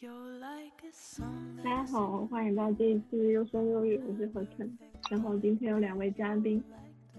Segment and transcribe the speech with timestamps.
[0.00, 4.78] 大家好，欢迎到这一次又声又语，我是何晨。
[5.10, 6.62] 然后今天有两位嘉宾，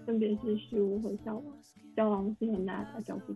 [0.06, 1.44] 分别是虚无和小王。
[1.94, 3.34] 小王先和大家打招呼。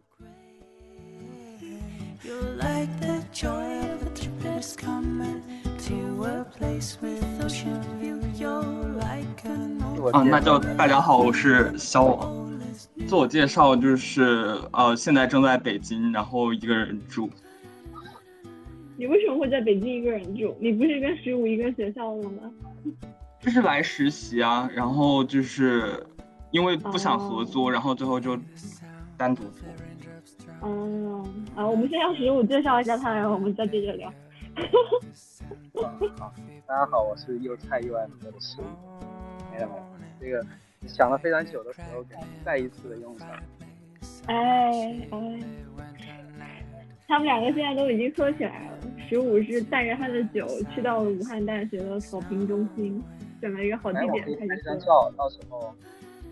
[10.11, 12.51] 啊，那就大家好，我是小王。
[13.07, 17.29] 自我介绍就是呃，现在正在北京，然后一个人住。
[18.97, 20.55] 你为什么会在北京一个人住？
[20.61, 22.51] 你不是跟十五一个学校的吗？
[23.41, 26.05] 就 是来实习啊，然后就是
[26.51, 28.39] 因为不想合租，然后最后就
[29.17, 29.65] 单独住。
[30.63, 31.23] 嗯
[31.57, 34.09] 啊，我们先让十五介绍一下他，然后我们再接着聊。
[36.19, 36.33] 好，
[36.67, 38.65] 大家好，我是又菜又爱喝的十五。
[39.53, 39.83] 没有没有，
[40.21, 40.47] 这个
[40.87, 42.05] 想了非常久的时候，
[42.45, 43.29] 再一次的用上。
[44.27, 44.71] 哎
[45.11, 45.41] 哎，
[47.07, 48.79] 他们两个现在都已经喝起来了。
[49.09, 53.03] 十五是带着他的酒去到了武汉大学的草坪中心，
[53.41, 54.77] 选了一个好地点开始喝。
[54.77, 55.75] 照，到时候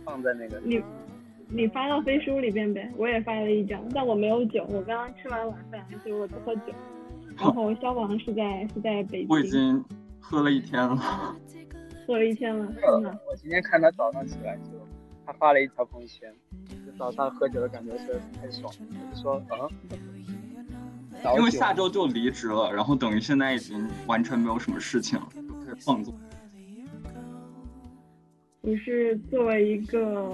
[0.04, 0.58] 放在那个。
[0.64, 0.82] 你
[1.48, 6.72] 你发到飞书里边呗，我也发了一张，但我没有酒，我刚刚吃完晚饭，所以我不喝酒。
[7.36, 9.26] 然后消防是在是在北京。
[9.28, 9.84] 我已经
[10.18, 11.36] 喝了一天了。
[12.06, 13.10] 喝了一天了，真的。
[13.30, 14.70] 我今天看他早上起来就，
[15.24, 16.32] 他发了一条朋友圈，
[16.84, 19.68] 就早上喝酒的感觉是太爽，我就说啊。
[21.36, 26.12] 因为下周就离职了，然后等于现在已经完全没有什么事情了，就开始放纵。
[28.60, 30.32] 你是作为一个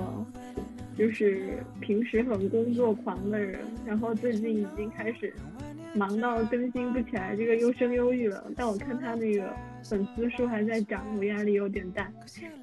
[0.96, 5.32] 就是平时很工作狂的人，然后最近已经开始
[5.94, 8.44] 忙到更新不起来这个优生优育了。
[8.56, 12.10] 但我看他那个粉丝数还在涨，我压力有点大。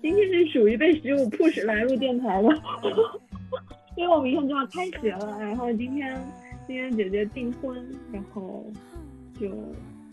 [0.01, 2.49] 今天是属于被十五 push 来录电台的，
[3.97, 6.19] 因为我明天就要开学了，然后今天。
[6.67, 8.65] 今天姐姐订婚，然后
[9.39, 9.49] 就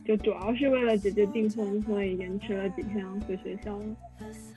[0.05, 3.79] 就主要是为了姐姐订婚，所以延迟了几天回学校。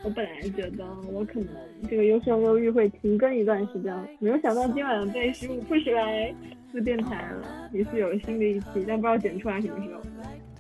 [0.03, 1.55] 我本来觉得我可能
[1.89, 6.33] 这个优生优育会停更一段时间，没有想到今晚被十五 push 来
[6.73, 10.01] 录电台了，也是有新的一期，但不知道剪出来什么时候。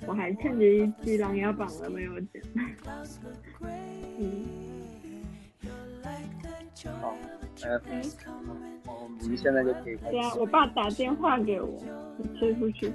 [0.07, 2.41] 我还欠着一期琅琊榜了没有剪。
[4.19, 4.45] 嗯。
[7.01, 7.15] 好，
[7.89, 8.01] 嗯。
[8.87, 10.11] 我们现在就可以开始。
[10.11, 11.81] 对啊，我爸打电话给我，
[12.37, 12.93] 推出去。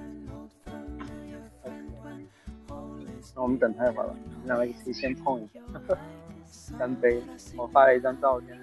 [3.34, 5.60] 那我们等他一会儿吧，我们两个可以先碰一下，
[6.78, 7.22] 干杯！
[7.56, 8.58] 我发了一张照片。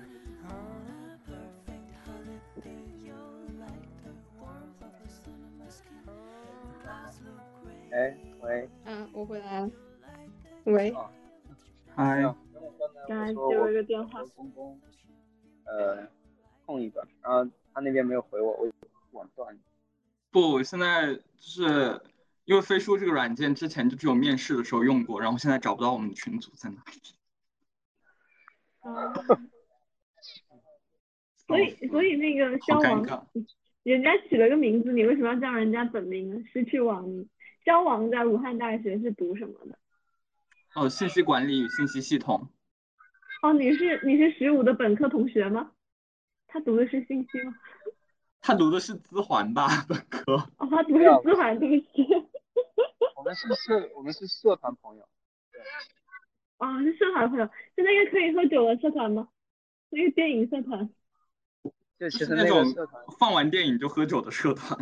[7.92, 8.70] 哎，喂。
[8.86, 9.70] 嗯，我回来了。
[10.66, 10.96] 喂。
[11.96, 12.22] 嗨。
[13.08, 14.22] 刚才接了一个电话。
[15.68, 16.08] 呃。
[16.66, 18.70] 空一个，然后他那边没有回我，我
[19.12, 19.58] 网断。
[20.32, 22.02] 不，现在就是
[22.44, 26.84] 因为飞书这个软件之前就只有面试的时候用过，然后现在找不到我们的群组在哪。
[31.48, 33.30] 所以，所以那个消亡，
[33.84, 36.44] 人家起了个名字，你为什么要叫人家本名呢？
[36.52, 37.30] 失去网名。
[37.64, 39.80] 消亡在武汉大学是读什么的？
[40.76, 42.50] 哦，信息管理与信息系统。
[43.42, 45.72] 哦，你是你是十五的本科同学吗？
[46.48, 47.54] 他读的是信息吗？
[48.40, 50.34] 他读的是资环吧，本科。
[50.58, 52.08] 哦，他读的是资环，对不起。
[53.16, 55.08] 我们是社，我们是社团朋友。
[56.58, 57.46] 啊，是社团朋友，
[57.76, 59.28] 是那个可以喝酒的社团吗？
[59.90, 60.90] 那个电影社团。
[62.00, 62.64] 就其实那种
[63.20, 64.80] 放完电影就喝酒的社团。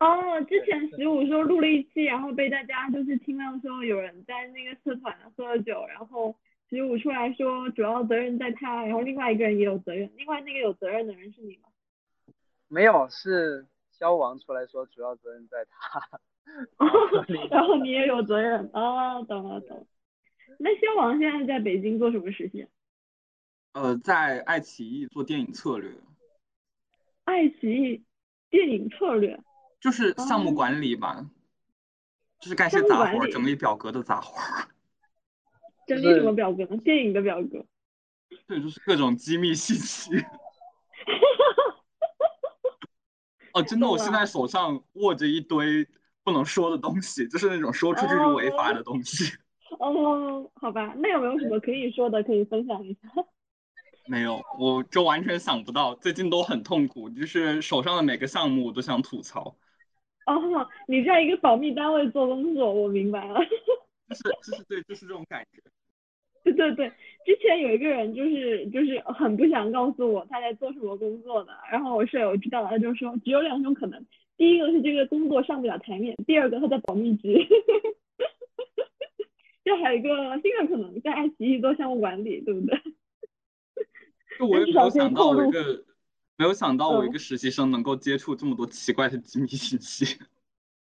[0.00, 6.34] 哦，之前十五说录了一期，然后被大家就是听到说有人在那个社团喝了酒，然后。
[6.68, 11.68] 十五出来说主要责任在他，然后另外一个人也有责任，另外那个有责任的人是你吗？
[12.68, 16.20] 没有，是消王出来说主要责任在他。
[17.50, 19.86] 然后你也有责任啊，懂了懂了。
[20.58, 22.66] 那消王现在在北京做什么实习？
[23.72, 25.92] 呃，在爱奇艺做电影策略。
[27.24, 28.04] 爱奇艺
[28.50, 29.38] 电影策略？
[29.80, 31.30] 就是项目管理吧，
[32.40, 34.38] 就是干些杂活，整理表格的杂活。
[35.88, 36.76] 整理什么表格呢？
[36.84, 37.64] 电影的表格。
[38.46, 40.10] 对，就是各种机密信息。
[43.54, 45.88] 哦，真的，我现在手上握着一堆
[46.22, 49.32] 不能说的东西，就是那种说出去是违法的东西。
[49.78, 53.08] 哦，好吧，那有没有什么可以说的，可以分享一下？
[54.06, 59.56] 没有，我就完全想不到，最近都很痛苦，就是手上的每个项目我都想吐槽。
[60.26, 63.40] 哦，你在一个保密单位做工作，我明白了。
[64.08, 65.62] 就是，就是对，就是这种感觉。
[66.56, 66.92] 对对对，
[67.24, 74.04] 之前有一个人就是就是很不想告诉我他在做什么工作的，然后我舍友知道了，就说只有两种可能，
[74.36, 77.46] 第一个是这个工作上不了台面，第二个他在保密局，
[79.64, 80.08] 这还有一个
[80.42, 82.78] 新的可能在爱奇艺做项目管理，对不对？
[84.38, 85.84] 就我也没有想到我一个
[86.36, 90.04] 没有想到我一个实习生能够接触这么多奇怪的机密信息。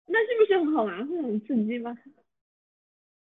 [0.08, 1.98] 那是不是很好玩，会很刺激吗？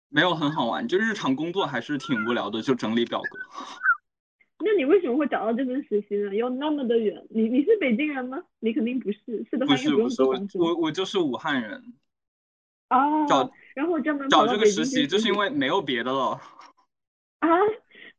[0.08, 3.38] 没有很好玩，就日常工作还是挺无聊的，就整理表格。
[4.64, 6.34] 那你为什么会找到这份实习呢？
[6.34, 7.26] 又那么的远？
[7.30, 8.42] 你你是北京人吗？
[8.58, 11.94] 你肯定不是，是的话不是不是我我我就是武汉人。
[12.90, 13.26] 哦。
[13.28, 16.40] 找然后专门找这个实习，就是因为没有别的了。
[17.40, 17.48] 啊？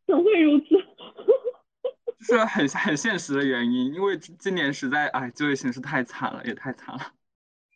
[0.06, 0.66] 怎会如此？
[2.22, 7.12] 是很很现实的原因，因为今年实在哎，就业形势太惨了，也太惨了。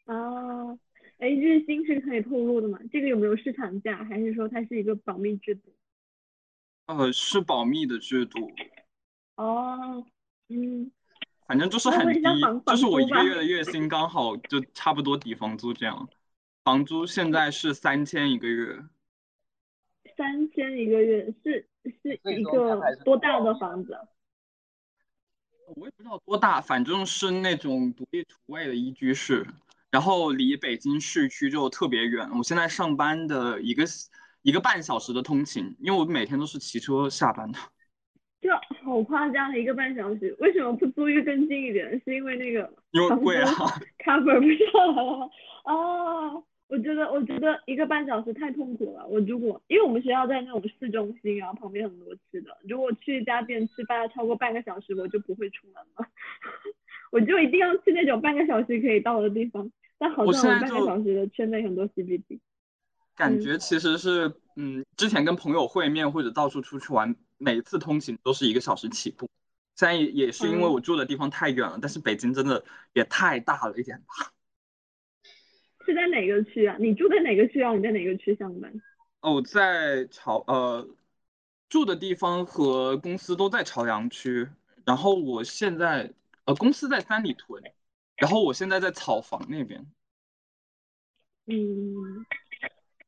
[0.06, 0.77] 哦，
[1.24, 2.78] 哎，日薪是可以透露的吗？
[2.92, 4.04] 这个有没有市场价？
[4.04, 5.74] 还是说它是一个保密制度？
[6.88, 8.52] 呃，是保密的制度。
[9.38, 10.06] 哦，
[10.50, 10.92] 嗯。
[11.48, 12.22] 反正就是很低，
[12.66, 16.10] 就是我一个月的月薪刚好就差不多抵房租这样。
[16.66, 18.78] 房租现在是三千一个月。
[20.18, 23.98] 三千一个月是是一个多大的房子？
[25.75, 29.48] 我也不知道多大，反正是那种独立厨卫的一居室，
[29.94, 32.28] 然后离北京市区就特别远。
[32.36, 33.84] 我现在上班的一个
[34.42, 37.60] 一个半小时的通勤，因为我每天都是骑车下班的。
[38.42, 38.50] 就
[38.84, 41.88] 好夸张的一个半小时，为什么不租一个更近一点？
[42.04, 43.51] 是因为那个因为贵啊，
[44.04, 45.30] cover 不上来了吗？
[45.66, 46.44] 哦。
[46.69, 49.06] 我觉得，我觉得一个半小时太痛苦了。
[49.06, 56.07] 我如果，因为我们学校在那种市中心，然后旁边很多吃的，如果去一家店吃饭超过半个小时，我就不会出门了。
[57.13, 59.71] 我就一定要去那种半个小时可以到的地方。
[60.00, 62.39] 但好像我半个小时的圈内很多 CBD。
[63.15, 69.30] 感觉其实是，嗯，之前跟朋友会面或者到处出去玩，每次通勤都是一个小时起步。
[69.75, 74.31] 虽然也也是因为我住的地方太远了，但是北京真的也太大了一点吧。
[75.86, 76.75] 是在哪个区啊？
[76.80, 77.74] 你住在哪个区啊？
[77.75, 78.74] 你在哪个区上班？
[79.21, 80.88] 哦，在朝呃
[81.69, 84.50] 住的地方和公司都在朝阳区，
[84.86, 86.12] 然后我现在
[86.45, 87.63] 呃公司在三里屯，
[88.16, 89.86] 然后我现在在草房那边。
[91.45, 92.25] 嗯，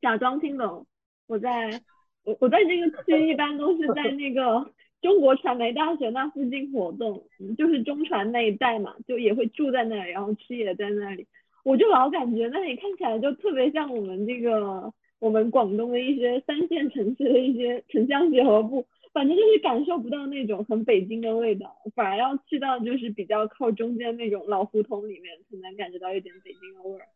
[0.02, 0.86] 假装听懂。
[1.28, 1.82] 我在
[2.24, 4.72] 我我在这个区一般都是在那个
[5.02, 7.28] 中国传媒大学那附近活动，
[7.58, 11.28] 就是中传那一带嘛，就也会住在那里，然后区也在那里。
[11.64, 18.86] 我就老感觉那里看起来就特别像我们这个我们广东的一些三线城市的一些城乡结合部，
[19.16, 27.08] 反正就是感受不到那种很北京的味道，反而要去到就是比较靠中间那种老胡同里面才能感觉到一点北京的味儿。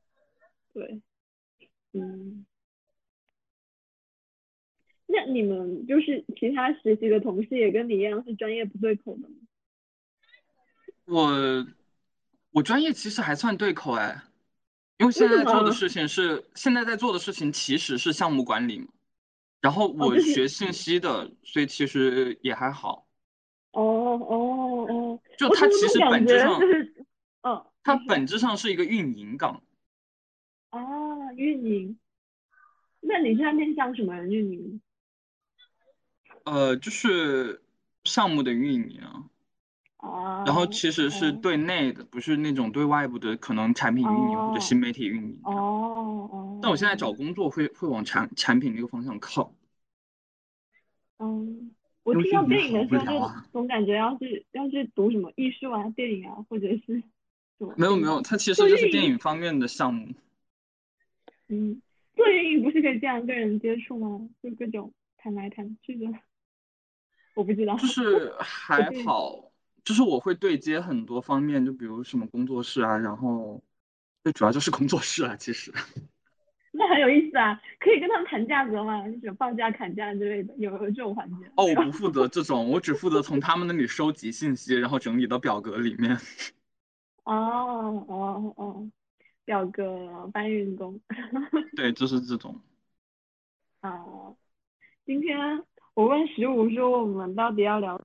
[0.73, 1.01] 对，
[1.91, 2.45] 嗯，
[5.07, 9.35] 那你们就是其他实习的同事也跟你一样是专业不对口的吗？
[11.03, 11.67] 我
[12.51, 14.23] 我专业其实还算对口哎。
[14.99, 18.87] 因为现在做的事情是现在在做的事情其实是项目管理嘛，
[19.61, 23.07] 然后我学信息的，所以其实也还好。
[23.71, 26.59] 哦哦哦，就它其实本质上，
[27.41, 29.61] 嗯，它本质上是一个运营岗。
[30.69, 30.79] 啊，
[31.35, 31.99] 运营？
[33.01, 34.81] 那你现在面向什么人运营？
[36.45, 37.61] 呃，就是
[38.03, 39.29] 项目的运营啊。
[40.01, 45.39] 然后其实是对内的，不是那种对外部的，可能产品运营或者新媒体运营。
[45.43, 46.59] 哦哦。
[46.61, 49.53] 但我现在找工作会会往产产品那个方向靠。
[51.17, 51.71] 嗯，
[52.03, 57.03] 我听到电影的时候就总感觉要是要是读什么艺术啊、电影啊，或者是
[57.57, 57.73] 什么。
[57.75, 60.07] 没有没有，它其实就是电影方面的项目。
[61.49, 61.81] 嗯，
[62.15, 64.29] 做运营不是可以这样跟人接触吗？
[64.41, 66.07] 就各种谈来谈去的。
[67.35, 67.75] 我不知道。
[67.75, 69.48] 就是 还好。
[69.89, 73.59] 就是我会对接很多方面，就比如什么工作室啊，然后
[74.23, 75.73] 最主要就是工作室啊，其实。
[76.71, 79.03] 那很有意思啊，可以跟他们谈价格吗？
[79.09, 81.51] 就是报价、砍价之类的，有有这种环节？
[81.55, 86.15] 哦，我不负责这种，我只负责从他们那里收集信息，然后整理到表格里面。
[87.25, 88.91] 哦哦哦，
[89.43, 91.01] 表格搬运工。
[91.75, 92.61] 对，就是这种。
[93.81, 94.37] 哦，
[95.03, 95.35] 今天
[95.95, 97.98] 我问十五说，我们到底要聊？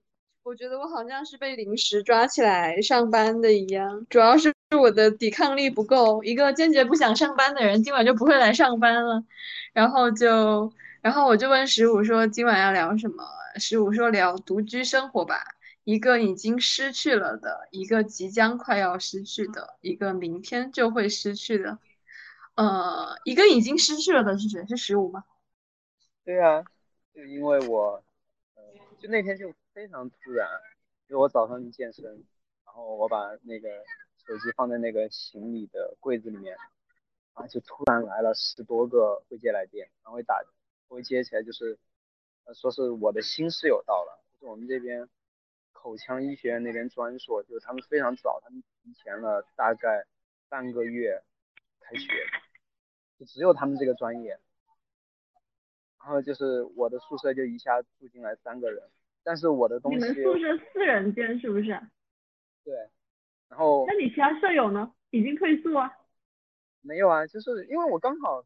[0.45, 6.23] 我觉得我好像是被临时抓起来上班的一样，主要是我的抵抗力不够。
[6.23, 9.25] 一个坚决不想上班的人，今晚就不会来上班了。
[9.73, 10.71] 然后就，
[11.01, 13.25] 然后我就问十五说，今晚要聊什么？
[13.57, 21.79] 十五说聊独居生活吧，一个已经失去了的，一个即将快要失去的，一个明天就会失去的。
[22.55, 24.63] 呃，一个已经失去了的是谁？
[24.69, 25.25] 是十五吗？
[26.23, 26.63] 对啊，
[27.15, 28.05] 就因为我，
[29.01, 29.51] 就那天就。
[29.75, 30.49] 非常突然，
[31.09, 32.05] 因为我早上去健身，
[32.65, 33.69] 然后我把那个
[34.25, 36.57] 手机放在那个行李的柜子里面，
[37.35, 40.41] 然后就突然来了十多个未接来电，然后一打，
[40.87, 41.77] 我一接起来就是，
[42.45, 45.09] 呃，说是我的新室友到了，就是我们这边
[45.73, 50.07] 口腔医学院那边专硕，就是他们非常早，他们提前了大概
[50.49, 51.21] 半个月
[51.81, 52.07] 开学，
[53.19, 54.39] 就只有他们这个专业，
[55.99, 58.89] 然后就是我的宿舍就一下住进来三个人，
[59.25, 61.81] 但是我的东西你们宿舍四人间是不是？
[62.63, 62.75] 对，
[63.49, 64.93] 然后那你其他舍友呢？
[65.11, 65.91] 已经退宿啊？
[66.83, 68.45] 没有啊，就是因为我刚好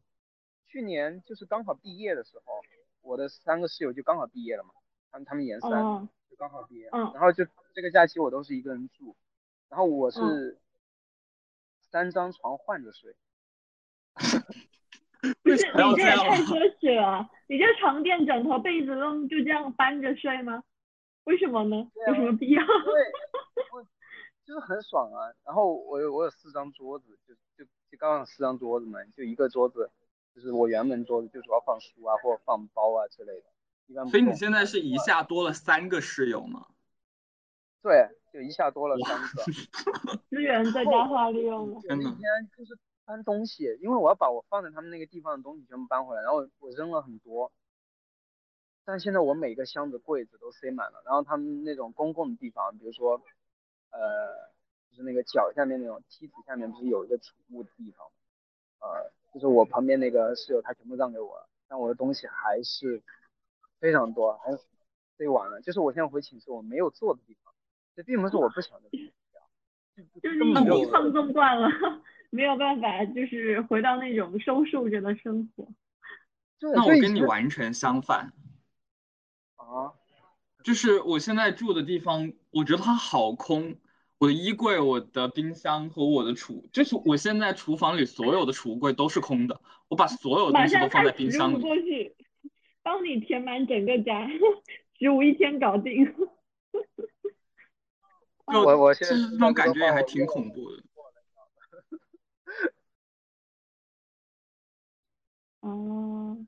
[0.67, 2.53] 去年就是刚好毕业的时候，
[3.01, 4.69] 我的三个室友就刚好毕业了嘛，
[5.11, 9.15] 他们他们研三、哦，就刚好毕业，嗯然后就这个假期我都是一个人住，
[9.67, 10.59] 然后我嗯是
[11.91, 13.15] 三张床换着睡，
[15.41, 17.29] 不 是，你这也太 奢侈了。
[17.47, 20.63] 你这床垫、枕头、被子都就这样搬着睡吗？
[21.29, 21.75] 为什么呢？
[22.07, 22.63] 有什么必要？
[22.65, 22.73] 对
[23.71, 23.83] 我
[24.43, 25.29] 就是很爽啊。
[25.45, 29.91] 然后我有我有四张桌子，就就就刚好四张桌子嘛，就一个桌子，
[30.33, 33.43] 就是我原本桌子就主要放书啊或者放包啊之类的，
[33.85, 36.65] 一般所以你现在是一下多了三个室友吗？
[37.83, 40.17] 对，就一下多了三个。
[40.29, 41.79] 资源最大化利用了。
[41.83, 42.19] 有一天
[42.57, 47.51] 就是搬东西，因为我要把我放在他们那个地方的东西全部搬回来，然后我扔了很多，
[48.89, 53.21] 但现在我每个箱子柜子都塞满了，然后他们那种公共的地方，比如说，
[53.91, 53.99] 呃，
[54.89, 58.07] 就是那个脚下面那种梯子下面不是有一个储物的地方，
[58.79, 63.03] 呃，就是我旁边那个室友他全部让给我了，但我的东西还是
[63.79, 64.57] 非常多，还
[65.17, 67.53] 塞完了，就是我现在回寝室我没有坐的地方，
[67.95, 71.69] 这并不是我不想的地方，就就是你已经放纵惯了，
[72.31, 75.67] 没有办法，就是回到那种收束着的生活。
[76.59, 78.33] 对那我跟你完全相反，
[79.69, 79.93] 啊。
[80.63, 83.77] 就是我现在住的地方，我觉得它好空。
[84.17, 91.61] 我的衣柜、我的冰箱和我的储，就是我现在厨房里所有的储物柜都是空的，我把所有东西都放在冰箱里。
[91.61, 92.13] 过去，
[92.83, 94.27] 帮你填满整个家，
[94.99, 96.05] 十五一天搞定。
[98.51, 100.83] 就我我现在就是这种感觉也还挺恐怖的。
[105.61, 106.45] 哦，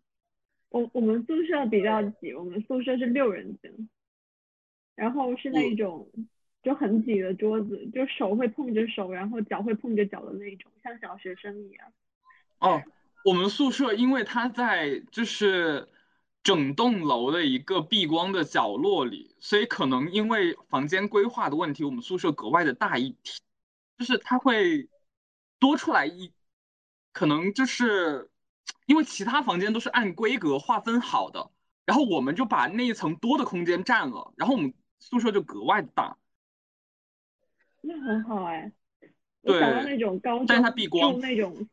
[0.71, 3.89] 我我们宿舍比较挤，我们宿舍是六人间，
[4.95, 6.09] 然后是那种
[6.63, 11.91] 就很挤的桌子，就手会碰着手，然后脚会碰着脚的那种，像小学生一样。
[12.59, 12.81] 哦，
[13.25, 15.89] 我们宿舍因为它在就是
[16.41, 23.41] 整栋楼的一个避光的角落里，所以可能因为房间规划的问题，我们宿舍格外的大一体，
[23.97, 24.87] 就是它会
[25.59, 26.31] 多出来一，
[27.11, 28.30] 可能就是
[28.85, 31.51] 因为其他房间都是按规格划分好的，
[31.85, 36.17] 然后我们就把那一层多的空间占了，然后我们宿舍就格外的大。
[37.81, 38.71] 那很好哎，
[39.41, 41.67] 我想到对那种高但是它中避光住那种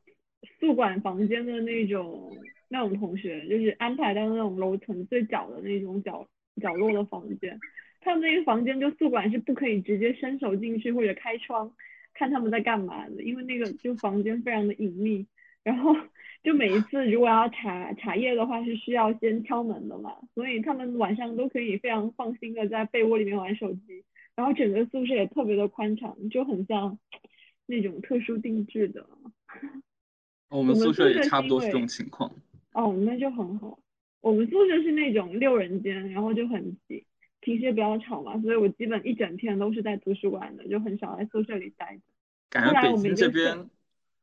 [0.59, 2.35] 宿管房间的那种
[2.68, 6.26] 那种同学，就是安排到那种楼层最角的那种角
[6.62, 7.59] 角落的房间，
[8.00, 11.75] 他们那个房间就宿管是不可以直接伸手进去或者开窗
[12.14, 15.26] 看他们在干嘛的，因为那个就房间非常的隐秘，
[15.62, 15.95] 然后
[16.42, 24.04] 就每一次如果要查查夜的话是需要先敲门的嘛，所以他们晚上都可以非常放心的在被窝里面玩手机。
[24.35, 26.97] 然后整个宿舍也特别的宽敞，就很像
[27.66, 29.04] 那种特殊定制的。
[30.49, 32.33] 我们宿舍也差不多是这种情况。
[32.73, 33.80] 哦，那就很好。
[34.21, 37.04] 我们宿舍是那种六人间，然后就很挤，
[37.40, 42.02] 平时也比较吵嘛，所以我基本一整天都是在图书馆的，就很少在宿舍里待着。
[42.49, 43.68] 感觉来我们北京这边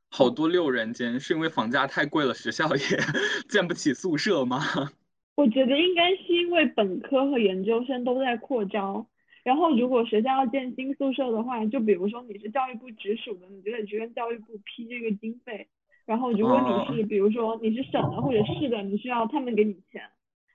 [0.09, 2.81] 好多六人间，是因为房价太贵了，学校也
[3.49, 4.59] 建不起宿舍吗？
[5.35, 9.05] 我觉得应该是因为本科和研究生都在扩招，
[9.43, 15.67] 然后如果学校要建新宿舍的话，就比如说你是教育部直属的，你就得去跟教育部批这个经费。
[16.05, 20.03] 然后如果哦你是比如说你是省的或者市的，你需要他们给你钱。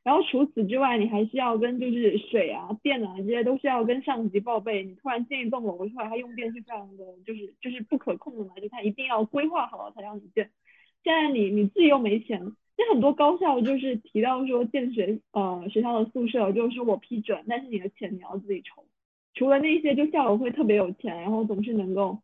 [0.02, 4.82] 然后除此之外，你还是要跟就是水啊、电啊这些都是要跟上级报备。
[4.82, 10.50] 你突然建一栋楼出来，它用电是非常的，就是就是不可控的嘛，就它一定要规划好了才让你建。
[11.04, 12.40] 现在你你自己又没钱，
[12.78, 18.84] 那很多高校就是提到说建学呃学校的宿舍，就是我批准，但是你的钱你要自己筹。
[19.34, 22.18] 除了那些就校友会特别有钱，然后总是能够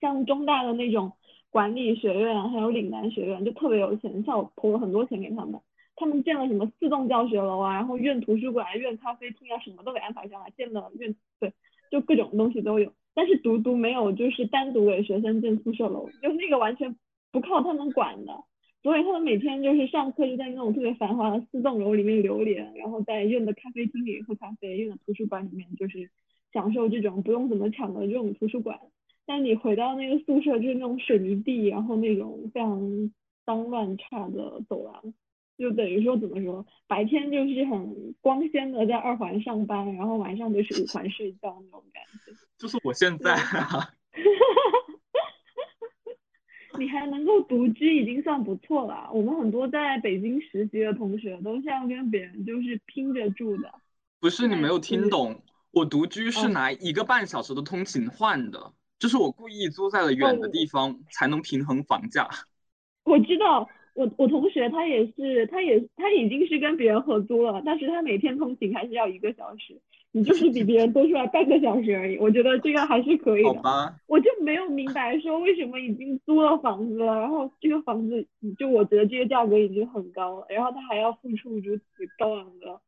[0.00, 1.12] 像中大的那种
[1.50, 5.60] 管理学院，还有岭南学院就特别有钱，像我投了很多钱给他们。
[5.96, 11.52] 他们建了什么四栋教学楼啊，然后院图书馆、院咖啡厅啊，什么都给安排上了，建了院对，
[11.90, 12.92] 就各种东西都有。
[13.14, 16.94] 但是独独没有就是单独给学生建宿舍楼，就那个完全
[17.32, 18.44] 不靠他们管的。
[18.82, 26.08] 所以他们每天就是上课就在那种特别繁华的四栋楼里面流连，然后在院的咖啡厅里喝咖啡，院的图书馆里面就是
[26.52, 28.78] 享受这种不用怎么抢的这种图书馆。
[29.24, 33.10] 但你回到那个宿舍，就是那种水泥地，然后那种非常
[33.44, 35.14] 脏乱差的走廊，
[35.56, 42.32] 就等于说怎么说，白天就是很光鲜的在二环上班，然后晚上就是五环睡觉那种感觉。
[42.58, 43.90] 就是我现在啊，
[46.78, 49.10] 你还能够独居已经算不错了。
[49.12, 53.72] 我们很多在北京实习的同学都是要跟别人就是拼着住的。
[54.20, 62.28] 不是你没有听懂，我独居是哦拿一个半小时的通勤换的，就是我故意租在了远的地方，才能平衡房价。
[63.04, 69.80] 我知道，我我同学他也是，他也他已经是跟别人合租了，但是他每天通勤还是要一个小时，
[70.12, 72.18] 你就是比别人多出来半个小时而已。
[72.18, 73.94] 我觉得这个还是可以的。
[74.06, 78.26] 我就没有明白说为什么已经租了房子了，然后这个房子
[78.58, 81.84] 就我觉得这个价格已经很高了，然后他还要付出如此
[82.18, 82.78] 高昂的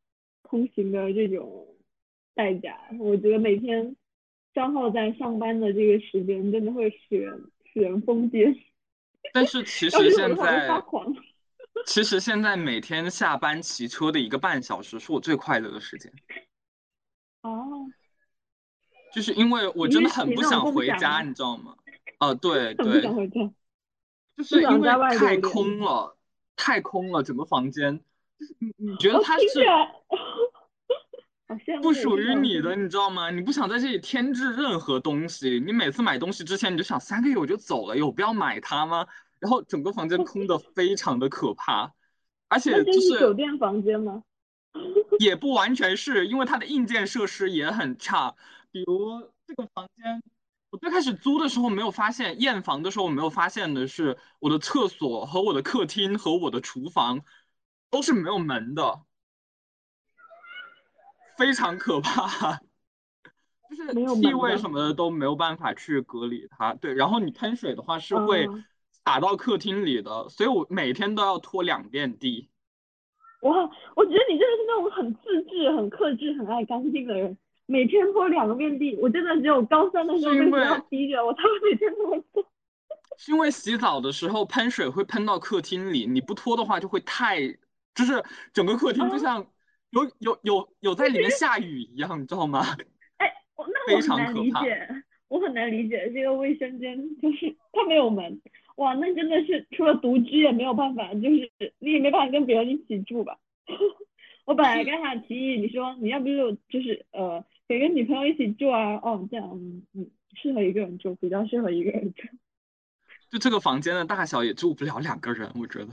[0.43, 1.65] 通行的这种
[2.35, 3.95] 代价，我觉得每天
[4.53, 8.55] 消耗在上班的这个时间真的会使人使人疯癫。
[9.33, 10.69] 但是其 实现在，
[11.85, 16.11] 其实现在每天下班骑车的一个半小时是我最快乐的时间，
[17.41, 17.87] 哦，
[19.13, 21.75] 就是因为我真的很不想回家，你知道吗？
[22.17, 23.51] 啊，对 对，想回家。
[24.37, 26.17] 就是因为太空了，
[26.55, 28.01] 太空了，整个房间，
[28.59, 29.45] 你你觉得它是
[31.81, 33.31] 不属于你的，你知道吗？
[33.31, 39.07] 你不想在这里添置任何东西，你每次买东西之前你就想三个月我就走了，有必要买它吗？
[39.39, 41.93] 然后整个房间空的 非常的可怕，
[42.49, 44.23] 而且就是酒店房间吗？
[45.19, 48.35] 也不完全是因为它的硬件设施也很差，
[48.71, 50.21] 比如这个房间，
[50.69, 57.21] 我最开始租的时候没有发现，验房的时候我没有发现的是，我的厕所和我的客厅和我的厨房
[57.89, 59.01] 都是没有门的，
[61.39, 62.59] 非常可怕，
[63.69, 66.73] 就是气味什么的都没有办法去隔离它。
[66.73, 72.49] 对，然后你喷水的话是会哦洒到客厅里的，所以我每天都要拖两遍地。
[73.43, 77.37] 哇，我觉得你真的是那种很自制、很克制、很爱干净的人。
[77.67, 82.43] 每天拖两个遍地，我真的只有高三的时候是因为被学逼着我， 他妈每天这么做。
[83.17, 87.39] 是因为洗澡的时候喷水会喷到客厅里，你不拖的话就会太，
[87.93, 89.45] 就是整个客厅就哦像
[89.91, 92.63] 有有有有在里面下雨一样，你知道吗？
[93.17, 94.87] 哎，我那非我很难常可怕理解，
[95.27, 98.41] 我很难理解这个卫生间，就是它没有门。
[98.75, 103.37] 哇，那真的是除了独居也没有办法，就是你也没办法跟别人一起住吧。
[104.45, 108.95] 我本来跟他提议，你说你要不就就是呃，可以跟女朋友一起住啊？
[109.03, 110.09] 哦，这样嗯嗯，
[110.41, 112.27] 适合一个人住，比较适合一个人住。
[113.29, 115.89] 就这个房间的大小也住不了两个人，我觉得。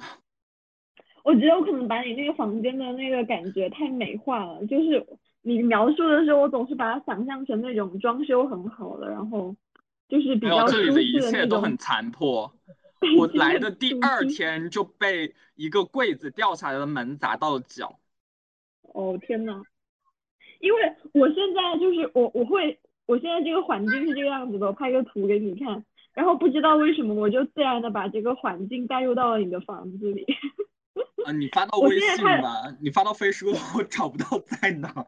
[1.27, 5.05] 我觉得我可能把你那个房间的那个感觉太美化了，就是
[5.43, 9.53] 你描述的时候，我总是把它想象成那种装修很好的，然后
[10.09, 12.53] 就是比较舒这里的一切都很残破。
[13.19, 17.99] 我来的第二天就被一个柜子掉下来的门砸到了脚。
[18.83, 19.61] 哦天呐，
[20.61, 20.81] 因为
[21.13, 25.85] 我现在就是我我会，我现在这个环境是这个样子的，我拍个图给你看，
[26.15, 30.25] 然后不知道为什么我就自然的把这个环境带入到了你的房子里。
[31.27, 35.07] 啊，你发到微信吧，你发到飞书我找不到在哪。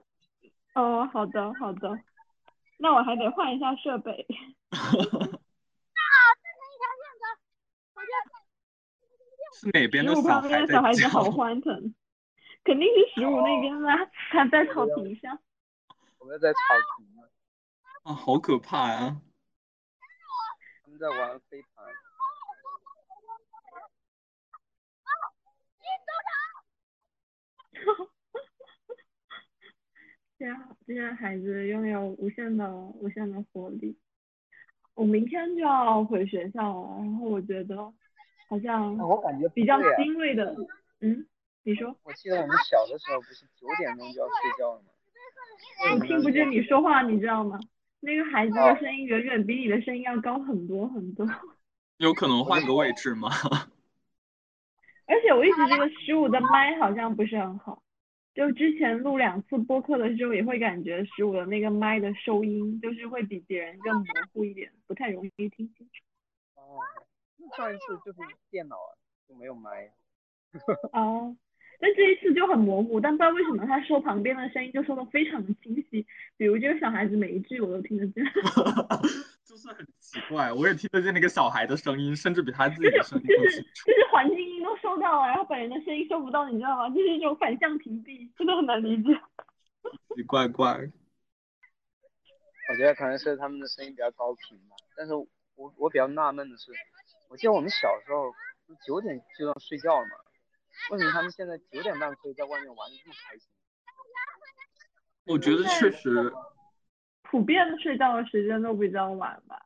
[0.75, 1.97] 哦，好的好的，
[2.79, 4.27] 那我还得换一下设备。
[9.55, 11.25] 是哪边十五的小旁边的孩小孩子好？
[11.31, 11.95] 欢腾，
[12.65, 13.89] 肯定是十五那边的，
[14.31, 15.39] 他在草坪上。
[16.19, 16.59] 我们在草
[16.99, 17.23] 坪呢，
[18.03, 19.21] 啊，好可怕呀！
[20.85, 21.87] 他们在玩飞盘。
[30.39, 33.99] 这样这些孩子拥有无限的无限的活力。
[34.95, 37.77] 我明天就要回学校了，然后我觉得
[38.49, 40.57] 好像我感觉比较欣慰的，
[41.01, 41.27] 嗯，
[41.63, 44.89] 你说，我记得我们小的时候不是九点钟就要睡觉了吗？
[45.93, 47.59] 我听不见你说话，你知道吗？
[48.01, 51.27] 那个孩子的哦声音远远比你的声音要高很多很多。
[51.97, 53.29] 有可能换个位置吗？
[55.09, 57.83] 而且我一直觉得十五的麦好像不是很好，
[58.35, 65.93] 就之前录两次播客的时候，也会感觉十五的那个麦的收音就是会比别人更模糊一点，不太容易听清楚。
[66.55, 66.79] 哦，
[67.39, 68.19] 那上一次就是
[68.51, 68.91] 电脑啊，
[69.29, 69.91] 就没有麦。
[70.93, 71.37] 哦，
[71.81, 78.23] 但这一次就很模糊，但不知道为什么他说旁边的声音就说的非常的清晰，比如这个小孩子每一句我都听得见，
[79.49, 83.87] 就是很奇怪，我也听得见那个小孩的声音，甚至比他自己的声音就是更清楚。
[83.89, 86.91] 就是环境音都收到了，然后本人的声音收不到，你知道吗？
[86.91, 89.09] 就是一种反向屏蔽，真的很难理解。
[90.15, 90.93] 奇怪怪，
[92.69, 96.71] 我觉得可能是他们的声音比较高频吧，但是我我比较纳闷的是，
[97.31, 98.31] 我记得我们小时候
[98.87, 100.13] 九点就要睡觉了嘛，
[100.91, 103.49] 为什么他们现在九点半可以在外面玩的这么开心？
[105.25, 106.33] 我觉得确实，
[107.31, 109.61] 普遍的睡觉的时间都比较晚吧。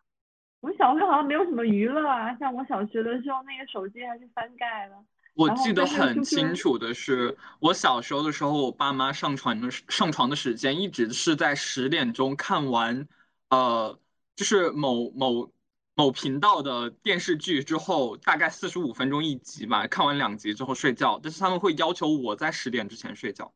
[0.60, 4.94] 我小时候好像没有什么娱乐啊，像我小学的时候，那个手机还是翻盖的。
[5.34, 13.08] 我记得很清楚的是，我小时候的时候，我爸妈上床的上床的时间一直是在十点钟看完，
[13.48, 13.98] 呃，
[14.36, 15.50] 就是某某
[15.94, 21.18] 某频道的电视剧之后，大概四十五分钟一集吧，看完两集之后睡觉。
[21.22, 23.52] 但是他们会要求我在十点之前睡觉，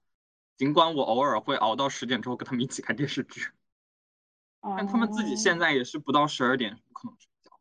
[0.57, 3.43] 尽管我偶尔会熬到十点之后跟他们一起看电视剧，
[4.61, 7.59] 但他们自己现在也是不到十二点不可能睡觉。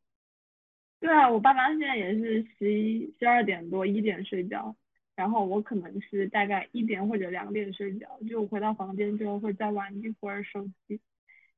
[0.99, 4.75] 对啊，我爸妈现在也是十一、十二点多一点睡觉，
[5.15, 10.99] 然后我可能是大概一点或者两点睡觉，就回到房间之后会再玩一会儿手机，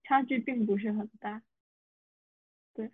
[0.04, 1.42] 差距并不是很大。
[2.74, 2.92] 对，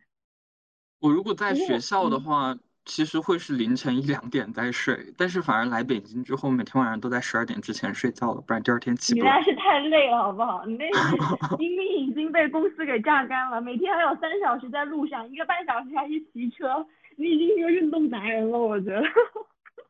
[0.99, 2.57] 我如果在学校的话。
[2.85, 9.39] 其实会是凌晨一两点在睡，但是反而来北京之后，每天晚上都在十二点之前睡觉了，不然第二天起不来。
[9.39, 10.65] 你那是太累了，好不好？
[10.65, 11.17] 你那是
[11.57, 19.01] 精力已经被公司给榨干了，每天还有三小时在路上，一个半小时还是骑车，你已经是个运动达人了，我觉得。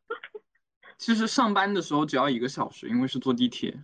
[0.99, 3.75] 其实上班的时候只要一个小时，因为是坐地铁，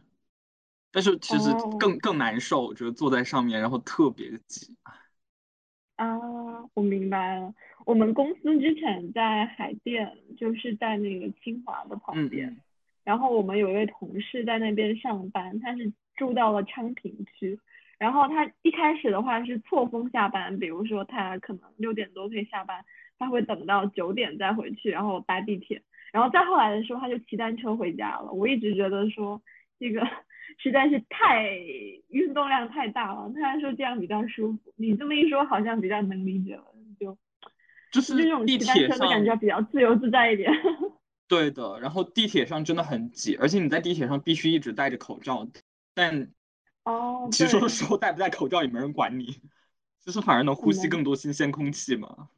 [0.92, 4.76] 但是其实更更难受，我觉得坐在上面，然后特别挤。
[5.96, 6.16] 啊，
[6.76, 7.54] 我明白了。
[7.90, 12.56] 我们公司之前在海淀，就是在那个清华的旁边。
[13.04, 17.60] 然后我们有一位同事在那边上班，他是住到了昌平区。
[17.98, 22.86] 然后他一开始的话是错峰下班，比如说他可能六点多可以下班，
[23.18, 25.82] 他会等到九点再回去，然后搭地铁。
[26.14, 28.32] 然后再后来的时候，他就骑单车回家了。
[28.32, 29.42] 我一直觉得说
[29.80, 30.08] 这个。
[30.58, 31.48] 实在是太
[32.10, 34.74] 运动量太大了，他说这样比较舒服。
[34.76, 36.66] 你这么一说，好像比较能理解了，
[37.00, 37.16] 就
[37.92, 40.52] 就是这种地铁上的感觉比较自由自在一点。
[41.28, 45.48] 对的，然后地铁上真的很挤，而且你在地铁上必须一直戴着口罩，
[45.94, 46.32] 但
[46.84, 49.40] 哦，其实说的时候戴不戴口罩也没人管你，
[50.04, 52.30] 就是反而能呼吸更多新鲜空气嘛。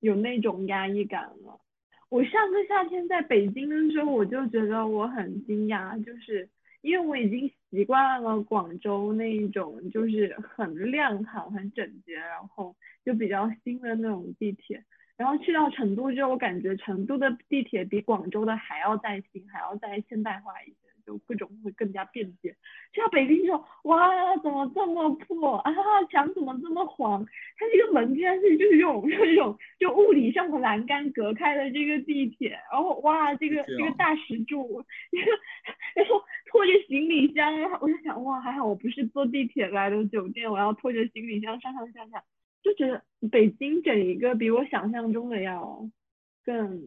[0.00, 1.60] 有那种压抑感了。
[2.08, 6.48] 我上个夏天在北京的时候，我就觉得我很惊讶，就是。
[6.80, 14.82] 因为我已经习惯了广州那一种就是很亮堂、很整洁，然后就比较新的那种地铁。
[15.16, 20.76] 然后去到成都之后，我感觉成都的地铁比广州的还要再新，还要再现代化一些。
[21.06, 22.56] 就各种会更加便捷，
[22.94, 25.70] 去到北京之后，哇，怎么这么破啊？
[26.10, 27.22] 墙怎么这么黄？
[27.58, 34.82] 它这个门居然是就是用这种就物理上的栏杆隔开的这个地铁，然后哇，这个这个大石柱，
[35.94, 42.24] 然后拖着行李箱，我就想哇，还好我不是坐地铁来的酒店，我要拖着行李箱上上下下，
[42.64, 45.88] 就觉得北京整一个比我想象中的要
[46.44, 46.82] 更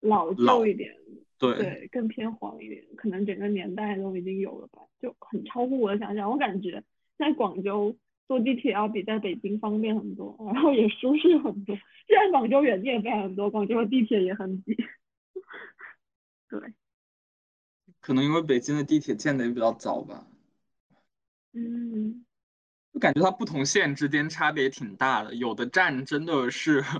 [0.00, 0.94] 老旧一点。
[1.38, 6.30] 对，更偏黄一点，可能整个年代都已经有了吧，就很超乎我的想象。
[6.30, 6.84] 我感觉
[7.16, 7.96] 在广州
[8.28, 11.74] 坐地铁要比在北京方便很多，然后也舒适很多。
[12.06, 14.76] 虽然广州人也非常多，广州的地铁也很挤。
[16.50, 16.60] 对，
[18.02, 20.26] 可能因为北京的地铁建的也比较早吧。
[21.54, 22.29] 嗯，我
[23.00, 26.84] 感觉它不同线之间差别挺大的，有的站真的是。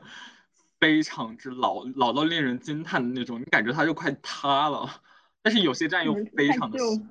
[0.80, 4.88] 非常之老，老到令人惊叹的那种，你感觉它就快塌了。
[5.42, 7.10] 但是有些站又非常的新。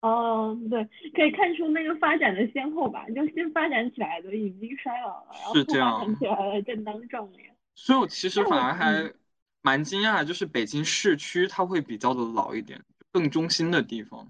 [0.00, 0.82] 哦，对，
[1.14, 7.54] 可以看出那个发展的先后吧，就先发展起来的已经衰老了，然后发展起来的正当壮年。
[7.76, 9.12] 所以我其实反而还
[9.60, 14.28] 蛮惊讶，就是北京市区它会比较的老一点，更中心的地方。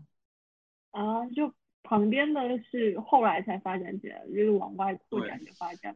[0.91, 5.95] 啊，就旁边的是后来才发展起来，就是往外扩展的发展。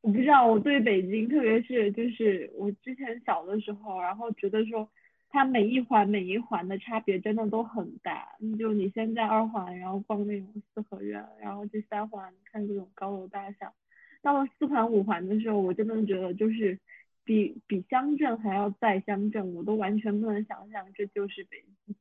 [0.00, 4.88] 我不知道，我对北京，特别是就是我之前小的时候，然后觉得说
[5.30, 8.28] 它每一环每一环的差别真的都很大。
[8.58, 13.72] 就你先在二环，然后逛那种四合院，然后第三环看这种高楼大厦，
[14.20, 16.78] 到了四环五环的时候，我真的觉得就是
[17.24, 21.96] 比比乡镇还要再乡镇，我都完全不能想象这就是北京。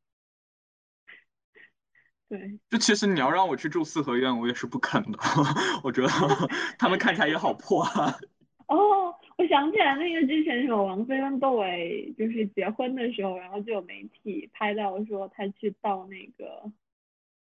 [2.34, 5.20] 对，就其实你要让我去住四合院，我也是不肯的。
[5.84, 6.08] 我觉得
[6.80, 8.18] 他们看起来也好破啊。
[8.68, 16.72] 哦，我想起来那个之前有王菲跟窦唯就是结婚的时候，然后就有媒体拍到说他去到那个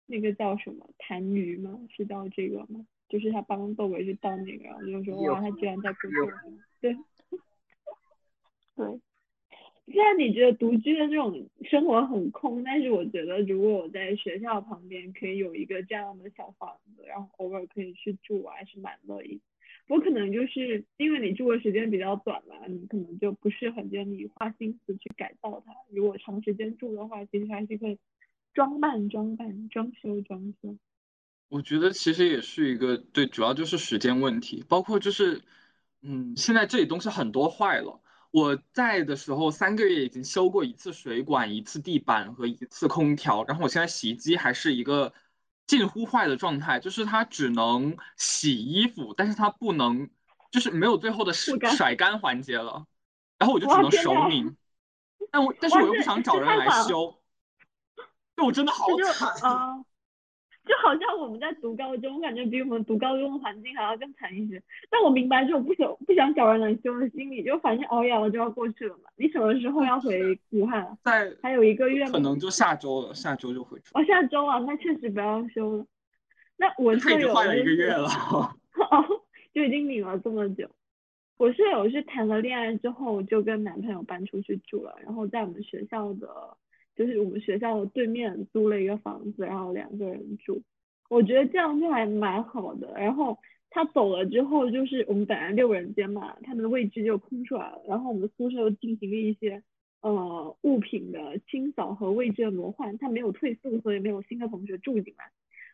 [0.07, 1.79] 那个叫什么痰盂吗？
[1.95, 2.81] 是叫这个吗？
[3.11, 6.33] 就是他帮窦唯去倒那个，然后就说哇，他居然在工作。
[6.81, 6.97] 对，
[8.77, 9.01] 对。
[9.93, 19.41] 虽然你觉得独居的这种生活很空，但是我觉得如果我在学校旁边可以有一个这样的小房子，然后偶尔可以去住，我还是蛮乐意。
[19.89, 25.73] 我可能就是因为你住的时间比较短嘛，你可能就不是很愿意花心思去改造它。
[25.91, 27.99] 如果长时间住的话，其实还是可以
[28.55, 30.77] 装扮装扮、装修装修。
[31.49, 35.41] 我觉得其实也是一个对，主要就是时间问题，包括就是，
[36.03, 38.01] 嗯，现在这里东西很多坏了。
[38.33, 45.13] 我在的时候三个月已经修过一次水管、一次地板和一次空调，然后我现在洗衣机还是一个
[45.67, 50.09] 近乎坏的状态，就是它只能洗衣服，但是它不能，
[50.51, 52.87] 就是没有最后的甩甩干环节了，
[53.39, 54.57] 然后我就只能手拧，
[55.33, 57.21] 但我 但是我又不想找人来修，
[58.37, 59.85] 就我真的好惨。
[60.71, 64.63] 就好像我们在读高中，我感觉比我们读高中的环境还要更惨一些。
[64.89, 69.11] 但我明白这种不想不想找人来修的心理，就反正熬夜了就要过去了嘛。
[69.17, 70.97] 你什么时候要回武汉？
[71.03, 73.87] 在还有一个月，可能就下周了，下周就回去。
[73.95, 75.85] 哦，下周啊，那确实不要修了。
[76.57, 78.09] 那我舍友换了一个月了，
[78.93, 79.05] 哦，
[79.53, 80.71] 就已经领了这么久。
[81.37, 86.29] 我舍友是谈了恋爱之后就跟男朋友搬出去住了，然后在我们学校的。
[87.01, 90.61] 就是我们学校对面租了一个房子，然后两个人住，
[91.09, 92.93] 我觉得这样就还蛮好的。
[92.95, 93.39] 然后
[93.71, 97.83] 他走了之后，就是我们本来六人间嘛，他们的位置就空出来了。
[97.89, 99.63] 然后我们宿舍又进行了一些
[100.03, 105.25] 呃物品的清扫和位置的挪换，他没有退宿，所以没有新的同学住进来。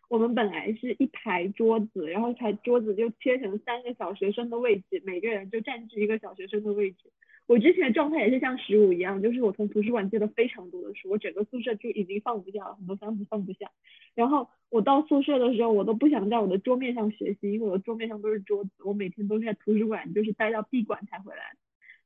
[0.08, 7.10] 我们本来是一排桌子，然后一排桌子就切成三个小学生的位置，每个人就占据一个小学生的位置。
[7.46, 13.70] 我之前的状态也是像十五一样，就是我从图书馆借了非常多的书，我整个宿舍就已经放不下了，很多箱子放不下。
[14.16, 21.54] 然后我到宿舍的时候，我都不想在我的桌面上学习，因为我的桌面上都是桌子，我每天都是在图书馆，就是待到闭馆才回来。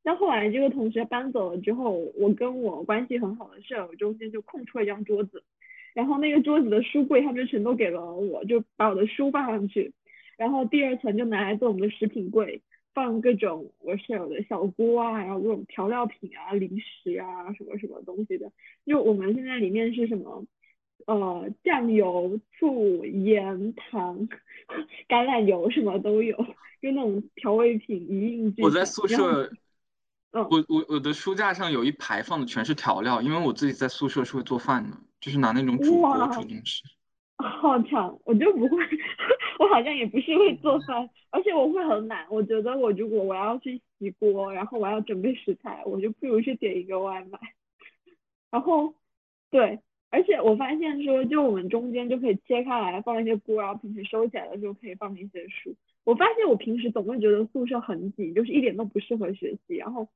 [0.03, 5.43] 那后来这个同学搬走了之后，我跟我关系很好的舍友中间就空出了一张桌子，
[5.95, 9.93] 然后那个桌子的书柜他们就全都给了我，就把我的书放上去，
[10.37, 12.61] 然后第二层就拿来做我们的食品柜。
[12.93, 18.51] 放各种我舍友的小锅啊，然后各种调料品啊、零食啊，什么什么东西的。
[18.85, 20.45] 就我们现在里面是什么，
[21.07, 24.29] 呃，酱油、醋、盐、糖、
[25.09, 26.37] 橄榄油什么都有，
[26.83, 28.65] 就那种调味品一应俱全。
[28.65, 29.51] 我在宿舍，
[30.33, 36.83] 嗯，我我我的书架上有一排放的全是调料，因为我自己在宿舍是会做饭的，就是拿那种煮锅煮东西。
[37.37, 38.77] 好强，我就不会，
[39.59, 42.27] 我好像也不是会做饭，而且我会很懒。
[42.31, 47.39] 我觉得我如果我要去洗锅，然后我要准备食材，我就不如去点一个外卖。
[48.51, 48.95] 然后，
[49.51, 55.75] 对，而且我发现说，就我们中间就可以切开来放一些锅，然后平时收起来的时候可以放一些书。
[56.05, 60.09] 我发现我平时总会觉得宿舍很挤，就是一点都不适合学习，然后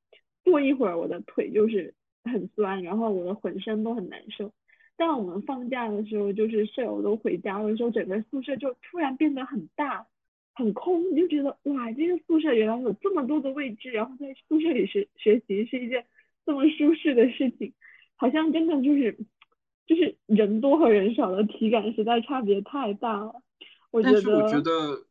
[0.43, 1.93] 坐一会儿我的腿就是
[2.23, 4.51] 很酸，然后我的浑身都很难受。
[4.97, 10.07] 当我们放假的时候，就是舍友都回家的时候，整个宿舍就突然变得很大、
[10.53, 16.05] 很空，你就觉得哇，这个宿舍原来有这么多的位置，然后在宿舍里学学习是一件
[16.45, 17.73] 这么舒适的事情，
[18.15, 19.17] 好像真的就是
[19.85, 23.41] 就是人多和人少的体感实在差别太大了。
[23.91, 25.05] 我觉得，但是我觉得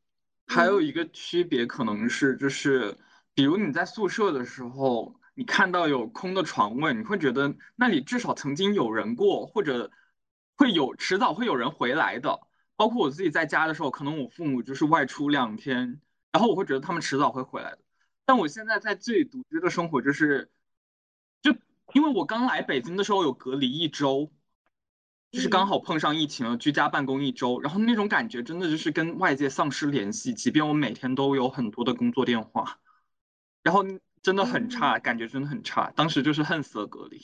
[0.46, 2.96] 还有一个区别可能是，就是
[3.34, 5.14] 比如你在宿舍的时候。
[5.36, 9.90] 你看到有空的床位，你会觉得那里至少曾经有人过，或者
[10.56, 12.38] 会有迟早会有人回来的。
[12.76, 17.78] 包括我自己在家的时候，可能我父母就是外出两天，然后我会觉得他们迟早会回来的。
[18.24, 20.50] 但我现在在这里独居的生活，就是
[21.42, 21.52] 就
[21.94, 24.30] 因为我刚来北京的时候有隔离一周，
[25.32, 32.78] 就是刚好碰上疫情了，居家办公一周，然后那种感觉真的就是跟外界丧失联系，即便我每天都有很多的工作电话，
[33.64, 33.84] 然后。
[34.24, 35.92] 真的很差，感觉真的很差。
[35.94, 37.20] 当时就是恨死了隔离。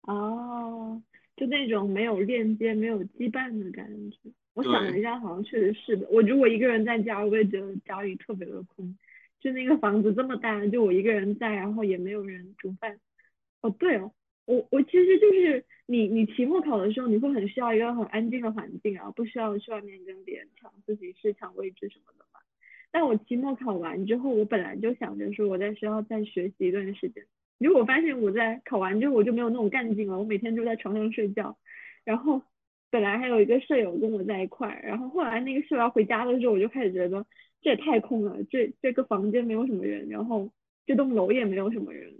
[0.00, 1.02] 哦，
[1.36, 4.16] 就那种没有链接、没有羁绊的感觉。
[4.54, 6.08] 我想了一下，好像确实是的。
[6.10, 8.96] 我如果一个人在家，我也觉得家里特别的空。
[9.40, 12.98] 就那个房子这么大，就我一个人在，然后也没有人煮饭。
[13.60, 14.10] 哦，对哦，
[14.46, 22.24] 我我其实就是你你期末考的时候，你会很需要一个很安静的环境啊，不需要去外面跟别人抢自习室、抢位置什么的。
[22.92, 27.24] 但我期末考完之后，我本来就想着说我在学校再学习一段时间。
[27.58, 31.56] 结果我发现我在考完之后我就没有那种干劲了，我每天就在床上睡觉。
[32.04, 32.42] 然后
[32.90, 37.24] 本来还有一个舍友跟我在一块，然后后来那个舍友要回家的时候，我就开始觉得
[37.62, 40.50] 这也太空了，这这个房间没有什么人，然后
[40.84, 42.12] 这栋楼也没有什么人，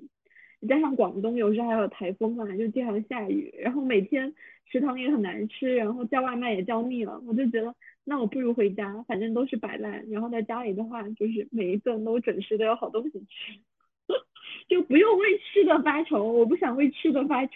[0.69, 4.35] 加上广东有时候还有台风嘛，就经常下雨，然后每天
[4.71, 7.75] 食堂也很难吃，然后叫外卖也叫腻了，我就觉得。
[8.05, 10.05] 那我不如回家，反正都是摆烂。
[10.11, 13.61] 然后在家里的话，就是每一顿都准时的有好东西吃，
[14.67, 16.33] 就不用为吃的发愁。
[16.33, 17.53] 我不想为吃的发愁。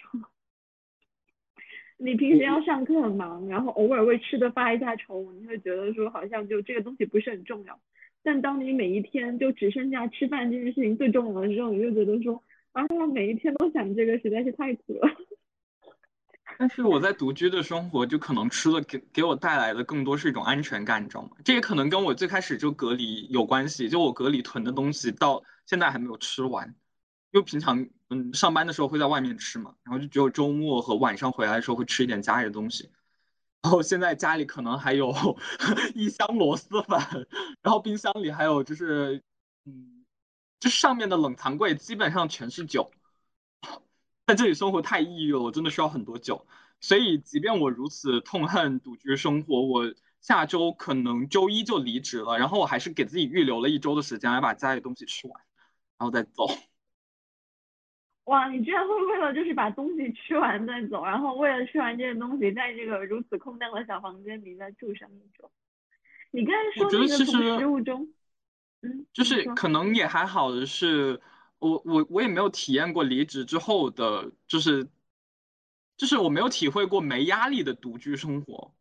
[1.97, 7.77] 你平时要上课很忙，然后偶尔为吃的发一下愁，你会觉得说好像就这个东西不是很重要。
[8.23, 12.41] 但当你每一天就只剩下吃饭这件事情最重要的时候，你就觉得说
[12.73, 15.09] 啊，每一天都想这个实在是太苦了。
[16.59, 21.29] 但是我在独居的生活，就可能吃了给给我带来的更多是一种安全感，你知道吗？
[21.43, 23.87] 这也可能跟我最开始就隔离有关系。
[23.89, 26.67] 就我隔离囤的东西到现在还没有吃完，
[27.31, 32.89] 因为平常嗯上班的时候会在外面吃嘛，然后就只有周末和晚上回来的时候会吃一点家里的东西。
[33.61, 35.13] 然后现在家里可能还有
[35.93, 37.27] 一箱螺蛳粉，
[37.61, 39.21] 然后冰箱里还有就是
[39.65, 39.96] 嗯，
[40.59, 42.91] 这上面的冷藏柜基本上全是酒。
[44.25, 46.45] 在这里生活太抑郁了，我真的需要很多酒。
[46.79, 52.37] 所以，即便我如此痛恨独居生活，我下周可能周一就离职了。
[52.37, 55.41] 然后，我还是给自己预留了一周的时间来把家里东西吃完，
[55.97, 56.47] 然后再走。
[58.25, 65.49] 哇，你居然会为了就是把东西吃完再走，然后为了吃完这些东西，在这个如此空荡的小房间里再住上一周？
[66.31, 68.09] 你刚才说那个从食物中，
[68.81, 71.21] 嗯，就是可能也还好的是。
[71.59, 74.87] 我我我也没有体验过离职之后的，就是，
[75.97, 78.75] 就是我没有体会过没压力的独居生活，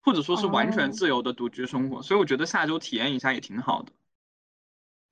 [0.00, 3.92] 或者说是完全自由的独居生活，所以我觉得下周体验一下也挺好的。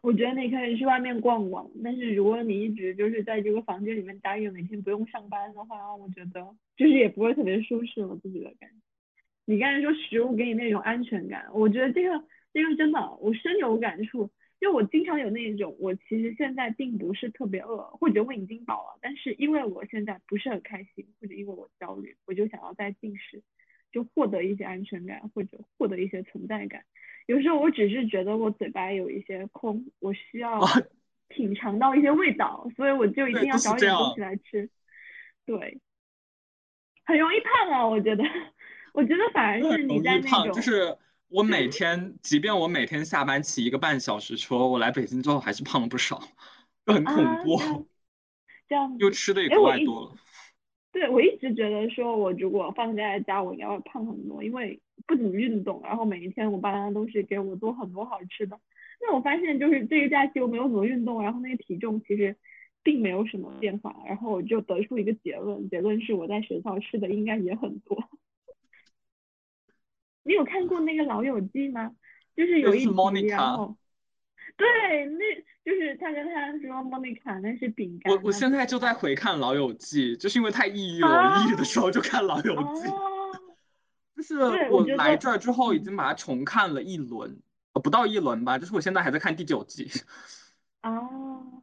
[0.02, 8.76] 我觉得你可以去外面逛逛，但是如果你一直就是在这个房间里面待着，每天不用上班的话，我觉得就是也不会特别舒适，我自己的感觉。
[9.46, 14.30] 你刚才说食物给你那种安全感，我觉得这个这个真的我深有感触。
[14.60, 23.42] 就我经常有那种，我其实现在并不是特别饿，或者我已经饱了，但是因为我现在不是很开心，或者因为我焦虑，我就想要再进食，
[23.90, 26.84] 就获得一些安全感，或者获得一些存在感。
[27.26, 30.60] 有时候我只是觉得我嘴巴有一些空，我需要
[31.26, 34.70] 品尝到一些味道，所以我就一定要找点东西来吃。
[35.44, 35.80] 对，
[37.04, 38.22] 很容易胖啊，我觉得，
[38.94, 40.54] 我觉得反而是你在那种。
[41.32, 46.20] 我每天，即便我每天下班骑一个半小时车，我来北京之后还是胖了不少，
[46.84, 47.56] 就很恐怖。
[48.68, 50.14] 这样，又吃的也格外多了。
[50.92, 58.60] 对，我一直觉得说，我如果放假在家，我应该会胖很多，因为不怎么运动，然后每一天我爸妈都是给我做很多好吃的。
[59.00, 62.36] 那我发现就是这个假期我没有怎么运动，然后那个体重其实
[62.82, 68.06] 并没有什么变化，然后我就得出一个结论，结论是我在学校吃的应该也很多。
[70.24, 71.92] 你有看过那个《老友记》吗？
[72.34, 73.76] 就是有一集，然后，
[74.56, 74.66] 对，
[75.04, 78.10] 那就是他跟他说莫妮卡那是饼干。
[78.10, 82.88] 我我现在就在回看《老友记》，就是因为太抑郁了，抑郁的时候就看《老友记》。
[84.16, 84.38] 就是
[84.70, 87.38] 我来这儿之后已经把它重看了一轮，
[87.74, 89.90] 呃，不到一轮吧，就是我现在还在看第九季。
[90.82, 91.62] 哦，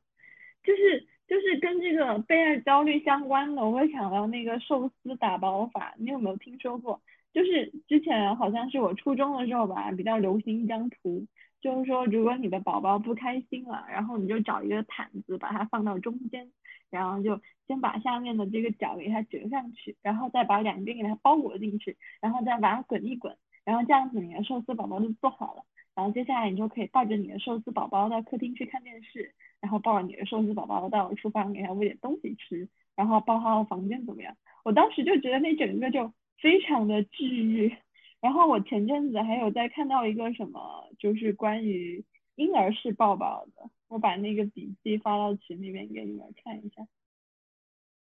[0.63, 7.01] 就是就是跟这个备案焦虑相关的，我会想到那个寿司打包法，你有没有听说过？
[7.31, 11.25] 就是之前好像是我初中的时候吧，比较流行一张图，
[11.61, 16.51] 就是说如果你的宝宝不开心了，然后你就找一个毯子把它放到中间，
[16.89, 25.63] 然后就先把下面的这个角给它折上去，然后再把两边给它包裹进去，然后再把它滚一滚，然后这样子你的寿司宝宝就做好了，
[25.93, 34.35] 然后接下来你就可以抱着你的寿司宝宝到客厅去看电视，然后抱着你的寿司宝宝到厨房给他喂点东西吃，然后抱他到房间怎么样？
[34.63, 36.11] 我当时就觉得那整个就。
[36.41, 37.75] 非常的治愈，
[38.21, 42.03] 然后我前阵子还有在看到一个什么，就是关于
[42.35, 46.87] 婴儿式抱抱的，我把那个笔记发到群里面给你们看一下，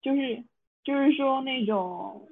[0.03, 0.45] 就是
[0.83, 2.29] 就是说那种，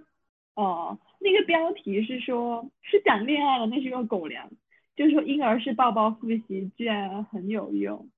[0.55, 4.51] 呃，那个标题是说是讲恋爱的，那是个狗粮，
[4.97, 8.11] 就是说婴儿式抱抱复习居然很有用，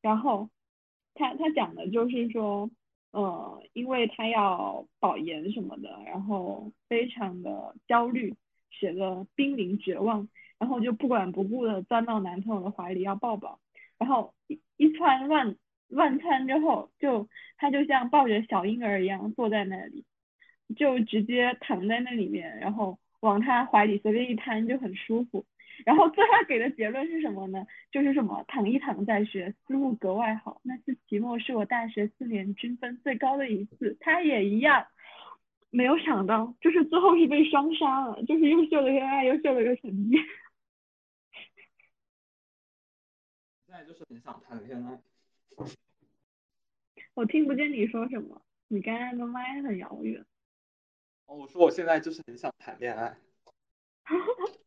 [0.00, 0.48] 然后
[1.14, 2.70] 他他讲的就是说。
[3.16, 8.34] 呃，因为他要保研什么的，然后非常的焦虑，
[8.70, 13.58] 写的濒临绝望，然后就不管不顾的钻到男朋友的怀里要抱抱，
[13.96, 15.56] 然后一一串乱
[15.88, 17.26] 乱窜之后，就
[17.56, 20.04] 他就像抱着小婴儿一样坐在那里，
[20.76, 25.46] 就直接躺在那里面，然后往他怀里随便一摊就很舒服。
[25.84, 27.66] 然后最后给的结论是什么呢？
[27.90, 30.60] 就是什么躺一躺再学，思路格外好。
[30.64, 34.86] 那次期末是我大学四年均分最高的一次，他也一样。
[35.70, 40.16] 没有想到，就是最后是被双杀了，就是又秀了个爱，又秀了个成绩。
[43.66, 44.98] 现在就是很想谈恋爱。
[47.14, 50.24] 我听不见你说什么，你刚刚的麦很遥远。
[51.26, 53.16] 哦，我说我现在就是很想谈恋爱。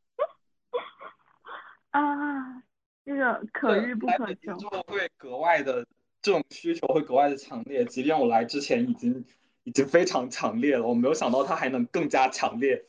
[1.92, 2.64] 啊，
[3.06, 5.86] 这个可遇不可求，就会格外的
[6.22, 7.84] 这种需求会格外的强烈。
[7.86, 9.26] 即便我来之前已经
[9.64, 12.86] 已经非常强烈了，我没有想到它还能更加强烈。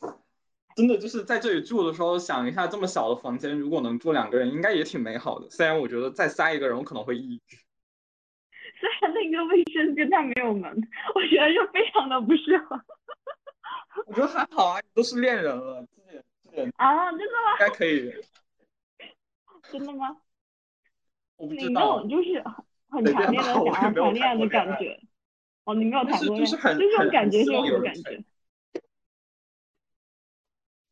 [0.75, 5.49] 真的就是在这里住的时候，想一下这么小的房间，如果能住两个人，应该也挺美好的。
[5.49, 7.41] 虽然我觉得再塞一个人，我可能会抑郁。
[8.79, 10.71] 虽然那个卫生间它没有门，
[11.13, 12.79] 我觉得就非常的不适合。
[14.05, 17.51] 我觉得还好啊，都是恋人了，自己自己啊，真的吗？
[17.59, 18.13] 应该可以。
[19.71, 20.17] 真的吗？
[21.37, 22.43] 我不你那种，就是
[22.89, 24.99] 很很没强烈的想要谈恋爱的感觉。
[25.63, 28.23] 哦，你没有谈过恋爱，就是很这种感觉是什么感觉？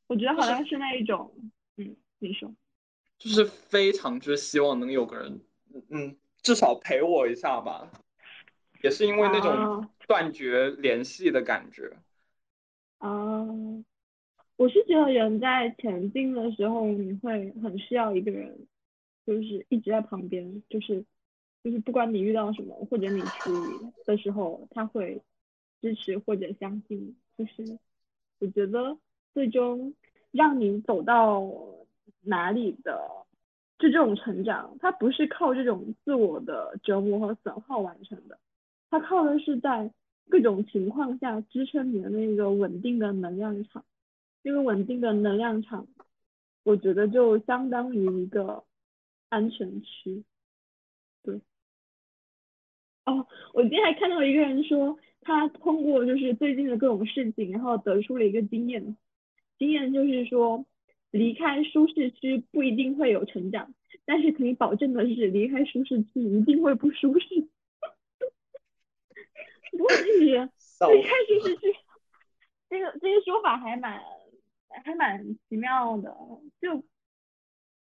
[0.08, 1.34] 我觉得好像是那一种，
[1.78, 2.52] 嗯，你说。
[3.18, 5.42] 就是非常之希望能有个人，
[5.74, 7.92] 嗯嗯，至少陪我一下吧。
[8.82, 11.98] 也是因为那种啊断绝联系的感觉。
[13.00, 13.46] 啊，
[14.60, 18.68] 我是觉得人在前进的时候，你会很需要一个人，
[19.26, 21.06] 就是一直在旁边，就是
[21.64, 25.22] 就是不管你遇到什么，或者你处理的时候，他会
[25.80, 27.16] 支持或者相信。
[27.38, 27.80] 就是
[28.40, 28.98] 我觉得
[29.34, 29.94] 最终
[30.32, 31.50] 让你走到
[32.20, 33.00] 哪里的，
[33.78, 38.38] 就这种成长，它不是靠这种自我的折磨和损耗完成的。
[38.90, 39.90] 它靠的是在
[40.28, 43.86] 各种情况下支撑你的那个稳定的能量场。
[44.44, 45.88] 这个稳定的能量场，
[46.64, 48.64] 我觉得就相当于一个
[49.30, 50.24] 安全区。
[51.24, 51.42] 对。
[53.06, 58.96] 哦，我今天还看到一个人说，他通过就是最近的各种事情，然后得出了一个经验，
[59.58, 60.66] 经验就是说，
[61.12, 63.74] 离开舒适区不一定会有成长，
[64.06, 67.48] 但是可以保证的是，离开舒适区一定会不舒适。
[69.72, 71.76] 不过就是离开舒适区，
[72.70, 74.00] 这个这个说法还蛮
[74.84, 76.16] 还蛮奇妙的，
[76.62, 76.84] 就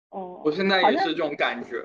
[0.09, 1.84] 哦，我现在也是这种感觉，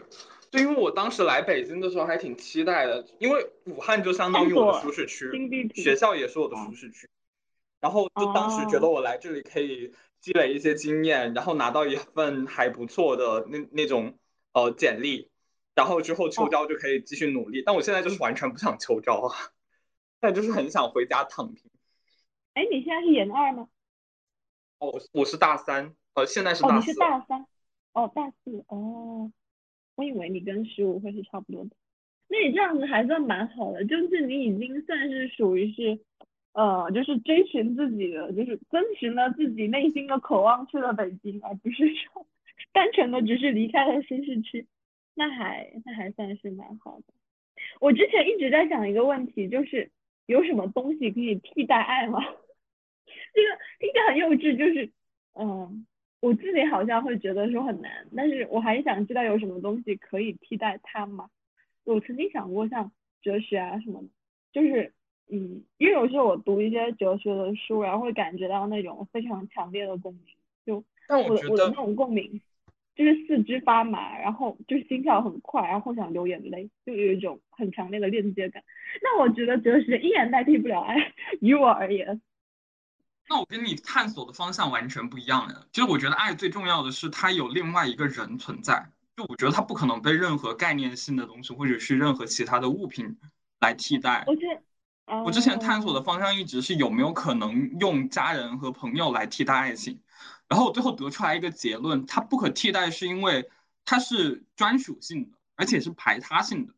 [0.50, 5.30] 就因为我当时来北京的时候还挺期待的，因为武汉就相当于我的舒适区
[5.74, 7.08] 学校也是我的舒适区，
[7.80, 14.18] 然后就当时觉得哦我来这里可以积累一些经验，然后拿到一份还不错的那那种
[14.52, 15.30] 呃简历，
[15.74, 19.36] 然后之后秋哦招就可以继续努力，但我现在就是完全不想秋招啊，
[20.20, 21.70] 现在就是很想回家躺平。
[22.54, 23.68] 哎，你现在是研二吗？
[24.78, 26.98] 哦，我是我是大三，呃，现在是哦，大四你是。
[27.00, 27.46] 大三，
[27.94, 29.30] 哦，大四，哦，
[29.96, 31.70] 我以为你跟十五会是差不多的。
[32.28, 35.98] 那你这样子还算蛮好的，就是你已经算是属于是，
[36.52, 42.26] 呃，就是追寻自己的，就是遵循了自己内心的渴望去了北京，而不是说
[42.72, 44.66] 单纯的只是离开了舒适区，
[45.14, 47.04] 那还那还算是蛮好的。
[47.80, 49.90] 我之前一直在想一个问题，就是
[50.26, 52.20] 有什么东西可以替代爱吗？
[53.34, 53.48] 这个
[53.78, 54.90] 听起来很幼稚，就是，
[55.34, 55.86] 嗯，
[56.20, 61.28] 我自己好像会觉得说很难，但是我还想知道有什么东西可以替代它嘛？
[61.84, 62.90] 我曾经想过像
[63.22, 64.08] 哲学啊什么的，
[64.52, 64.92] 就是，
[65.30, 70.22] 嗯，因为有时候我读一些哲学的书，然后会感觉到那种非常强烈的共鸣，
[70.66, 72.40] 就但我我的那种共鸣，
[72.94, 78.62] 就是四肢发麻，然后就是心跳很快，然后想流眼泪，就有一种很强烈的链接感。
[79.02, 82.20] 那我觉得哲学依然代替不了爱， 于我而言。
[83.28, 85.66] 那我跟你探索的方向完全不一样呀。
[85.72, 93.18] 其实我觉得爱最重要的是它有另外一个人存在，就我觉得它不可能被任何概念性的东西或者是任何其他的物品
[93.60, 94.24] 来替代。
[94.26, 94.42] 我觉
[95.06, 100.00] 得，我之前探索的哦方向一直是有没有可能用家人和朋友来替代爱情，
[100.48, 103.50] 然后我最后得出来一个结论，它不可替代是因为
[103.84, 106.74] 它是专属性的，而且是排他性的。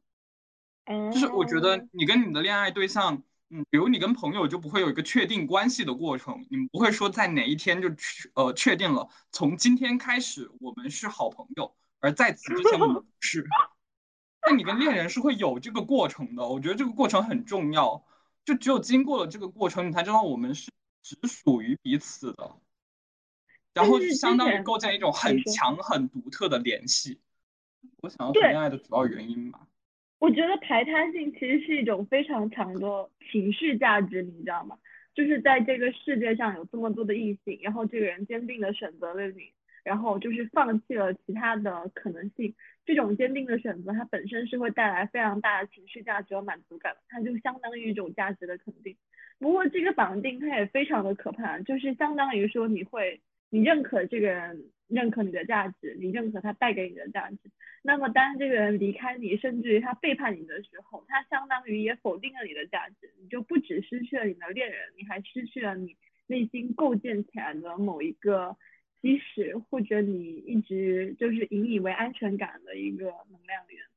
[1.12, 3.22] 就是我觉得哦你跟你的恋爱对象，
[3.52, 13.44] 嗯，比如你跟朋友就不会有一个确定关系的过程，你们不会说在哪一天就确呃确定了，从今天开始我们是好朋友，而在此之前我们不是。
[14.46, 18.04] 那你跟恋人是会有这个过程的，我觉得这个过程很重要，
[18.44, 20.70] 就只有经过了这个过程，你才知道我们是
[21.02, 22.56] 只属于彼此的，
[23.74, 27.20] 然后就相当于构建一种很强很独特的联系。
[28.02, 29.66] 我想要谈恋爱的主要原因吧。
[30.20, 34.78] 我觉得排他性其实是一种非常强的情绪价值，你知道吗？
[35.14, 39.50] 就是在这个世界上有这么多的异性，然后这个人坚定的选择了你，
[39.82, 42.54] 然后就是放弃了其他的可能性。
[42.84, 48.94] 这种坚定的选择，它本身是会带来非常大的情绪价值和满足感，它就相当于一种价值的肯定。
[49.38, 53.20] 不过这个绑定它也非常的可怕，就是相当于说你会，
[53.50, 57.38] 你认可这个人，认可你的价值，你认可他带给你的价值。
[57.82, 65.96] 那么当这个人离开你，甚至于他背叛你的时候，他相当于也否定了你的价值，你就不只失去了你的恋人，你还失去了你
[66.26, 68.56] 内心构建起来的某一个
[69.02, 73.89] 基石，或者你一直就是引以为安全感的一个能量源。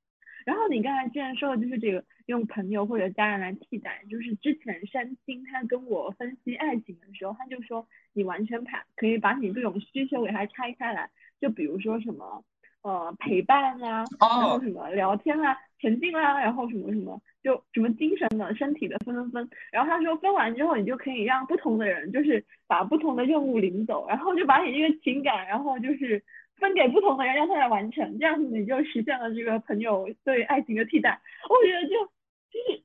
[0.46, 12.44] 然后你刚才之前说的就是这个用朋友或者家人来替代，就是之前山青他跟我分析爱情的时候，他就说你完全把可以把你这种需求给它拆开来，就比如说什么
[12.82, 19.50] 呃陪伴啊，然后什么聊天啊、沉浸啊，然后什么什么就什么精神的、身体的分分分。
[19.72, 26.24] 然后他说分完之后，你就可以让不同的人就是把不同的任务领走，然后就把你这个情感，然后就是。
[26.64, 31.22] 分给不同的人，让他来完成，这样子你就实现了这个朋友对爱情的替代。
[31.50, 32.06] 我觉得就
[32.50, 32.82] 就是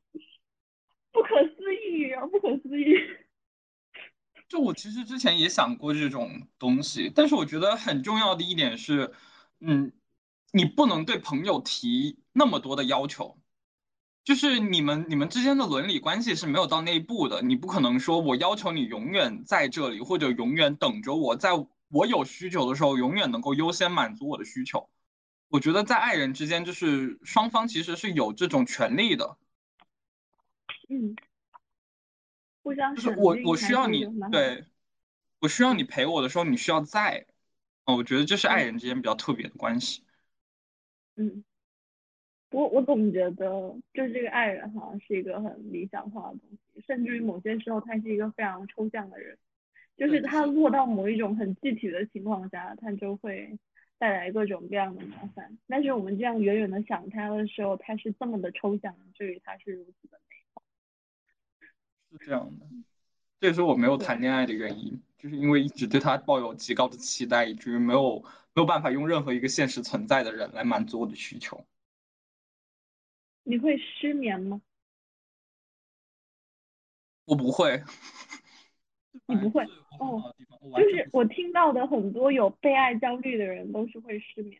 [1.12, 2.96] 不可思议啊，不可思议。
[4.48, 9.12] 就我其实之前也想过这种东西，但是我觉得很重要的一点是，
[9.60, 9.92] 嗯，
[10.52, 13.38] 你不能对朋友提那么多的要求，
[14.24, 21.50] 就是你们你们之间的伦理关系是没有到那一步的，你不可能说我要求你永远在这里，或者永远等着我在。
[21.88, 24.88] 我有需求的时候，永远能够优先满足我的需求。
[25.48, 29.36] 我觉得在爱人之间，就是双方其实是有这种权利的。
[30.90, 31.16] 嗯，
[32.62, 34.64] 互相就是我我需要你，对，
[35.40, 37.26] 我需要你陪我的时候，你需要在。
[37.84, 40.04] 哦，我觉得这是爱人之间比较特别的关系。
[41.16, 41.42] 嗯，
[42.50, 49.38] 我我总觉得，就是这个爱人好像是一个很理想化的东西，甚至于某些时候，他是一个非常抽象的人。
[49.98, 53.58] 就是它落到某一种很具体的情况下，它就会
[53.98, 55.58] 带来各种各样的麻烦。
[55.66, 60.62] 但是我们这样远远的想它的时候，它是这么的抽象，所以他是如此的美好。
[62.12, 62.66] 是这样的，
[63.40, 68.22] 这也是我没有谈恋爱的原因，就是因为一直对他抱有极高的期待，以至于没有
[68.54, 71.66] 没有办法用任何一个现实存在的人来满足我的需求。
[73.42, 74.62] 你会失眠吗？
[77.24, 77.82] 我不会。
[79.28, 79.62] 你不会
[80.00, 80.34] 哦，
[80.74, 84.58] 就是我听到的很多有被爱焦虑的人都是会失眠。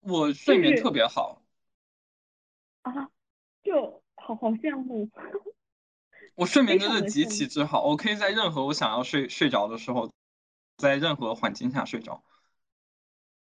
[0.00, 1.42] 我睡眠特别好。
[2.82, 3.10] 啊，
[3.62, 5.08] 就好好羡慕。
[6.34, 10.12] 我睡眠真的极其之好，我可以在任何我想要睡睡着的时候，
[10.76, 12.22] 在任何环境下睡着。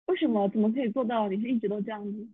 [0.07, 0.49] 为什么？
[0.49, 1.28] 怎么可以做到？
[1.28, 2.28] 你是一直都这样子？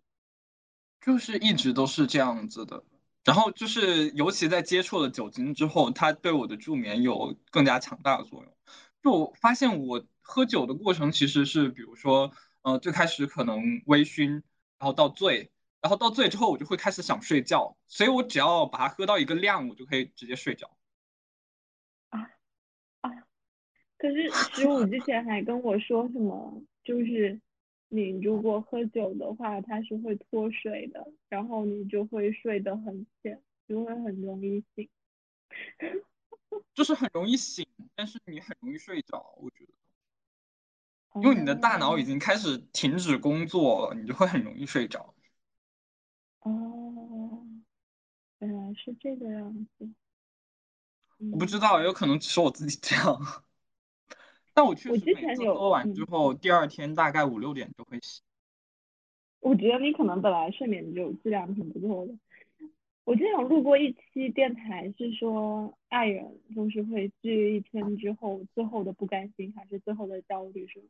[1.03, 2.83] 就是一直都是这样子的。
[3.27, 8.57] 然后就是，尤其在接触了酒精之后，它对我的助眠有更加强大的作用。
[9.03, 12.31] 就我发现，我喝酒的过程其实是，比如说，
[12.63, 14.31] 呃，最开始可能微醺，
[14.79, 15.51] 然后到醉，
[15.81, 17.77] 然后到醉之后，我就会开始想睡觉。
[17.89, 20.77] 所以我只要把它喝到一个量，我就可以直接睡着。
[22.11, 22.21] 啊
[23.01, 23.11] 啊！
[23.99, 27.41] 可是十五 之前还跟我说什么，就是。
[27.89, 34.89] 你如果喝酒的话，它是会脱水的，然后你就会睡得很浅，就会很容易醒。
[36.75, 45.15] 就是很容易醒，但是你很容易睡着，我觉得，因为你的大脑已经开始停止工作了，你就会很容易睡着。
[46.41, 47.47] 哦，
[48.39, 49.89] 原来是这个样子。
[51.31, 53.46] 我不知道，有可能只是我自己这样。
[54.57, 58.25] 但我确实每次喝完之后，第二天大概五六点就会醒。
[59.41, 62.15] 我觉得你可能本来睡眠就质量挺不错的。
[63.05, 70.87] 我之前有录过一期电台，是说爱人就是会治愈一天之后最后的不甘心，还是最后的焦虑，是吗？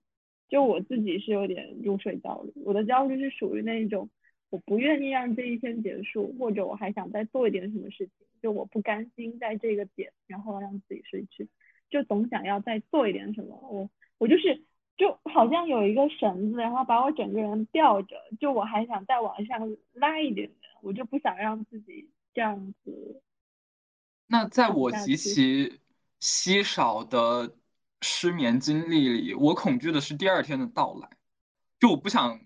[0.48, 4.08] 就我自己是有点入睡焦虑，我的焦虑是属于那一种，
[4.48, 11.48] 我不愿意让这一天结束，或者我还想再做一点什么事情，就我不甘心在这个点，然后让自己睡去。
[11.90, 14.64] 就总想要再做一点什么，我我就是
[14.96, 23.22] 就好像有一个绳子，然后把我整个人吊着，就我还想再往上拉一点点，我就不想让自己这样子。
[24.26, 25.80] 那在我极其
[26.18, 27.54] 稀少的
[28.00, 31.08] 失眠经历里，我恐惧的是第二天的到来，
[31.78, 32.40] 就我不想，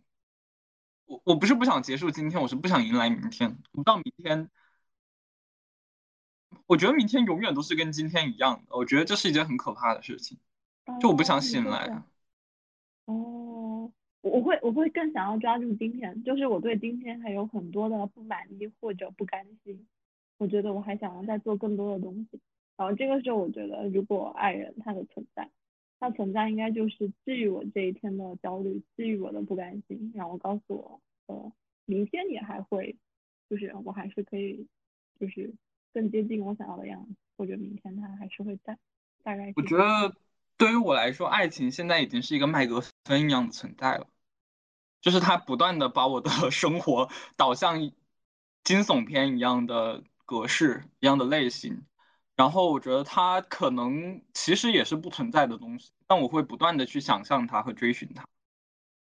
[1.06, 4.50] 我我不是不想结束今天，我是不想迎来明天，我不知道明天。
[6.66, 10.38] 我觉得明天永远都是跟今天一样的，我觉得这是一件很可怕的事情，
[11.00, 12.02] 就我不想醒来。
[13.06, 13.90] 哦，
[14.20, 19.84] 我会我会更想要抓住今天，就是我对今天还有很多的不满意或者不甘心，
[20.38, 22.40] 我觉得我还想要再做更多的东西。
[22.76, 25.50] 然后这个时候，我觉得如果爱人他的存在，
[25.98, 31.52] 他存在应该就是治愈我这一天的焦虑，治愈我的不甘心，然后告诉我，呃，
[31.84, 32.96] 明天也还会，
[33.48, 34.68] 就是我还是可以，
[35.18, 35.52] 就是。
[35.92, 38.78] 更接近我想要的样子，我觉得明天他还是会在，
[39.22, 39.52] 大概。
[39.56, 40.14] 我觉得
[40.56, 44.06] 对于我来说，爱情现在已经是一个麦格芬一样的存在了，
[45.00, 47.90] 就是它不断的把我的 生活导向
[48.62, 51.82] 惊悚片一样的格式一样的类型，
[52.36, 58.24] 然后我觉得它可能其实也是不存在的东西，但我会不断的去想象它和追寻它。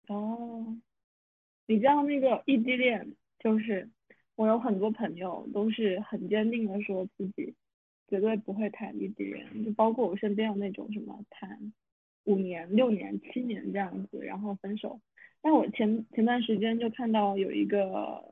[0.08, 0.78] 哦，
[1.66, 3.90] 你知道那个异地恋，就是
[4.42, 7.54] 我有很多朋友都是很坚定的说自己
[8.08, 11.72] 绝对不会谈异地恋，就包括我身边有那种什么谈
[12.24, 15.00] 五年、六年、七年这样子，然后分手。
[15.44, 18.24] 但我前前段时间就看到有一个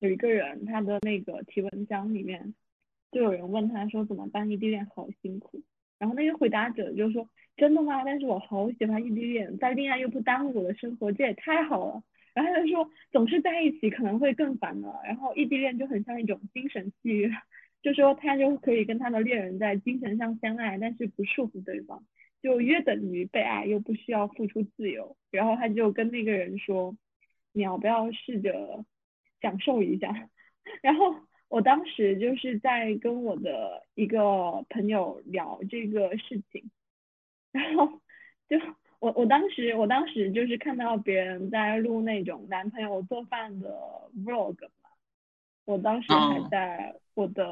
[0.00, 2.52] 有一个人他的那个提问箱里面，
[3.12, 5.62] 就有人问他说怎么办异地恋好辛苦，
[6.00, 8.02] 然后那个回答者就说真的吗？
[8.04, 12.02] 但是我好喜欢异地恋，在恋爱又不耽误我的生活，这也太好了。
[12.34, 17.30] 然后他就说总是在一起可能会更烦了，然后异地恋就很像一种精神契约，
[17.82, 22.04] 就说他就可以跟他的恋人在精神上相爱，但是不束缚对方。
[22.42, 25.16] 就约等于被爱，又不需要付出自由。
[25.30, 26.96] 然后他就跟那个人说
[27.54, 28.84] ：“你要不要试着
[29.40, 30.28] 享受一下？”
[30.82, 31.14] 然后
[31.46, 36.68] 我当时就是在跟我的一个朋友聊这个事情，
[37.52, 38.00] 然后
[38.48, 38.58] 就
[39.02, 43.68] 我我当时我当时就是看到别人在录那种男朋友做饭的
[44.24, 44.90] vlog 嘛，
[45.64, 47.44] 我当时还在我的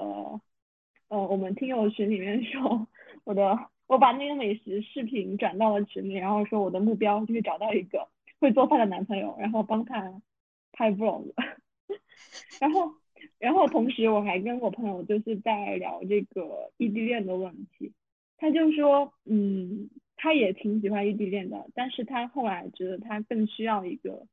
[1.08, 2.86] 呃我们听友群里面说
[3.24, 3.58] 我的。
[3.90, 8.06] 我把那个美食视频转到了群里，然后说我的目标就是找到一个
[8.38, 10.22] 会做饭的男朋友，然后帮他
[10.70, 11.32] 拍 vlog。
[12.60, 12.92] 然后，
[13.40, 17.92] 然后同时我还跟我朋友就是在聊这个异地恋的问题，
[18.38, 19.90] 他就说，嗯，
[20.22, 24.26] 他也挺喜欢异地恋的，但是他后来觉得他更需要一个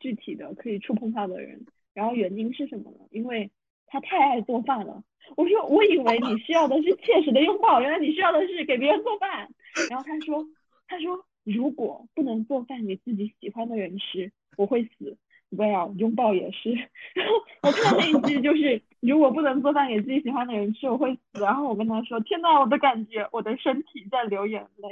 [0.00, 1.66] 具体的可以触碰到的人。
[1.92, 3.00] 然后原因是什么呢？
[3.10, 3.50] 因为
[3.86, 5.04] 他太爱做饭了。
[5.36, 9.46] 我说，我以为你需要的是切实的拥抱，原来你需要的是给别人做饭。
[9.90, 10.42] 然后他说，
[10.88, 15.18] 他说如果不能做饭给自己喜欢的人吃，我会死。
[15.56, 16.70] Well，拥抱也是。
[17.14, 21.40] 然后我看到那一句就是，如果不能做饭给自己喜欢的人吃，我会死。
[21.40, 24.88] 然后我跟他说，天呐，我的感觉，我的身体在流眼泪。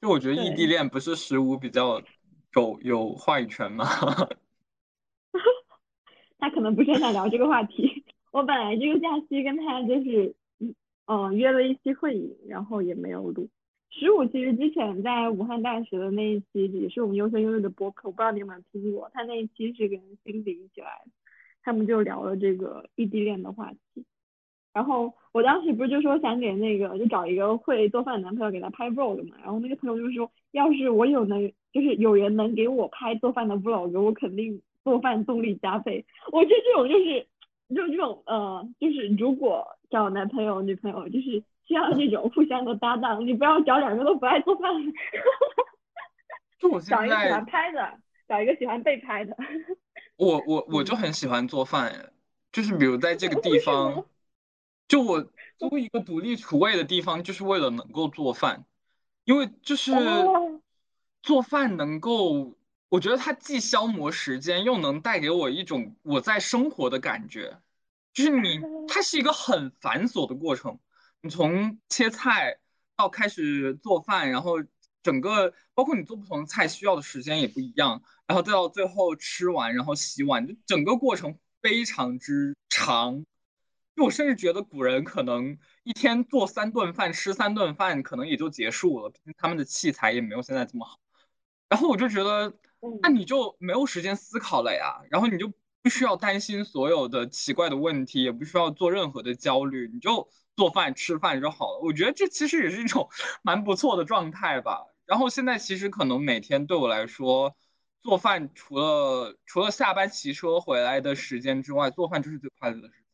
[0.00, 2.00] 就我觉得 异地恋不是十五比较
[2.54, 3.84] 有有话语权吗？
[6.38, 8.04] 他可能不是很想聊这个话题。
[8.30, 10.34] 我本来这个假期跟他就是，
[11.06, 13.48] 嗯，约了一期会议，然后也没有录。
[13.90, 19.10] 十五其实之前在武汉大学的那一期也是我们优生优育的播客，我不知道你有没有听过。
[19.12, 21.02] 他那一期是跟辛迪一起来，
[21.62, 24.04] 他们就聊了这个异地恋的话题。
[24.72, 34.60] 然后我当时不是就说想给那个就找一个会做饭的男朋友给他拍 vlog 嘛，然后那个朋友就说，要是我有能就是有人能给我拍做饭的 vlog，我肯定。
[34.84, 37.26] 做饭动力加倍，我觉得这种就是，
[37.74, 44.92] 就这种呃，就是如果找男朋友女朋友，就是需要这种互相的搭档，你不要找两个都不爱做饭的。
[46.58, 49.36] 就我，找一个喜欢拍的，找一个喜欢被拍的。
[50.16, 52.12] 我我 我就很喜欢做饭，
[52.50, 54.06] 就是比如在这个地方，
[54.88, 58.64] 就我租一个独立厨卫的地方，就是为了能够做饭，
[59.24, 59.92] 因为就是
[61.22, 62.56] 做饭能够。
[62.90, 67.58] 我觉得它既消磨时间，又能带给我一种我在生活的感觉。
[68.14, 68.58] 就是你，
[68.88, 70.78] 它是一个很繁琐的过程。
[71.20, 72.58] 你从切菜
[72.96, 74.56] 到开始做饭，然后
[75.02, 83.24] 整个包括你做不同的菜需要的时间也不一样，然后再到最后吃完，然后洗碗，就整个过程非常之长。
[83.96, 89.12] 就我甚至觉得古人可能一天做三顿饭，吃三顿饭，可能也就结束了。
[89.36, 90.98] 他们的器材也没有现在这么好。
[91.68, 92.54] 然后我就觉得。
[93.02, 95.52] 那你就没有时间思考了呀，然后你就
[95.82, 100.28] 不需要担心所有的奇怪的问题，也不需要做任何的焦虑，你就
[100.58, 101.78] 做饭吃饭就好了。
[101.84, 103.08] 我觉得这其实也是一种
[103.42, 104.88] 蛮不错的状态吧。
[105.06, 107.54] 然后现在其实可能每天对我来说，
[108.02, 113.04] 做饭除了除了下班骑车回来的时间之外，做饭就是最快乐的事情。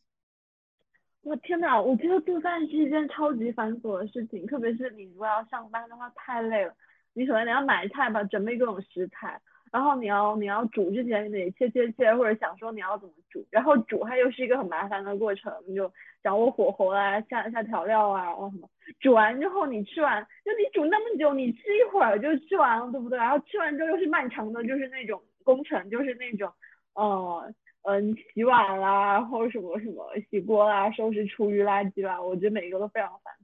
[1.20, 6.74] 我天呐，我觉得做饭是一件超级繁琐的事情，特别是你如果要上班的话，太累了。
[7.12, 9.40] 你首先你要买菜吧，准备各种食材。
[9.75, 18.68] 然后你要你要煮之前你得切切切，或者想说你要怎么煮，然后煮它又是一个很麻烦的过程，你就掌握火候啊，下下调料啊，然后什么，
[19.01, 23.18] 煮完之后你吃完，就你煮那么久，你吃一会儿就吃完了，对不对？
[23.18, 26.49] 然后吃完之后又是漫长的，就是那种工程，就是那种，
[26.95, 27.53] 呃
[27.83, 33.35] 嗯，洗碗啦，然后什么什么洗锅啦，收拾厨余垃圾啦，我觉得每一个都非常烦。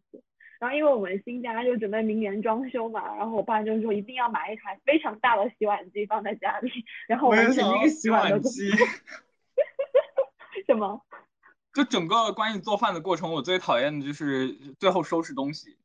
[0.60, 6.70] 然后因为我们新家就准备明年装修嘛，然后我爸就说一定要买一台非常大的洗碗机放在家里，
[7.08, 8.70] 然后完成一个洗碗机。
[10.66, 11.02] 什么？
[11.72, 15.78] 就整个关于做饭的过程，我最讨厌的就是最后收拾东西，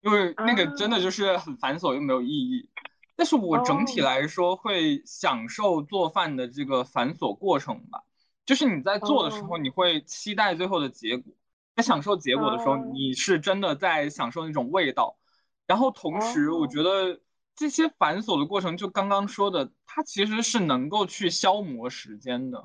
[0.00, 2.68] 因为那个真的就是很繁琐又没有意义。
[3.14, 8.02] 但是我整体来说会享受做饭的这个繁琐过程吧，
[8.44, 11.32] 就是你在做的时候，你会期待最后的结果。
[11.76, 15.18] 在享受结果的时候，你是真的在享受那种味道。
[15.66, 17.20] 然后同时，我觉得
[17.54, 22.64] 这些繁琐的过程，就刚刚说的，它其实是能够去消磨时间的。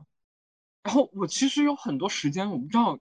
[0.83, 2.97] 然后我其实有很多时间，我不知道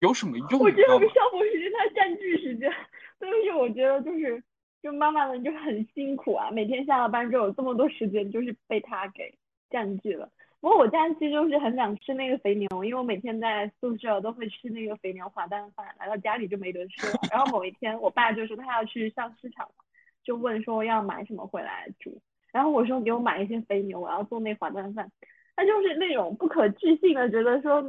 [0.00, 1.08] 有什么用，我觉得我们？
[1.08, 2.70] 消磨时间，它占据时间。
[3.18, 4.44] 但是我觉得就是，
[4.82, 9.38] 就妈妈们就很辛苦啊，每天下了班之后有这么多时间，就是被他给
[9.70, 10.30] 占据了。
[10.60, 17.14] 不过我假期就是很想吃那个肥牛，因为我每天在宿舍都会吃那个肥牛滑蛋饭，来到家里就没得吃了。
[17.30, 19.68] 然后某一天，我爸就说他要去上市场，
[20.24, 22.20] 就问说要买什么回来煮。
[22.50, 25.10] 然后我说给我买一些肥牛，我要做那滑蛋饭。
[25.54, 27.82] 他就是那种不可置信的，觉得说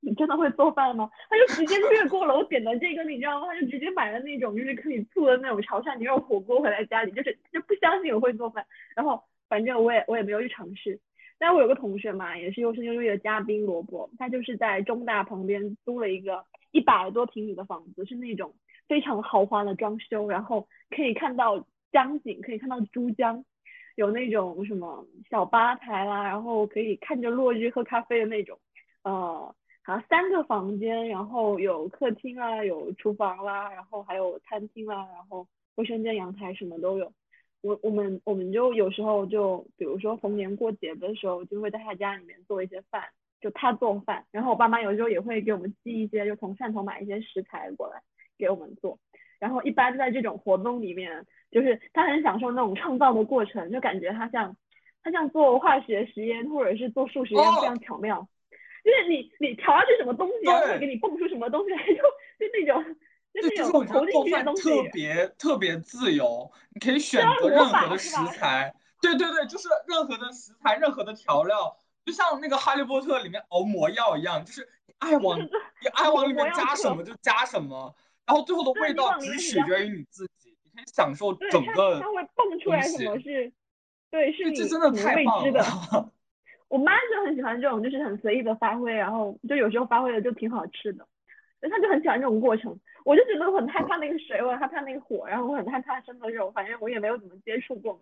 [0.00, 1.10] 你真的会做饭吗？
[1.28, 3.46] 他就直接略过了我点的这个，你知道吗？
[3.48, 8.64] 他就直接买了那种就是可以做的那种潮汕牛肉火锅回来家里，就是就不相信我会做饭。
[8.94, 11.00] 然后反正我也我也没有去尝试。
[11.42, 18.54] 但我有个同学嘛，也是优生优育的嘉宾萝卜，他就是在中大旁边租了一个一百多平米的房子，是那种
[18.86, 23.44] 非常豪华的装修，然后可以看到江景，可以看到珠江。
[23.96, 28.56] 有那种什么小吧台啦，然后可以看着落日喝咖啡的那种，
[29.02, 37.12] 呃，好像三个房间，然后有客厅啊，有厨房啦，然后还有餐厅啦，然后卫生间、阳台什么都有。
[37.62, 43.04] 我我们我们就有时候就比如说逢年过节的时候，就会在他家里面做一些饭，
[43.40, 48.02] 就他做饭，然后我爸妈有时候也会给我们寄一些，就从汕头买一些食材过来
[48.36, 48.98] 给我们做。
[49.38, 54.56] 然后一般在这种活动里面，就是他很享受那种创造的过程，就感觉他像
[55.02, 58.28] 他像做化学实验或者是做数学非常巧妙。
[58.84, 62.96] 就是你你调下去什么东西，然后会给你蹦出什么东西来，就就那种
[63.34, 64.62] 就对，就是我种投进觉得做饭去的东西。
[64.62, 68.74] 特别特别自由，你可以选择任何的食材。
[69.00, 75.48] 对对对，就是任何的食材，任何的调料，就像那个《哈利波特》里面熬魔药一样，就是你爱往你
[75.94, 77.94] 爱往里面 加什么就加什么，
[78.26, 83.52] 然后最后的味道只取决于你自己，你可以享受整个它会蹦出来什么是，
[84.10, 85.50] 对，是这你这真的太棒。
[85.50, 86.12] 了。
[86.68, 91.06] 我妈就很喜欢这种，就是很随意的发挥，然后就有时候发挥的就挺好吃的，
[91.68, 92.78] 他就很喜欢这种过程。
[93.04, 98.00] 我就觉得我很害怕那个水，我很害怕那个火，然后我很害怕生的肉，反正我也没有怎么接触过嘛。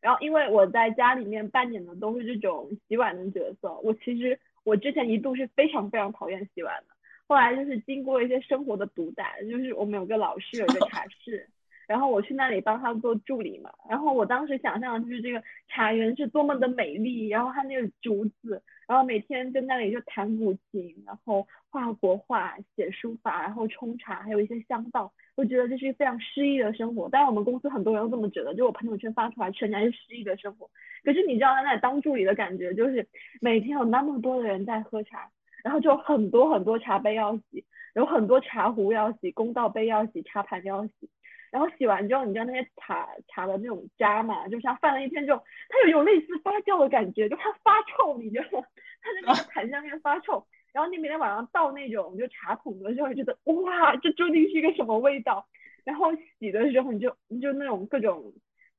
[0.00, 6.94] 然后因为我在家里面扮演的都是这种洗碗的角色，我其实我之前一度是非常非常讨厌洗碗的，
[7.28, 11.48] 后来就是经过一些生活的毒打，就是我们有个老师有个茶室。
[11.92, 27.10] 然后我去那里帮他做助理嘛，然后我当时想象的就是这个茶园是多么的美丽，然后他那个竹子，然后每天在那里就弹古琴，然后画国画、写书法，然后冲茶，还有一些香道，我觉得这是非常诗意的生活。
[27.10, 30.70] 当然我们公司很多人都这么觉得，就我朋友圈发出来全然是诗意的生活。
[31.04, 33.06] 可是你知道他在当助理的感觉，就是
[33.42, 35.28] 每天有那么多的人在喝茶，
[35.62, 37.62] 然后就很多很多茶杯要洗，
[37.94, 41.10] 有很多茶壶要洗，公道杯要洗，茶盘要洗。
[41.52, 48.66] 然后洗完之后，你知道那些茶茶的那种渣嘛，就像放了一天之后，它有一种类似发酵的感觉，就它发臭，你知道吗？
[49.02, 50.44] 它在那个盘上面发臭。
[50.72, 55.46] 然后你每天晚上倒那种就茶桶的时候，觉得哇，这究竟是一个什么味道？
[55.84, 56.06] 然后
[56.38, 58.32] 洗的时候，你就你就那种各种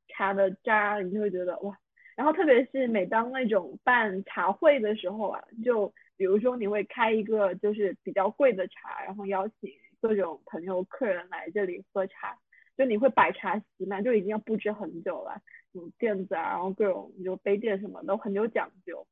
[0.07, 1.77] 茶的渣，你就会觉得哇。
[2.15, 9.69] 然后特别是每当那种办茶会的时候啊，就比如说你会开一个就是比较贵的茶，然后邀请
[10.01, 12.35] 各种朋友客人来这里喝茶。
[12.77, 15.39] 就你会摆茶席嘛，就已经要布置很久了，
[15.73, 19.05] 有垫子啊，然后各种就杯垫什么都很有讲究。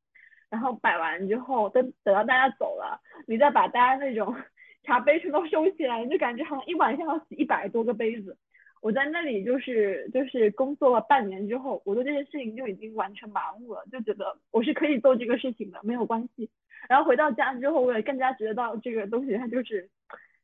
[0.50, 4.36] 然后摆完之后，等等到大家走了，你再把大家那种
[4.84, 8.38] 茶杯全都收起来，你就感觉好像一晚上要洗一百多个杯子。
[8.82, 16.50] 我在那里就是就是工作了半年之后，我对这件事情就已经完全麻木了，就觉得我是可以做这个事情的，没有关系。
[16.90, 19.90] 然后回到家之后，我也更加觉得到这个东西它就是。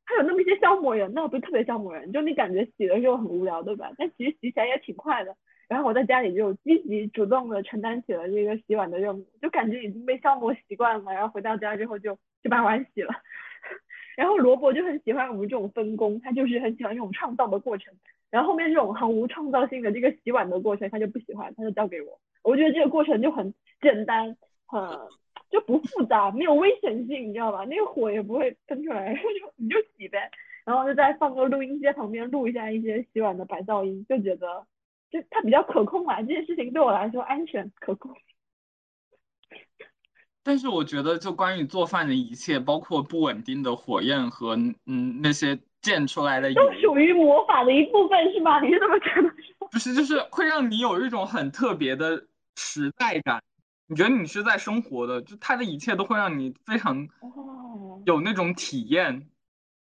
[0.09, 3.91] 它有那么一些消磨人，那不是特别消磨人，就你感觉洗的时候很无聊，对吧？
[3.97, 5.35] 但其实洗起来也挺快的。
[5.67, 11.11] 然后我在家里就积极主动的承担起了这个洗碗的任务，就感觉已经被消磨习惯了。
[11.11, 13.13] 然后回到家之后就就把碗洗了。
[14.15, 17.93] 然后萝卜就很喜欢我们这种分工，他就是很喜欢这种创造的过程。
[18.31, 22.17] 然后后面这种很无创造性的这个洗碗的过程，他就不喜欢，他就交给我。
[22.43, 24.81] 我觉得这个过程就很简单，很。
[25.49, 27.65] 就不复杂，没有危险性，你知道吧？
[27.65, 29.21] 那个火也不会喷出来， 就
[29.55, 30.29] 你就洗呗，
[30.65, 34.65] 然后就再放个录音机在旁边录一下一些洗碗的白噪音，就觉得
[35.09, 38.15] 就它比较可控嘛，这件事情对我来说安全可控。
[40.43, 48.61] 但是我觉得，就关于做饭的一切，包括不稳定的火焰和嗯那些溅出来的，都属于魔法的一部分，是吗？
[48.61, 49.29] 你是这么觉得？
[49.71, 53.43] 不是，就是会让你有一种很特别的时代感。
[53.87, 57.07] 你觉得你是在生活的，就它的一切都会让你非常
[58.05, 59.29] 有那种体验，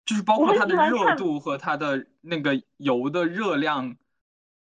[0.06, 3.96] 就是包括它的热度和它的那个油的热量，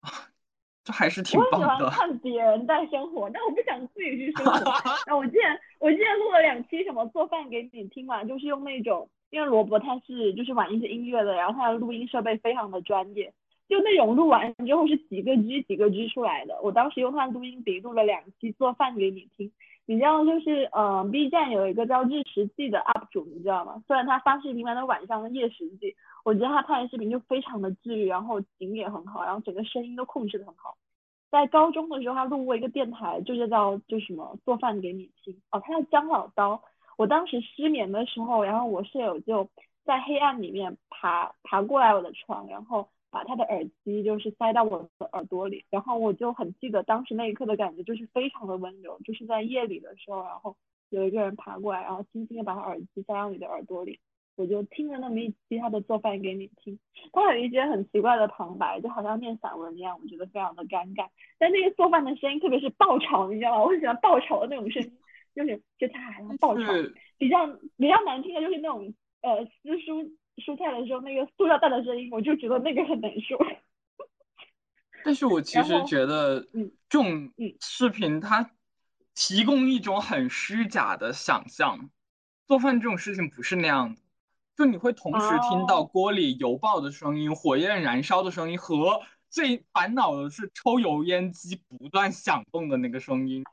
[0.84, 1.90] 就还是挺我喜欢棒的。
[1.90, 4.72] 看别人在生活，但我不想自己去生活。
[5.06, 13.32] 那我之前我之前录了两期什么做饭给你听嘛，就是用那种，因为罗伯他是就是玩一些音乐的，然后他的录音设备非常的专业，
[13.70, 16.60] 就那种录完之后是几个 G 几个 G 出来的。
[16.62, 19.50] 我当时用他的录音笔录了两期做饭给你听。
[19.86, 23.82] 你知道就是呃 B 站有一个叫日食记的 UP 主，你知道吗？
[23.86, 30.76] 虽然他发视频玩的晚上的夜食记，我觉得他拍的视频就非常的治愈，然后景也很好，然后整个声音都控制的很好。
[31.30, 36.62] 在高中的时候，他录过一个电台，就是叫就什么做饭给你听哦，他叫姜老刀。
[36.96, 39.48] 我当时失眠的时候，然后我舍友就
[39.84, 50.56] 在黑暗里面爬爬过来我的床，然后把他的耳机就是塞到我的耳朵里，然后我就很记得当时那一刻的感觉，就是非常的温柔，就是在夜里的时候，然后
[50.90, 53.98] 有一个人爬过来，然后轻轻的把他耳机塞到你的耳朵里。
[54.36, 56.78] 我就听了那么一期他的做饭给你听，
[57.12, 61.06] 他有一些很奇怪的旁白，就好像念散文一样，我觉得非常的尴尬。
[61.38, 63.62] 但那个做饭的声音，特别是爆炒，你知道吗？
[63.64, 64.92] 我很喜欢爆炒的那种声音，
[65.34, 66.72] 就是就他还要爆炒。
[67.18, 67.46] 比较
[67.76, 70.10] 比较难听的就是那种呃撕蔬
[70.40, 73.38] 蔬菜的时候那个塑料袋的声音，我就觉得那个很难受。
[75.04, 78.50] 但是我其实觉得嗯这种嗯视频它
[79.14, 81.90] 提供一种很虚假的想象，
[82.46, 84.00] 做饭这种事情不是那样的，
[84.56, 93.44] 就你会同时听到哦锅里油爆的声音、火焰燃烧的声音和最烦恼的是抽油烟机不断响动的那个声音。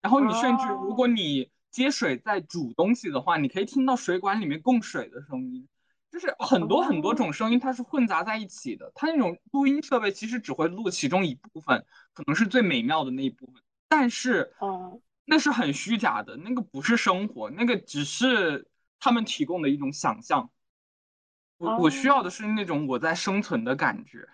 [0.00, 5.68] 然后你甚至如哦果你接水在煮东西的话，你可以听到水管里面供水的声音。
[6.16, 8.90] 就是很多很多哦种声音，它是混杂在一起的。
[8.94, 18.66] 它那种录音设备其实只会录其中一部分，可能是最美妙的那一部分，但是嗯那是很虚假的，那个不是生活，那个只是
[18.98, 20.48] 他们提供的一种想象。
[21.58, 24.26] 我我需要的哦是那种我在生存的感觉，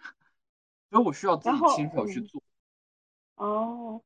[0.89, 2.43] 所以我需要自己亲手去嗯做。
[3.35, 4.03] 哦，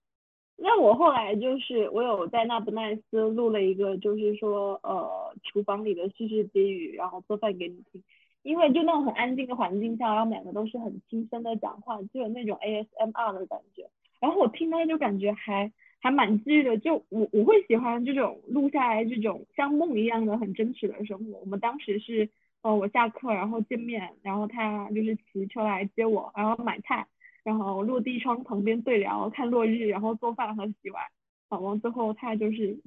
[0.59, 8.02] 那我后来就是我有在那不奈斯录了一个，就是说呃厨房里的絮絮低语，然后做饭给你听。
[8.42, 13.88] 因为就那种很安静的环境下，然后两个都是很轻声的讲话，就有那种 ASMR 的感觉。
[14.20, 21.38] 然后我听到就感觉还还蛮治愈的，就我我会喜欢这种录下来这种像梦一样的很真实的生活。
[21.40, 22.30] 我们当时是
[22.62, 27.07] 呃我下课然后见面，然后他就是骑车来接我，然后买菜。
[27.47, 31.05] 然后落地窗旁边对聊，看落日，然后做饭和洗碗。
[31.49, 32.82] 好，完最后他就是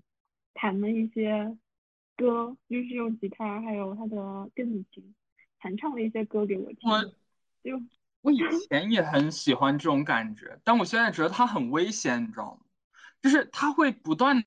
[0.54, 1.58] 弹了一些
[2.18, 5.16] 歌，就是用吉他还有他的电子琴
[5.60, 6.92] 弹唱了一些歌给我听。
[6.92, 7.02] 我
[7.64, 7.82] 就
[8.20, 12.66] 我以前也很喜欢这种感觉，但我现在觉得它很危险，你知道吗？
[13.22, 14.44] 就是他会不断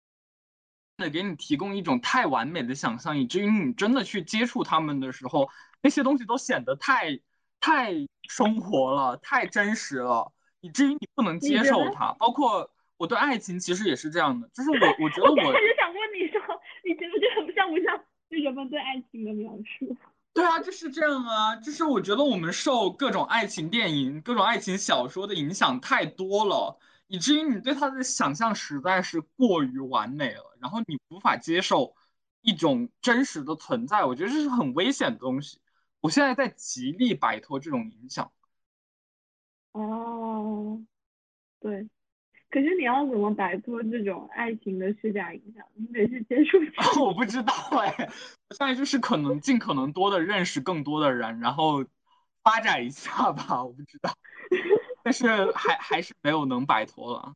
[0.98, 5.48] 的给你提供一种太完美的想象，以至于你真的去接触他们的时候，
[5.80, 7.18] 那些东西都显得太
[7.62, 7.94] 太
[8.28, 12.12] 生活了，太真实了，以至于你不能接受它。
[12.18, 16.40] 包括我对爱情其实也是这样的，就是我 我觉得我我才就想问你说，
[16.84, 17.96] 你觉得这很像不像
[18.28, 19.96] 就人们对爱情的描述？
[20.34, 31.94] 对啊，就是这样啊，就是我觉得我们受各种爱情电影、各种爱情小说的影响太多了，以至于你对它的想象实在是过于完美了，然后你无法接受
[32.40, 35.58] 一种真实的存在，我觉得这是很危险的东西。
[36.02, 38.30] 我现在在极力摆脱这种影响。
[39.72, 40.82] 哦，
[41.60, 41.88] 对。
[42.50, 45.64] 可是你要怎么摆脱这种爱情的虚假影响？
[45.74, 46.58] 你得去接触
[47.02, 47.94] 我不知道哎，
[48.50, 51.82] 我现在就是可能尽可能多的认识更多的人，然后
[52.42, 54.12] 发展一下吧，我不知道，
[55.02, 57.34] 但是还还是没有能摆脱了。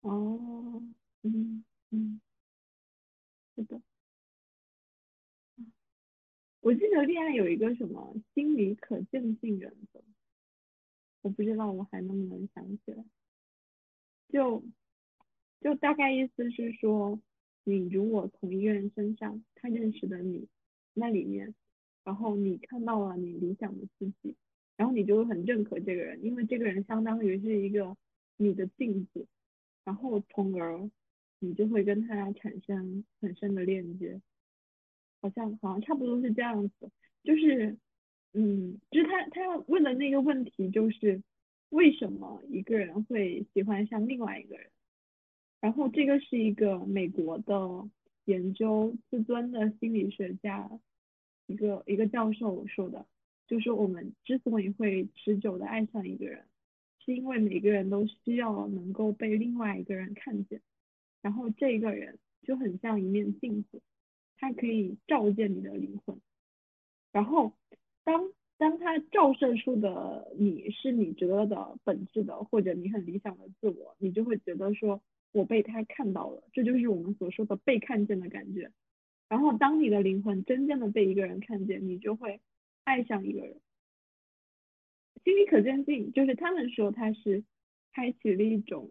[0.00, 0.82] 哦，
[1.22, 2.20] 嗯嗯，
[3.56, 3.80] 是的。
[6.62, 10.00] 我记得恋爱有一个什么心理可见性原则，
[11.20, 13.04] 我不知道我还能不能想起来。
[14.28, 14.62] 就
[15.60, 17.20] 就大概意思是说，
[17.64, 20.46] 你如果从一个人身上他认识的你
[20.94, 21.52] 那里面，
[22.04, 24.36] 然后你看到了你理想的自己，
[24.76, 27.96] 然后你就会很认可这个人，因为这个人相当于是一个
[28.36, 29.26] 你的镜子，
[29.82, 30.88] 然后从而
[31.40, 34.22] 你就会跟他产生很深的链接。
[35.22, 36.90] 好像好像差不多是这样子，
[37.22, 37.78] 就是，
[38.34, 41.22] 嗯，就是他他要问的那个问题就是
[41.68, 44.68] 为什么一个人会喜欢上另外一个人，
[45.60, 47.88] 然后这个是一个美国的
[48.24, 50.68] 研究自尊的心理学家
[51.46, 53.06] 一个一个教授说的，
[53.46, 56.44] 就是我们之所以会持久的爱上一个人，
[56.98, 60.60] 是因为每个人都需要能够被另外一个人看见，
[61.20, 63.80] 然后这个人就很像一面镜子。
[64.42, 66.20] 它可以照见你的灵魂，
[67.12, 67.52] 然后
[68.02, 78.72] 当当它照射出的你是你觉得的本质的，或者你很理想的自我，你就会觉得说我被他看到了，这就是我们所说的被看见的感觉。
[79.28, 82.40] 然后当你的灵魂真正的被一个人看见，你就会
[82.82, 83.60] 爱上一个人。
[85.22, 87.44] 心理可见性就是他们说它是
[87.92, 88.90] 开启了一种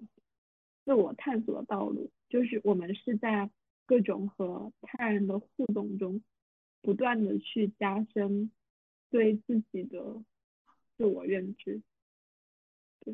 [0.86, 3.50] 自我探索的道路，就是我们是在
[3.86, 6.22] 各种和他人的互动中，
[6.82, 8.52] 不断的去加深。
[9.10, 10.24] 对自己的
[10.96, 11.82] 自我认知，
[13.02, 13.14] 对。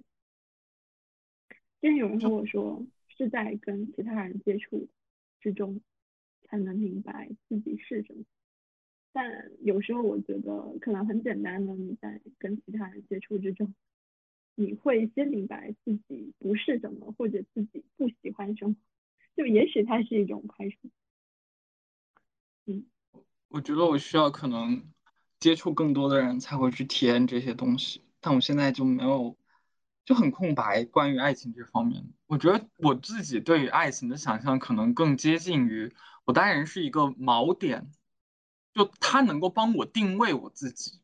[1.81, 4.87] 之前有人和我说，是在跟其他人接触
[5.41, 5.81] 之中，
[6.43, 8.25] 才能明白自己是什么。
[9.11, 13.73] 但有时候我觉得，可能很简单的，你在跟其他人接触之中，
[14.53, 18.75] 你会先明白自己不是什么，或者自己不喜欢什么，
[19.37, 20.89] 就也许它是一种排除。
[22.65, 22.85] 嗯，
[23.47, 24.83] 我觉得我需要可能。
[25.39, 29.37] 接触更多的人才会去体验这些东西，但我现在就没有，
[30.03, 30.83] 就很空白。
[30.83, 35.93] 关于爱情这方面，我觉得我自己对于爱情的想象可能更接近于
[36.25, 37.91] 我当然是一个锚点，
[38.73, 41.01] 就它能够帮我定位我自己。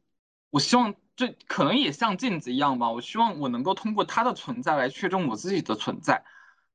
[0.50, 6.26] 我希望这可能也像镜子一样吧，我希望我能够通过它的存在来确证我自己的存在。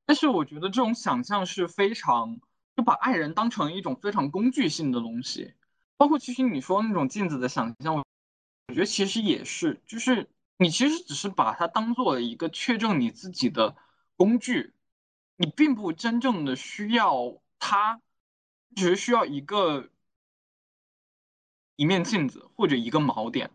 [0.08, 2.40] 但是我觉得这种想象是非常
[2.74, 5.52] 就把爱人当成一种非常工具性的东西。
[5.98, 8.06] 包括其实你说那种镜子的想象，我
[8.68, 13.76] 我觉得其实也是，就是你其实只是把它当做了一个确证你自己的
[14.16, 14.72] 工具，
[15.36, 18.00] 你并不真正的需要它，
[18.74, 19.90] 只是需要一个
[21.76, 23.50] 一面镜子或者一个锚点。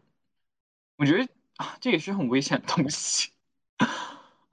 [0.97, 3.32] 我觉得啊，这也是很危险的东西。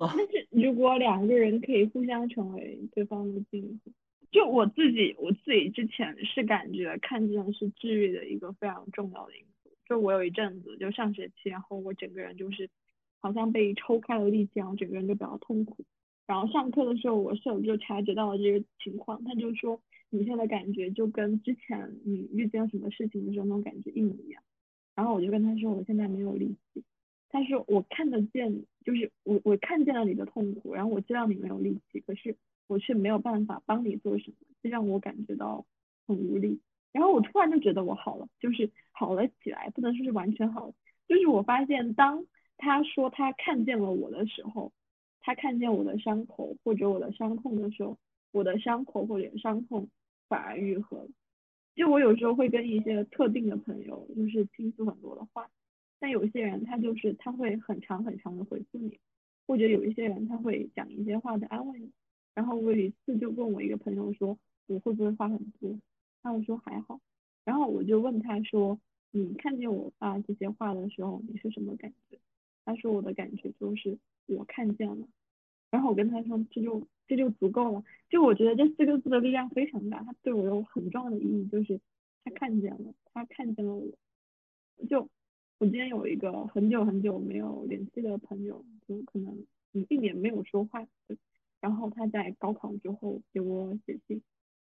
[0.09, 3.93] 但是如果两个人可以互相成为对方的镜子。
[4.33, 9.71] 就我自己，我自己之前是感觉看见是治愈的一个非常重要的因素。
[9.89, 12.71] 就我有一阵子，就上学期，然后我整个人就是
[13.19, 15.85] 好像被抽开了力气，然后整个人就比较痛苦。
[16.29, 19.81] 然后上课的时候，我室友就察觉到了这个情况，他就说
[20.11, 24.41] 你现在感觉就跟之前你遇见什么事情的时候那种感觉一模一样。
[24.95, 26.85] 然后我就跟他说我现在没有力气。
[27.31, 32.37] 他说我看得见，就是我我看见了你的痛苦，然后我知道你没有力气，可是。
[32.71, 35.67] 我却没有办法帮你做什么，这让我感觉到
[36.07, 36.61] 很无力。
[36.93, 40.73] 然后我突然就觉得我好了，就是好了起来，不能说是完全好。
[41.09, 42.25] 就是我发现，当
[42.59, 44.71] 他说他看见了我的时候，
[45.21, 47.99] 他看见我的伤口或者我的伤痛的时候，
[48.31, 49.89] 我的伤口或者伤痛
[50.29, 51.09] 反而愈合了。
[51.75, 55.51] 就我有时候会跟一些特定的朋友，就是倾诉很多的话，
[56.01, 58.99] 但有些人他就是他会很长很长的回复你，
[59.47, 61.93] 或者有一些人他会讲一些话的安慰你。
[62.35, 65.79] 然后我有一次就问我一个朋友说我会不会话很多，
[66.23, 66.99] 他说还好。
[67.45, 68.81] 然后我就问他说
[69.11, 72.19] 你看见我发这些话的时候你是什么感觉？
[72.65, 75.07] 他说我的感觉就是我看见了。
[75.71, 77.85] 然后我跟他说这就这就足够了。
[78.09, 81.81] 就我觉得这四个字的力量非常大，它对我有很重要的意义，就是
[82.25, 83.87] 他看见了，他看见了我。
[84.89, 85.09] 就
[85.61, 89.47] 我今天有一个很久很久没有联系的朋友，就可能
[89.91, 90.89] 一年没有说话。
[91.61, 94.23] 然后他在高考之后给我写信，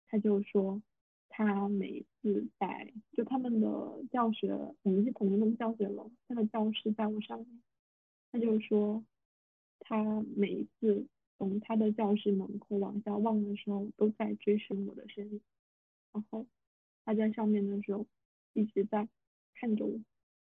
[0.08, 0.82] 他就说
[1.28, 7.62] 他每次在就他们的教学，我们是同一栋教学楼，他的教室在我上面，
[8.32, 9.04] 他就说
[9.78, 11.06] 他每一次
[11.38, 15.40] 从他的教室门口往下望的时候，都在追寻我的身影，
[16.12, 16.44] 然后
[17.04, 18.04] 他在上面的时候
[18.54, 19.08] 一直在
[19.54, 20.00] 看着我，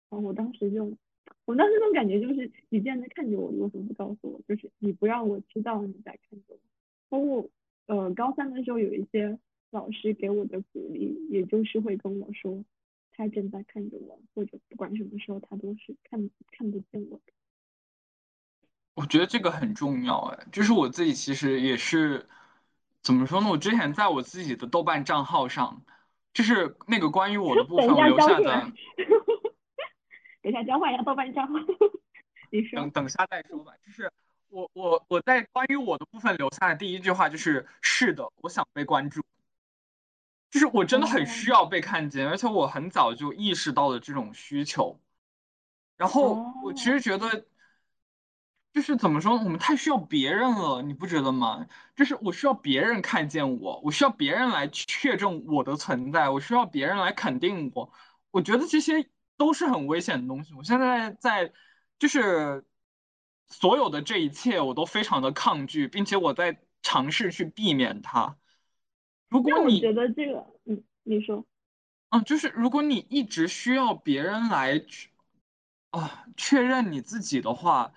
[0.10, 0.92] 后我当时就。
[1.44, 4.42] 我当时那种感觉就是，你既然在看着我，你为什么不告诉我？
[4.48, 6.60] 就是你不让我知道你在看着我。
[7.08, 7.50] 包括
[7.86, 9.38] 呃高三的时候，有一些
[9.72, 12.66] 老师给我的鼓励，也就是会跟我说，
[13.12, 17.34] 他正在看着我，或者不管什么时候，他都是看看不见我的。
[18.96, 22.26] 我觉得这个很重要哎，就是我自己其实也是，
[23.02, 23.50] 怎么说呢？
[23.50, 25.82] 我之前在我自己的豆瓣账号上，
[26.34, 28.72] 就是那个关于我的 部分，我留下的。
[30.48, 31.60] 等一下交换一下豆瓣账号，
[32.52, 32.80] 你说。
[32.80, 33.74] 等等下再说吧。
[33.86, 34.10] 就是
[34.48, 39.22] 我我我在关于我的部分留下的第一句话就是是的，我想被关注。
[40.50, 44.98] 就是我真的很需要被看见，而且我很早就意识到了这种需求。
[45.98, 47.46] 然后我其实觉得，
[48.72, 51.68] 就是怎么说，我们太需要别人了，你不觉得吗？
[51.94, 57.92] 就是我需要别人看见我，我需要别人来确证我的存在，我需要别人来肯定我。
[58.32, 59.10] 我觉得这些。
[59.38, 60.54] 都是很危险的东西。
[60.56, 61.54] 我现在在，
[62.00, 62.66] 就是
[63.48, 68.38] 所有的这一切，我都非常的抗拒，并且我在尝试去避免它。
[69.30, 71.46] 如果你觉得这个，嗯，你说，
[72.10, 74.84] 嗯，就是如果你一直需要别人来
[75.92, 77.94] 啊，确认你自己的话，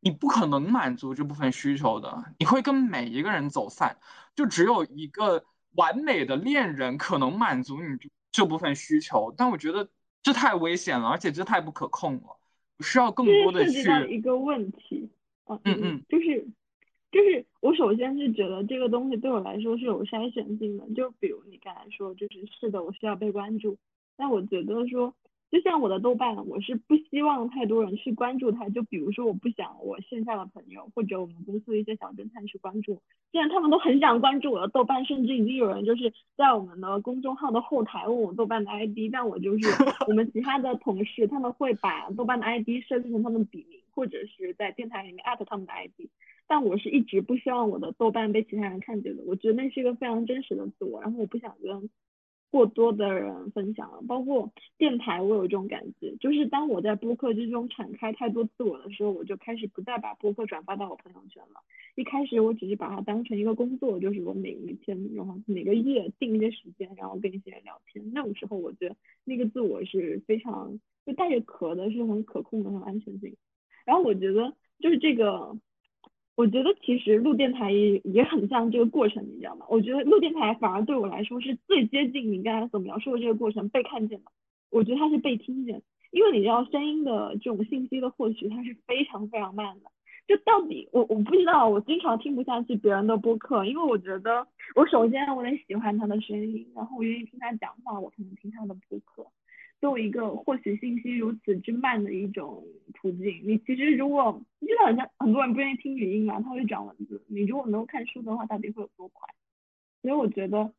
[0.00, 3.98] 你不可能满足这部分需求的，你会跟每一个人走散，
[4.34, 7.98] 就只有一个完美的恋人可能满足你
[8.32, 9.88] 这部分需求，但我觉得
[10.22, 12.36] 这太危险了，而且这太不可控了，
[12.80, 13.80] 需要更多的去。
[14.08, 15.08] 一个问题，
[15.46, 16.46] 嗯嗯，就是
[17.10, 23.76] 就是我首先是觉得这个东西对我来说是有筛选性的，就比如你刚才说，就是是的，我需要被关注，
[24.16, 25.14] 但我觉得说。
[25.50, 28.68] 就像我的豆瓣，我是不希望太多人去关注它。
[28.68, 39.66] 就比如说，我不想我线下的朋友或者我们公司的一些小侦探去关注，既然他们都很想关注我的豆瓣，甚至已经有人就是在我们的公众号的后台问我豆瓣的 ID，但我就是
[40.06, 46.08] 我们其他的同事，他们会把豆瓣的 ID 设置成他们笔名，或者是在电台里面艾特他们的 ID，
[46.46, 49.24] 但我是一直不希望我的豆瓣被其他人看见的。
[49.26, 51.90] 我觉得那是一个非常真实的自我，然后我不想跟。
[52.50, 61.60] 过多的人分享了，包括电台，我有这种感觉，就是当我在播客之中敞开太多自我的时候，我就开始不再把播客转发到我朋友圈了。
[61.94, 68.04] 一开始我只是把它当成一个工作，就是我每一天，然后每个月定一些时间，然后跟一些人聊天。
[68.12, 73.36] 那种时候，我觉得那个自我是非常就带着壳的，是很可控的，很安全性。
[73.84, 75.56] 然后我觉得就是这个。
[76.36, 79.66] 我觉得其实录电台也也很像这个过程，你知道吗？
[79.68, 84.30] 我觉得录电台反而对我来说是最接近你刚才所描述的这个过程被看见的。
[84.70, 89.90] 我觉得它是被听见，因为你知道声音的这种信息的获取它是非常非常慢的。
[90.28, 99.26] 就到底我我不知道，我经常听不下去别人的播客，因为我觉得我首先我得喜欢他的声音，然后我愿意听他讲话，我才能听他的播客。
[99.80, 102.62] 作为一个获取信息如此之慢的一种
[102.92, 107.24] 途径，你其实如果就好像很多人不愿意听语音嘛，他会转文字。
[107.28, 109.26] 你如果能够看书的话，到底会有多快？
[110.02, 110.72] 所以我觉得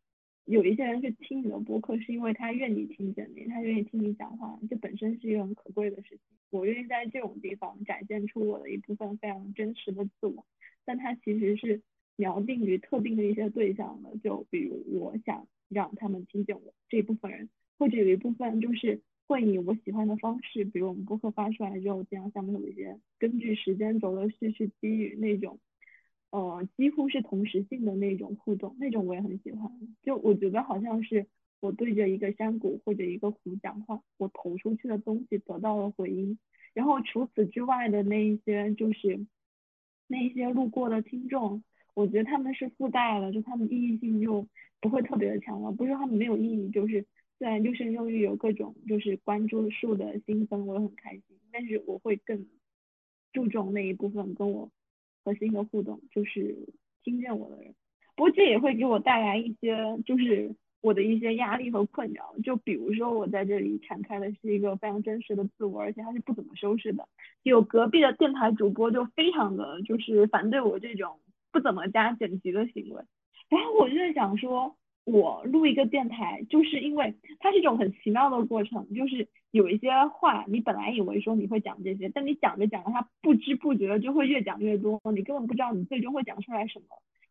[0.46, 6.20] 有一些人去听你的播客，是因为他愿意听见你，他愿意听你讲话，这本身是一个很可贵的事情。
[6.52, 10.46] 我愿意在这种地方展现出我的一部分非常真实的自我，
[10.86, 11.82] 但他其实是
[12.18, 17.50] 锚定于特定的一些对象的，就比如我想让他们听见我这一部分人。
[17.82, 25.58] 或者有一部分就是会以我喜欢的方式，比如我们播客发出来之后，这样下面有一些根据时间轴的序去给予那种，
[26.30, 29.72] 呃，几乎是同时性的那种互动，那种我也很喜欢。
[30.04, 31.26] 就我觉得好像是
[31.60, 36.38] 我对着一个山谷或者一个湖讲话，我投出去的东西得到了回音。
[36.76, 39.26] 然后除此之外的那一些，就是
[40.06, 41.64] 那一些路过的听众，
[41.96, 44.48] 我觉得他们是附带了，就他们意义性就
[44.80, 45.72] 不会特别的强了。
[45.72, 47.04] 不是他们没有意义，就是。
[47.42, 52.46] 虽然优生优育有各种就是关注数的新增，我很开心，但是我会更
[53.34, 54.70] 注重那一部分跟我
[55.26, 56.56] 核心的互动，就是
[57.04, 57.74] 听见我的人。
[58.16, 59.76] 不过这也会给我带来一些
[60.06, 67.10] 就是我的一些压力和困扰，就比如说我在这里敞开的是一个非常真实的自我，而且它是不怎么修饰的。
[67.42, 71.20] 有隔壁的电台主播就非常的就是反对我这种
[71.52, 73.02] 不怎么加剪辑的行为，
[73.50, 74.76] 然后我就在想说。
[75.04, 86.86] 我录一个电台，就是因为它是一种很奇妙的过程，就是有一些话，你本来以为说你会讲这些，但你讲着讲着，它不知不觉的就会越讲越多，你根本不知道你最终会讲出来什么。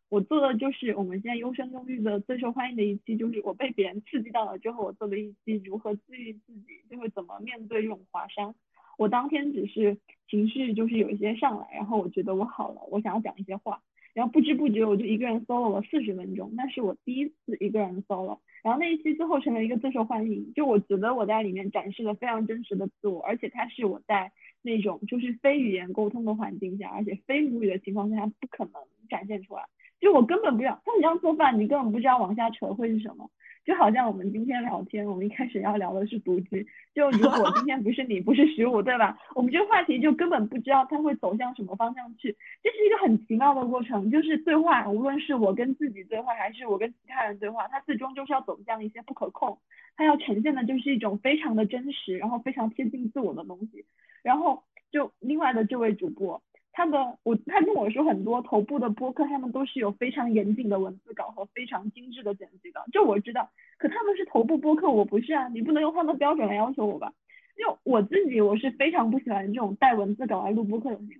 [0.09, 8.53] 我做的就是我们现在优生优育的最受欢迎的一期，就是我被别人刺激到了之后，我做的一期如何治愈自己，就会怎么面对这种华山。
[8.97, 9.97] 我当天只是
[10.29, 13.81] 情绪就是有一些上来，然后我觉得我好了，我想要讲一些话。
[14.13, 18.39] 然后不知不觉我就一个人 solo 了四十分钟，那是我第一次一个人 solo。
[18.63, 24.31] 然后那一期最后成了一个最受欢迎，就我觉得我在里面展示了非常真实的自我，而且它是我在
[24.61, 28.73] 那种就是非语言沟通的环境下，而且非母语的情况下不可能
[29.09, 29.63] 展现出来。
[30.01, 33.29] 就我根本不要，像你这样做饭，你根本不知道往下扯会是什么。
[33.63, 36.65] 就好像我们今天聊天，我们一开始要聊的是独居。
[36.95, 39.15] 就如果今天不是你，不是十五，对吧？
[39.35, 42.35] 我们这个话题就根本不知道它会走向什么方向去。
[42.63, 49.59] 这是一个很奇妙的过程，就是对话，无论是我跟自己对话，还是我跟其他人对话，它最终就是要走向一些不可控。
[49.95, 53.85] 它要呈现的就是一种非常的真实，然后非常贴近自我的东西。
[54.23, 56.41] 然后就另外的这位主播。
[56.73, 63.49] 他的我，他跟我说很多头部的播客，他们都是有非常严谨的文字稿和非常精致的剪辑的，这我知道。
[63.77, 67.13] 可他们是头部播客，我不是啊，你不能用他们标准来要求我吧？
[67.57, 71.15] 就我自己，我是非常不喜欢这种带文字稿来录播客的行为。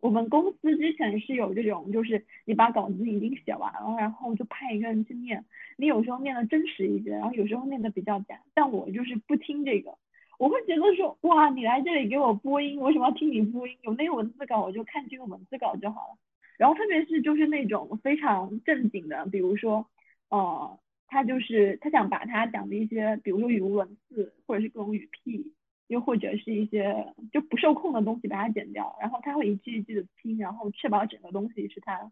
[0.00, 5.44] 我们公司之前是有这种，就是你把稿子已经写完了，然后就派一个人去念，
[5.76, 9.98] 你有时候念的真实一些，然后有时候念的比较假，但我就是不听这个。
[10.40, 13.76] 我会觉得说，哇，你来这里给我播音，为什么要听你播音？
[13.82, 16.16] 有那个文字稿，我就看这个文字稿就好了。
[16.56, 19.86] 然后特别是就是那种非常正经的，比如说，
[20.30, 25.52] 呃，他就是他想把他讲的一些，比如说语无伦次，或者是各种语屁，
[25.88, 32.10] 又或者是一些就不受控的东西把它剪掉，然后他会一句一句的听，然后确保整个东西是他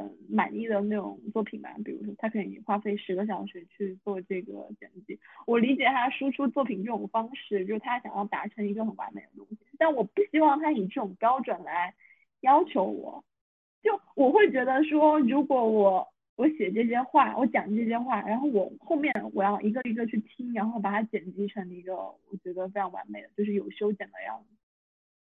[0.00, 1.74] 很满意的那种作品吧。
[1.84, 11.94] 比如说他可以花费十个小时去做这个剪辑，我理解他输出作品这种方式，就是他想要达成一个很完美的东西，但我不希望他以这种标准来
[12.40, 13.22] 要求我，
[13.82, 16.08] 就我会觉得说，如果我。
[16.34, 24.56] 我写这些话，我讲这些话，然后我后面我要一个一个去听，然后把它剪辑成一个我觉得非常完美的，就是有修剪的样子。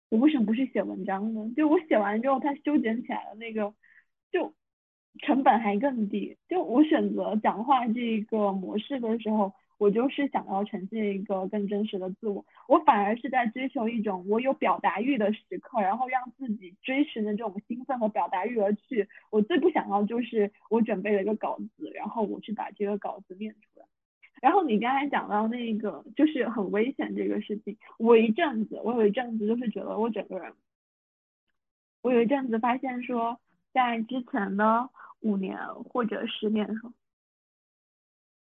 [0.09, 1.53] 我为什么不是写文章呢？
[1.55, 3.75] 就我写完之后，它修剪起来的那个，
[4.37, 4.53] 就
[5.21, 6.37] 成本还更低。
[6.49, 9.53] 就我选择讲话这个模式的时候。
[9.79, 19.07] 我就是想要呈现一个更真实的自我，我反而是在追求一种我有表达欲的时刻，然后让自己追寻的这种兴奋和表达欲而去。
[19.31, 23.85] 我最不想要就是我准备了一个稿子，然后我去把这个稿子念出来。
[24.41, 30.55] 然后你刚才讲到那个就是很危险这个事情，我一阵子，我有一阵子就是觉得我整个人，
[32.01, 33.39] 我有一阵子发现说，
[33.77, 34.89] 在之前的
[35.21, 36.91] 五年或者十年的时候。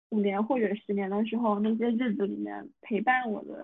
[0.09, 3.63] 五年或者十年的时候，那些日子里面陪伴我的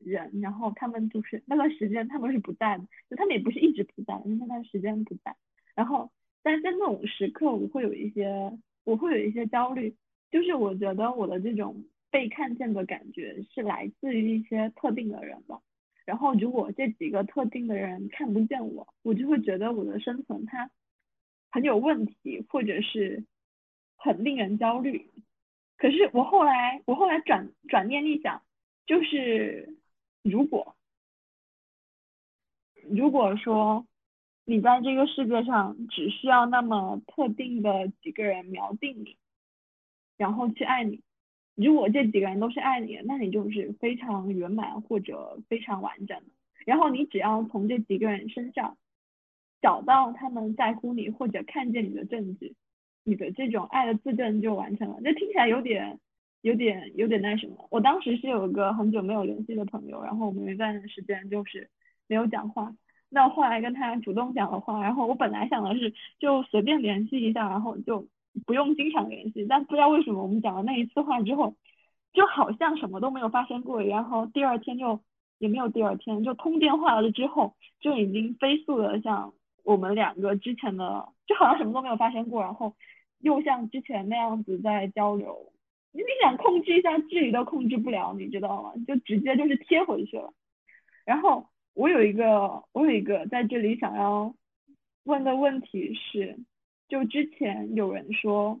[0.00, 5.34] 人，然后他们就是那段时间他们是不在的，就他们也不是一直不在，因为那段时间不在。
[5.74, 6.12] 然后，
[6.42, 8.52] 但是在那种时刻，我会有一些，
[8.84, 9.96] 我会有一些焦虑，
[10.30, 15.58] 就是我觉得我的这种被看见的感觉是来自于一些特定的人吧。
[16.04, 20.70] 然后，如果这几个特定的人看不见我，我就会觉得我的生存它
[21.52, 23.24] 很有问题，或者是
[23.96, 25.10] 很令人焦虑。
[25.76, 28.42] 可是我后来，我后来转转念一想，
[28.86, 29.76] 就是
[30.22, 30.74] 如果
[32.88, 33.86] 如果说
[34.44, 39.16] 你在这个世界上只需要那么特定的几个人锚定你，
[40.16, 41.00] 然后去爱你，
[41.54, 46.26] 如果这几个人都是爱你的，那你就是非常圆满或者非常完整的。
[46.64, 48.78] 然后你只要从这几个人身上
[49.62, 52.54] 找到他们在乎你或者看见你的证据。
[53.04, 55.98] 你的这种爱的自证就完成了，这听起来有点、
[56.42, 57.66] 有点、有点那什么。
[57.68, 61.68] 我当时是有一个很久没有联系的朋友，然后我们一段时间就是
[62.06, 62.72] 没有讲话。
[63.08, 68.06] 那后来跟他主动讲了话，然后我本来想的是就随便联系一下，然后就
[68.46, 69.44] 不用经常联系。
[69.48, 71.56] 但不知道为什么我们讲了那一次话之后，
[72.12, 75.00] 就好像什么都没有发生过，然后第二天就
[75.38, 82.74] 也没有第二天，就通电话了之后就已经飞速的像我们两个之前的，就好像什么都没有发生过，然后。
[83.22, 85.52] 又像之前那样子在交流，
[85.92, 88.72] 你想控制一下距离都控制不了，你知道吗？
[88.84, 90.34] 就直接就是贴回去了。
[91.04, 94.34] 然后我有一个我有一个在这里想要
[95.04, 96.36] 问的问题是，
[96.88, 98.60] 就之前有人说，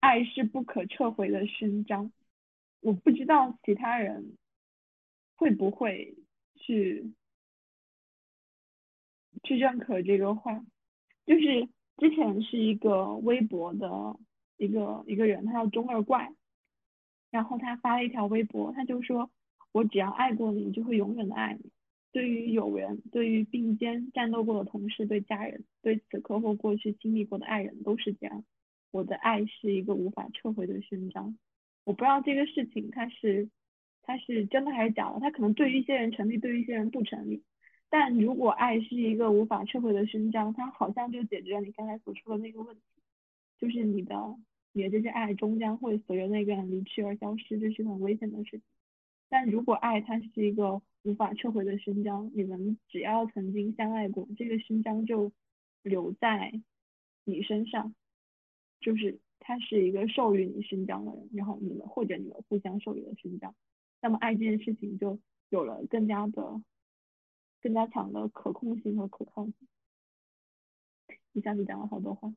[0.00, 2.12] 爱是不可撤回的勋章，
[2.82, 4.36] 我不知道其他人
[5.36, 6.14] 会不会
[6.56, 7.14] 去
[9.42, 10.64] 去认可这个话，
[11.26, 11.68] 就是。
[12.00, 14.16] 之前是一个微博的
[14.56, 16.32] 一个一个人，他叫中二怪，
[17.32, 19.28] 然后他发了一条微博，他就说
[19.74, 21.72] ：“我只要爱过你，就会永远的爱你。
[22.12, 28.44] 对于友人，对于并肩战斗过的同事，对家人，对此刻或过去经历过的爱人，都是这样。
[28.92, 31.36] 我的爱是一个无法撤回的勋章。
[31.82, 33.50] 我不知道这个事情他是
[34.02, 37.42] 他是真的还是假的，他可能对于一些人成立，对于一些人不成立。”
[37.90, 42.82] 但如果爱是一个无法撤回的勋章，它好像就解决了你刚才所说的那个问题，
[43.58, 44.36] 就是你的
[44.72, 48.62] 你的这些爱终将会随着那个人离去而消失，这是很危险的事情。
[49.30, 55.32] 但如果爱它是一个无法撤回的勋章，你们只要曾经相爱过，这个勋章就
[55.82, 56.52] 留在
[57.24, 57.94] 你身上，
[58.80, 63.54] 就是他是一个授予你勋章的人，然后你们或者你们互相授予了勋章，
[64.02, 66.60] 那么爱这件事情就有了更加的。
[67.60, 69.54] 更加强的可控性和可靠性。
[71.32, 72.32] 一下子讲了好多话，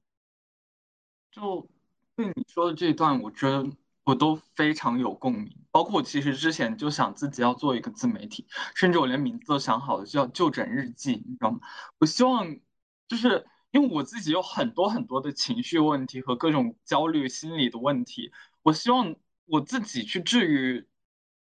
[1.31, 1.67] 就
[2.15, 3.67] 对你说的这段，我觉得
[4.03, 5.57] 我都非常有共鸣。
[5.71, 8.45] 包括我其实之前就想自己要做一个自媒体，
[8.75, 11.61] 甚至我连名字都想好了，叫“就诊日记”，你知道吗？
[11.97, 12.59] 我希望
[13.07, 18.31] 就是因为我自己有很多很多的情绪问题和各种焦虑心理的问题，
[18.61, 19.15] 我希望
[19.45, 20.87] 我自己去治愈，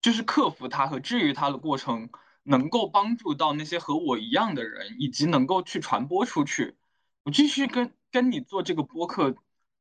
[0.01, 2.09] 就是克服它和治愈它的过程。
[2.49, 6.75] 能够帮助到那些和我一样的人，以及能够去传播出去。
[7.23, 9.35] 我继续跟跟你做这个播客，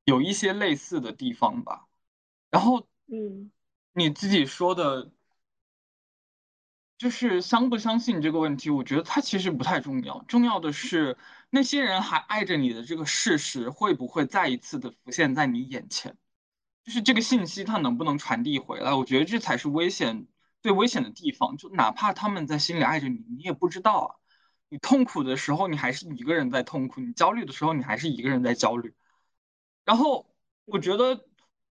[0.04, 1.86] 有一些类似的地方吧。
[2.50, 3.50] 然后，嗯，
[3.94, 5.10] 你自己说的，
[6.98, 10.22] 就是相不相信这个问题，我觉得它其实不太重要。
[10.28, 11.16] 重要的是
[11.48, 16.18] 那些人还爱着你的这个事实，会不会再一次的浮现在你眼前？
[16.84, 18.92] 就是这个信息它能不能传递回来？
[18.92, 20.26] 我觉得这才是危险。
[20.68, 24.08] 最危险的地方，就哪怕他们在心里爱着你，你也不知道啊。
[24.68, 28.94] 你痛苦的时候，你还是一个人在痛苦；你焦虑的时候，你还是一个人在焦虑。
[29.86, 30.30] 然后
[30.66, 31.26] 我觉得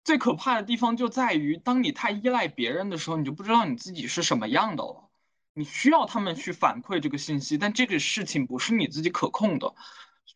[0.04, 5.08] 最可怕的地方就在于，当你太依赖别人的时候，你就不知道你自己是什么样的了。
[5.54, 9.74] 你需要他们去反馈这个信息，但这个事情不是你自己可控的。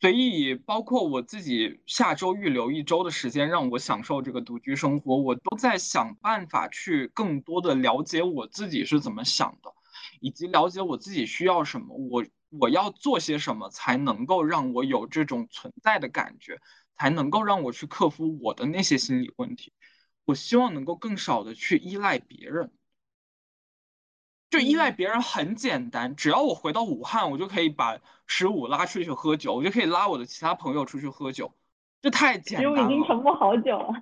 [0.01, 9.73] 所以，包括我自己下周预留一周的时间让我享受这个独居生活，我都在想办法去更多的了解我自己是怎么想的，
[10.21, 16.61] 以及了解我自己需要什么，我我要做些什么才能够让我有这种存在的感觉，
[16.99, 19.73] 才能够让我去克服我的那些心理问题。
[20.27, 22.71] 我希望能够更少的去依赖别人。
[24.49, 31.53] 就依赖别人很简单，只要我回到武汉，我就可以把十五拉出去喝酒，我就可以拉我的其他朋友出去喝酒，
[32.01, 32.77] 这太简单了。
[32.77, 33.93] 十五已经沉默好久了，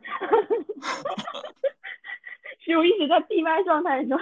[2.60, 4.18] 十五一直在闭麦状态中。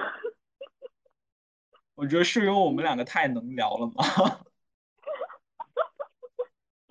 [1.94, 3.93] 我觉得是因为我们两个太能聊了吗。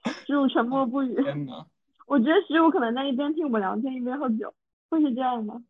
[0.28, 1.16] 十五沉默不语。
[1.24, 1.66] 天呐，
[2.06, 4.54] 我觉得十五可能在一边听我们聊天一边喝酒，
[4.90, 5.64] 会是这样吗？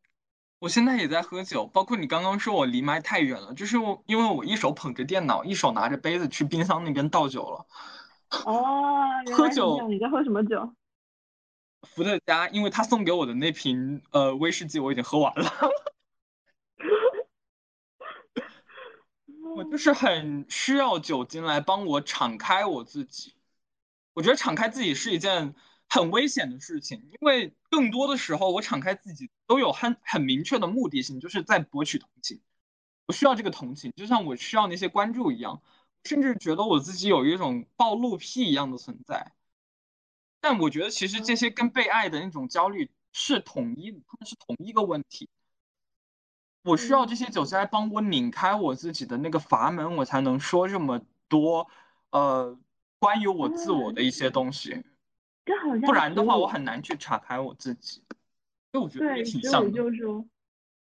[0.62, 7.66] 我现在也在喝酒，包括你刚刚说我离麦太远了，就是我因为我一手捧着电脑，一手拿着杯子去冰箱那边倒酒了。
[8.46, 10.72] 哦，喝酒你在喝什么酒？
[11.82, 15.52] 伏特加，因为他送给我的那瓶呃威士忌我已经喝完了。
[19.56, 23.34] 我就是很需要酒精来帮我敞开我自己，
[24.14, 25.56] 我觉得敞开自己是一件。
[25.94, 32.40] 很危险的事情，因为更多的时候，我敞开自己都有很很明确的目的性，就是在博取同情。
[33.08, 35.62] 我需要这个同情，就像我需要那些关注一样，
[36.06, 39.34] 甚至觉得我自己有一种暴露癖一样的存在。
[40.40, 45.28] 但我觉得其实这些跟被爱的那种焦虑是统一，他们是同一个问题。
[46.64, 51.68] 我需要这些酒精来帮我拧开我自己的那个阀门，我才能说这么多，
[52.12, 52.58] 呃，
[52.98, 54.86] 关于我自我的一些东西。
[55.46, 58.02] 这好像不然的话，我很难去岔开我自己。
[58.72, 59.72] 就我觉得也挺像的。
[59.72, 60.26] 就是说，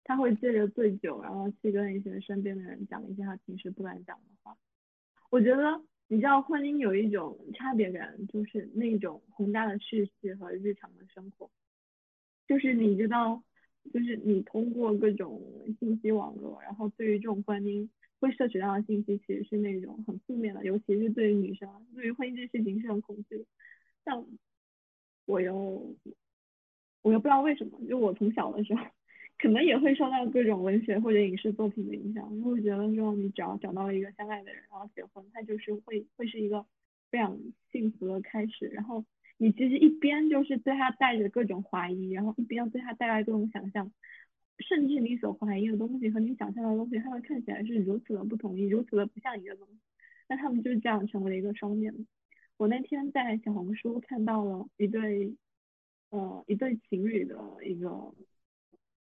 [0.03, 4.57] 他会借着醉酒，然后去跟一些身边的人讲一些他平时不敢讲的话。
[5.31, 11.51] 我觉得，你知道，婚姻有一种差别感，就是那种宏大的叙事和日常的生活。
[12.49, 13.43] 就是你知道，
[13.93, 15.43] 就是你通过各种
[15.79, 17.89] 信息网络，然后对于这种婚姻
[18.21, 23.45] 会摄取到的信息，其实是那种很负面的，尤其是对于女生，对于婚姻这事情是很恐惧的。
[24.05, 24.25] 但
[25.27, 25.95] 我又，
[27.03, 28.85] 我又不知道为什么，就我从小的时候，
[29.39, 36.65] 可能也会受到各种文学或者影视作品的影响，就会觉得说，你只要找到一个相爱的人，然后结婚，他就是会会是一个
[37.11, 37.39] 非常
[37.71, 38.67] 幸福的开始。
[38.69, 39.05] 然后
[39.37, 43.93] 你其实一边就是对他带着各种怀疑，然后一边对他带来各种想象，
[44.59, 49.79] 甚至你所怀疑的东西和你想象的东西，他们看起来是如此的不同意，如此的不像一个东西，
[50.29, 52.05] 那他们就是这样成为了一个双面的。
[52.57, 55.37] 我那天在小红书看到了一对，
[56.11, 58.15] 呃，一对情侣的一个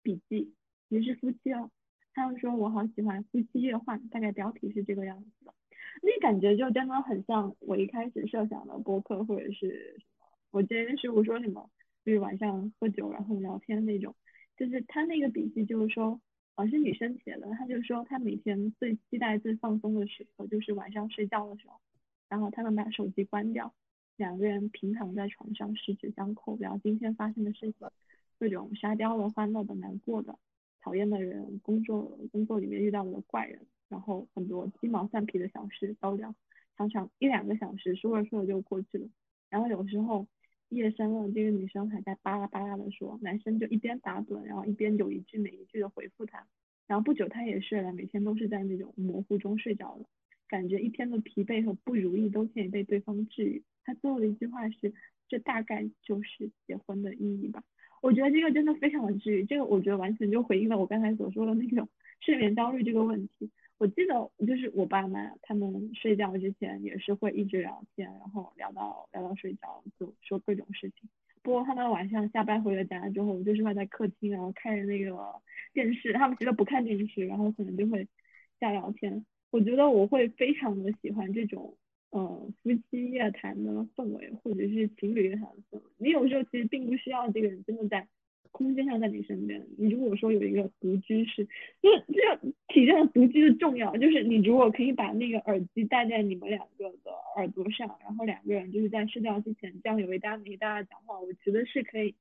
[0.03, 0.53] 笔记，
[0.89, 1.71] 也是夫妻哦。
[2.13, 5.55] 他们说我好喜欢夫妻夜话，大概标题是这个样子的。
[6.03, 10.27] 那感觉就真的很像我一开始设想的播客或者是什么。
[10.51, 11.71] 我今天师傅说什么，
[12.05, 14.15] 就是晚上喝酒然后聊天那种。
[14.57, 16.21] 就是他那个笔记就是说，
[16.55, 21.81] 好像是女生写的，他就说他每天最期待最放松的时刻就是晚上睡觉的时候。
[22.29, 23.75] 然后他们把手机关掉，
[24.17, 27.89] 两个人平躺在床上，十指相扣，聊今天发生的事情，
[28.39, 30.39] 各种沙雕的、欢乐的、难过的、
[30.81, 36.35] 讨厌的人、工作工作里面遇到的怪人，然后很多鸡毛蒜皮的小事都聊，
[36.77, 39.09] 常常一两个小时说着说着就过去了。
[39.49, 40.27] 然后有时候
[40.69, 46.47] 夜深了，这个女生还在巴拉巴拉的说，男生就一边打盹，然后一边有一句没一句的回复她。
[46.87, 50.07] 然后不久他也睡了，每天都是在那种模糊中睡着了。
[50.49, 53.63] 感觉一天的疲惫和不如意都可以被对方治愈。
[53.85, 54.93] 他最后的一句话是
[55.29, 57.63] ：“这大概就是结婚的意义吧。”
[58.03, 59.45] 我觉得这个真的非常的治愈。
[59.45, 61.89] 这个我觉得完全就回应了我刚才所说的那种
[62.21, 63.51] 睡眠焦虑这个问题。
[63.79, 71.09] 我记得就是我爸妈他们睡觉之前也是会一直聊天，然后聊到聊到睡着就说各种事情。
[71.43, 75.17] 不过他们晚上下班回了家之后，就是会在客厅然后看着那个
[75.73, 76.13] 电视。
[76.13, 78.07] 他们觉得不看电视，然后可能就会
[78.59, 79.25] 瞎聊天。
[79.51, 81.75] 我觉得我会非常的喜欢这种，
[82.11, 85.83] 呃，夫妻夜谈的氛围，或者是情侣夜谈的氛围。
[85.97, 88.07] 你有时候其实并不需要这个人真的在
[88.51, 89.67] 空间上在你身边。
[89.79, 91.45] 你如果说有一个独居是，
[91.81, 92.37] 就是这
[92.75, 93.97] 体现了独居的重要。
[93.97, 102.15] 就是你如果可以把那个耳机戴在你们两个的耳朵上，然后两个人就是在睡觉之前这样有一搭没一搭的讲话，我觉得是可以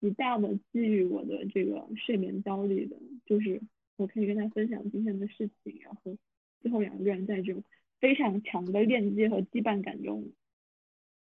[0.00, 2.96] 极大的治愈我的这个睡眠焦虑的。
[3.26, 3.60] 就是。
[3.96, 6.16] 我可以跟他分享今天的事情，然后
[6.60, 7.62] 最后两个人在这种
[8.00, 10.30] 非常强的链接和羁绊感中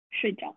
[0.09, 0.55] 睡着。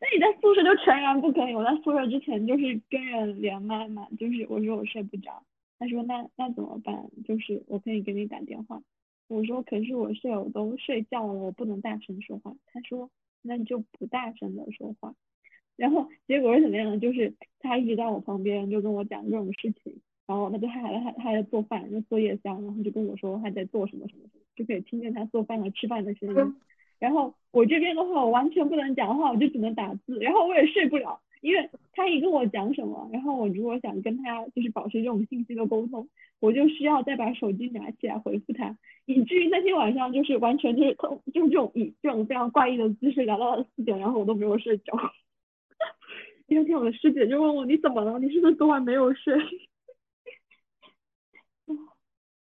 [0.00, 1.54] 那你在宿舍就全然不可以。
[1.54, 5.42] 我在宿舍之前就是跟人连麦嘛，就是我说我睡不着，
[5.78, 7.10] 他说那那怎么办？
[7.24, 8.82] 就是我可以给你打电话。
[9.26, 12.54] 我说可是我室友都睡觉了，我不能大声说话。
[12.66, 13.10] 他说
[13.42, 15.14] 那你就不大声的说话。
[15.76, 16.98] 然后结果是怎么样呢？
[16.98, 20.00] 就是他一直在我旁边就跟我讲这种事情，
[20.30, 26.54] 然后他就还还还在做饭，就做夜宵，然后就跟我说他在做什么什么什么，就可以听见他做饭和吃饭的声音。
[27.00, 36.08] 然后我这边的话，我完全不能讲话，我就只能打字，然后我也睡不了，因为他一跟我讲什么，然后我如果想跟他就是保持这种信息的沟通，
[36.38, 38.76] 我就需要再把手机拿起来回复他，
[39.06, 40.94] 以至于那天晚上就是完全就是
[41.34, 44.96] 就是这种以这种非常怪异的姿势聊到了四点，然后我都没有睡着。
[46.46, 48.18] 第二天我的师姐就问我你怎么了？
[48.18, 49.34] 你是不是昨晚没有睡？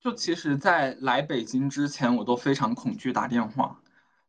[0.05, 3.81] 就其实，在来北京之前，我都非常恐惧打电话。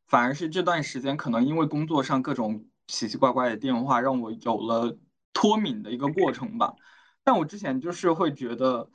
[0.07, 4.97] 反而是这段时间，可能因为工作上各种奇奇怪怪的电话，让我有了
[5.35, 6.75] 脱敏的一个过程吧。
[7.23, 8.89] 但我之前就是会觉得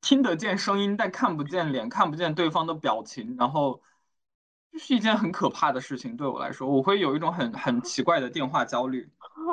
[0.00, 3.82] 听得见声音，但看不见脸，看不见对方的表情，然后
[4.70, 6.16] 就是一件很可怕的事情。
[6.16, 9.10] 对我来说，我会有一种很很奇怪的电话焦虑。
[9.18, 9.50] 啊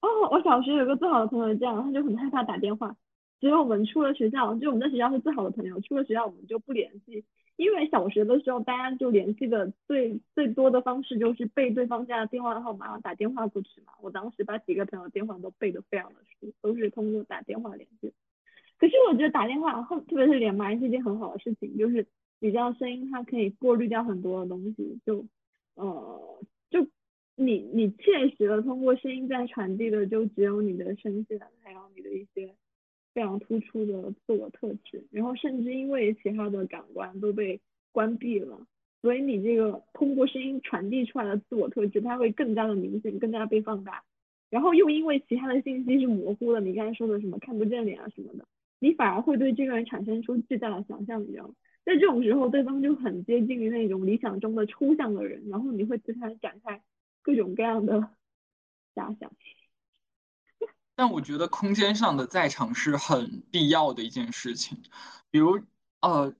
[0.00, 2.96] 哦，我小学有个最好的朋友这样，他就很害怕打电话。
[3.40, 7.24] 只有我们出了学校，就我们在学校是最好的朋友，出了学校我们就不联系。
[7.56, 13.92] 因为小学的时候，大家就联系的最最多的方式就是背对方家的电话号码，打电话过去嘛。
[14.02, 18.12] 我当时把几个朋友电话都背得非常的熟，都是通过打电话联系。
[18.76, 22.04] 可是我觉得打电话后，特别是连麦是一件很好的事情，就是
[22.40, 25.24] 比较声音它可以过滤掉很多的东西，就
[25.76, 26.40] 呃
[26.70, 26.84] 就
[27.36, 32.52] 你你切实的通过声音在传递的就只有你的声线，还有你的一些。
[33.14, 37.60] 非常突出的自我特质，然后甚至因为其他的感官都被
[37.92, 38.66] 关闭了，
[39.00, 44.02] 所以你这个通过声音传递出来的自我特质，它会更加的明显，更加被放大。
[44.50, 48.44] 然后又因为其他的信息是模糊的，你刚才说的什么看不见脸啊什么的，
[48.78, 51.54] 你反而会对这个人产生出巨大的想象，你知道吗？
[51.84, 56.80] 在这种时候，对方就很接近于那种理想中的抽象的人，然后你会对他展开
[57.22, 58.08] 各种各样的
[58.94, 59.30] 遐想。
[60.96, 64.82] 但我觉得空间上的在场是很必要的一件事情，
[65.30, 65.60] 比如，
[66.00, 66.34] 呃，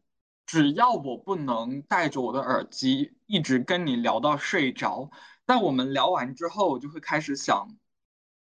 [0.47, 5.11] 只要我不能带着我的耳机一直跟你聊到睡着，
[5.45, 7.77] 但我们聊完之后，我就会开始想，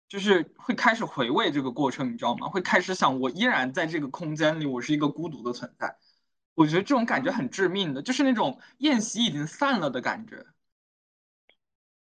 [0.07, 2.47] 就是会开始回味这个过程，你知道吗？
[2.47, 5.97] 会开始想，我依然在这个空间里，我是一个孤独的存在。
[6.53, 10.45] 我觉得这种感觉很致命的，就是那种宴席已经散了的感觉。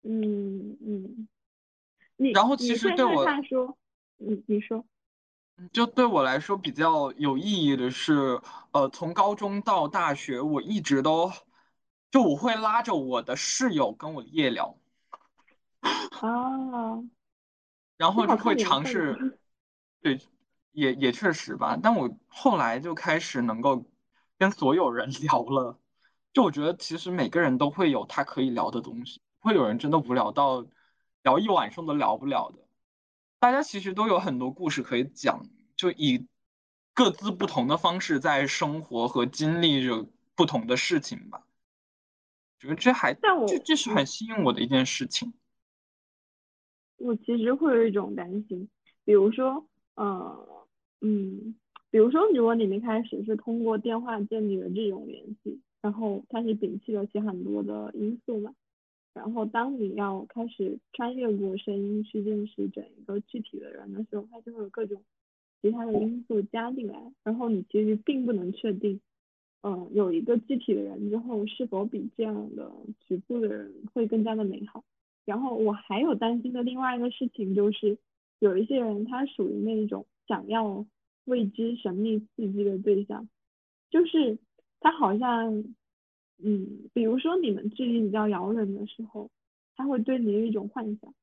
[0.02, 1.28] 嗯嗯。
[2.20, 3.78] 你然后其实对我说，
[4.18, 4.84] 你你说，
[5.72, 8.38] 就对我来说比较有意义的是，
[8.72, 11.32] 呃，从高中到大学，我一直都，
[12.10, 14.76] 就我会拉着我的室友跟我夜聊，
[15.80, 17.00] 啊，
[17.96, 19.34] 然后就会尝试，
[20.02, 20.20] 对，
[20.72, 23.86] 也也确实吧，但我后来就开始能够
[24.38, 25.78] 跟所有人 聊了，
[26.34, 30.66] 就我觉得其实每个人都会有他可以聊的东西，不会有人真的无聊到。
[31.22, 32.66] 聊一晚上都聊不了的，
[33.38, 36.26] 大家其实都有很多故事可以讲，就以
[36.94, 41.46] 各自不同的方式在生活和经历着不同的事情吧。
[42.58, 45.32] 觉得这还这这是很吸引我的一件事情。
[46.96, 48.68] 我其实会有一种担心，
[49.06, 50.66] 比如说，呃，
[51.00, 51.56] 嗯，
[51.90, 58.54] 比如说，如果你们一开始是通过电话建立了这种联系，然后开始摒弃了其很多的因素嘛。
[59.12, 65.02] 然后，当你要开始穿越过声音去认识整一个具体的人的时候，它就会有各种
[65.60, 67.12] 其他的因素加进来。
[67.24, 69.00] 然后你其实并不能确定，
[69.62, 72.70] 嗯，有一个具体的人之后，是否比这样的
[73.00, 74.84] 局部的人会更加的美好。
[75.24, 77.98] 然后我还有担心的另外一个事情就是，
[78.38, 80.86] 有一些人他属于那种想要
[81.24, 83.28] 未知、神秘、刺激的对象，
[83.90, 84.38] 就是
[84.78, 85.64] 他好像。
[86.42, 89.30] 嗯，比如说你们距离比较遥远的时候，
[89.76, 91.14] 他会对你有一种幻想，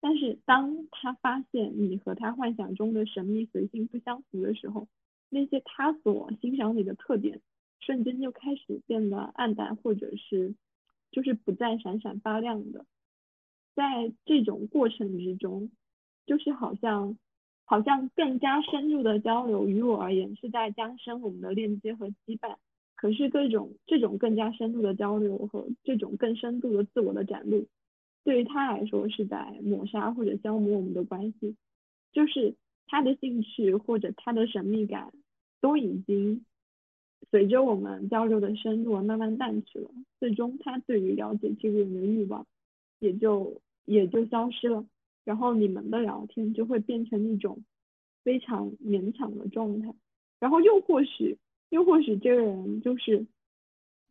[0.00, 4.88] 但是当他发现你和他幻想中的神秘随性不相符的时候，
[5.30, 7.40] 那些他所欣赏你的特点，
[7.80, 10.54] 瞬间就开始变得暗淡，或者是
[11.10, 12.84] 就是不再闪闪发亮的。
[13.74, 15.70] 在这种过程之中，
[16.26, 17.18] 就是好像
[17.64, 22.56] 好像更加深入的交流，于我而言是在加深我们的链接和羁绊。
[22.96, 27.66] 可是各种这种更加深度的交流和这种更深度的自我的展露，
[28.24, 31.56] 对于他来说是在抹杀或者消磨我们的关系。
[32.12, 32.54] 就是
[32.86, 35.12] 他的兴趣或者他的神秘感
[35.60, 36.44] 都已经
[37.30, 39.90] 随着我们交流的深入而慢慢淡去了，
[40.20, 42.46] 最终他对于了解这个人的欲望
[43.00, 44.86] 也就也就消失了，
[45.24, 47.64] 然后你们的聊天就会变成一种
[48.22, 49.92] 非常勉强的状态，
[50.38, 51.36] 然后又或许
[51.74, 53.26] 又或许这个人就是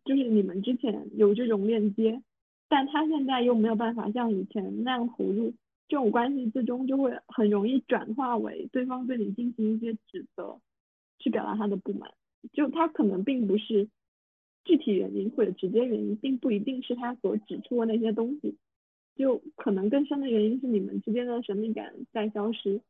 [0.03, 2.21] 就是你们之前有这种链接，
[2.67, 5.53] 但他现在又没有办法像以前那样投入。
[5.87, 10.59] 这种关系最终就会很容易转化为对方对你进行一些指责，
[11.19, 12.11] 去表达他的不满。
[12.51, 13.87] 就他可能并不是
[14.65, 18.57] 具体原因或者直接原因，并不一定是他所指出的那些东西，
[19.15, 22.81] 就可能更深的原因是你们之间的神秘感在消失。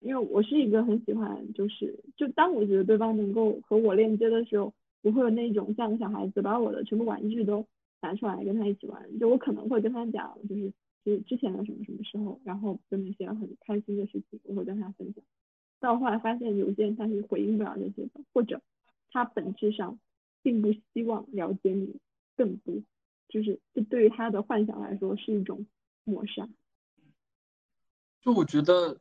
[0.00, 4.72] 因为我是一个很喜欢，就是就当我觉得对方能够和我链接的时候，
[5.02, 7.66] 不会有那种像小孩子把我的全部玩具都
[8.00, 9.18] 拿出来跟他一起玩。
[9.18, 10.72] 就我可能会跟他讲，就是。
[11.04, 15.24] 就是之前的什么什么时候，然后就那些很开心的事情，我会跟他分享。
[15.80, 18.60] 但我后来发现，有些人他是回应不了这些的，或者
[19.10, 19.98] 他本质上
[20.42, 21.96] 并不希望了解你
[22.36, 22.74] 更多，
[23.28, 25.64] 就是这对于他的幻想来说是一种
[26.04, 26.46] 抹杀。
[28.20, 28.98] 就我觉得，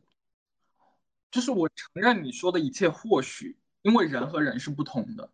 [1.31, 5.31] 就是我承认你说的一切或许，因为人和人是不同的，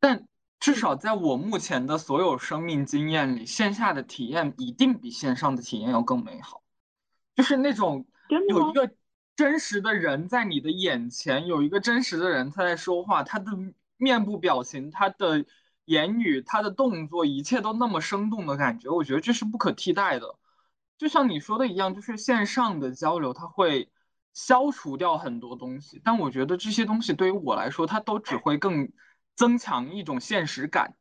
[0.00, 0.26] 但。
[0.60, 6.62] 至少在我目前的所有生命经验里，线下的体验一定比线上的体验要更美好。
[7.34, 8.06] 就是那种
[8.48, 8.90] 有一个
[9.36, 13.52] 真实的人在你的眼前，有一个真实的人他在说话，他的
[13.98, 15.44] 面部表情、他的
[15.84, 20.38] 言语、他的动作，一切都那么生动的感觉，我觉得这是不可替代的。
[20.96, 23.90] 就像你说的一样，就是线上的交流，它会
[24.34, 28.92] 消除掉很多东西，但我觉得这些东西对于我来说，它都只会更。
[29.36, 30.94] 增强一种现实感，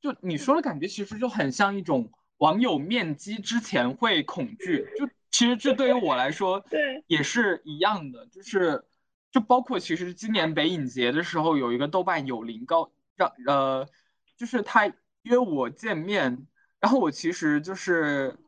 [0.00, 8.84] 就你说的感觉，其实就很像一种网友面基之前会恐惧，就其实这对于我来说，对，也是一样的，就是
[9.32, 13.88] 就包括其实今年北影节的时候，有一个豆瓣有零高让呃，
[14.36, 14.86] 就是他
[15.22, 16.46] 约我见面，
[16.78, 18.38] 然后我其实就是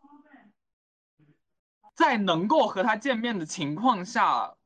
[1.95, 4.57] 在能够和他见面的情况下。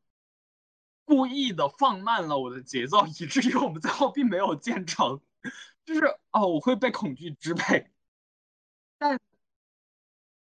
[1.09, 5.21] 故意的放慢了我的节奏，以至于我们最后并没有建成。
[5.87, 7.93] 就是哦，我会被恐惧支配。
[8.99, 9.17] 但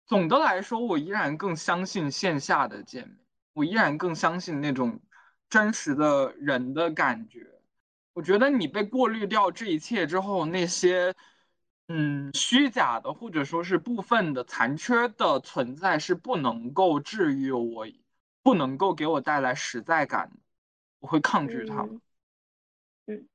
[0.07, 3.19] 总的来说，我依然更相信线下的见面，
[3.53, 5.01] 我依然更相信那种
[5.51, 7.61] 真实的人的感觉。
[8.13, 11.13] 我觉得你被过滤掉这一切之后，那些
[11.89, 17.87] 嗯虚假的或者说是部分的残缺的存在是不能够治愈我，
[18.43, 20.31] 不能够给我带来实在感。
[21.01, 21.87] 我会抗拒它。
[23.07, 23.29] 嗯，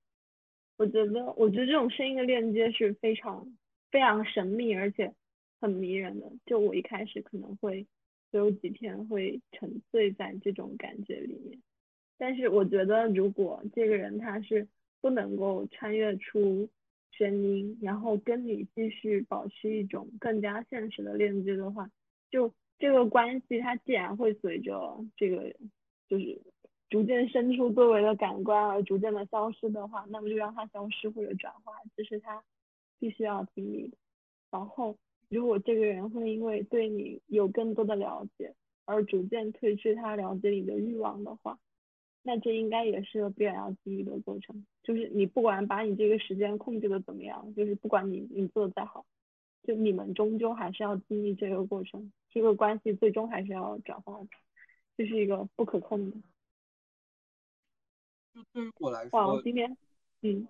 [0.78, 3.56] 我觉得，我觉得这种声音的链接是非常
[3.92, 5.14] 非常神秘，而且
[5.62, 6.32] 很迷人的。
[6.48, 7.86] 就我一开始可能会
[8.32, 11.62] 有几天会沉醉在这种感觉里面，
[12.18, 14.68] 但是我觉得，如果这个人他是
[15.02, 16.68] 不能够穿越出
[17.20, 21.92] 声音，然后跟你继续保持一种更加现实的链接的话，
[22.32, 25.54] 就这个关系，它既然会随着这个
[26.08, 26.42] 就是。
[26.90, 32.44] 逐渐生出多维的感官而逐渐的消失的话，那么就让它消失或者转化，这是他
[32.98, 33.98] 必须要经历的。
[34.50, 34.98] 然后，
[35.30, 38.56] 如果这个人会因为对你有更多的了解
[38.86, 41.60] 而逐渐褪去他了解你的欲望的话，
[42.22, 44.66] 那这应该也是必然要经历的过程。
[44.84, 49.06] 就是你不管把你这个时间控制的怎么样，就是不管你你做的再好，
[49.64, 54.28] 就你们终究还是要经历这个过程，这个关系最终还是要转化的，
[54.98, 56.18] 这是一个不可控的。
[58.34, 59.78] 就对于我来说，我今天，
[60.22, 60.48] 嗯，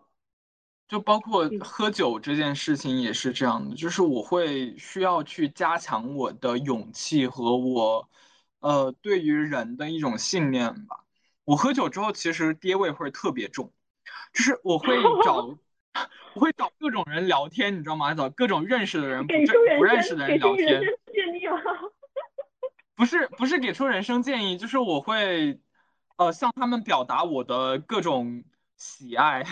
[0.87, 8.09] 就包括喝酒这件事情也是这样的，就是我会需要去加强我的勇气和我，
[8.59, 11.05] 呃，对于人的一种信念吧。
[11.49, 13.73] 我喝酒之后，其实爹味会特别重，
[14.31, 15.57] 就是我会找，
[16.35, 18.13] 我会找各种人聊天，你知道吗？
[18.13, 19.33] 找各种认识的人，不
[19.79, 20.79] 不认识的人聊天。
[22.93, 25.59] 不是不是给出人生建议，就是我会。
[26.17, 28.43] 呃，向他们表达我的各种
[28.75, 29.41] 喜爱，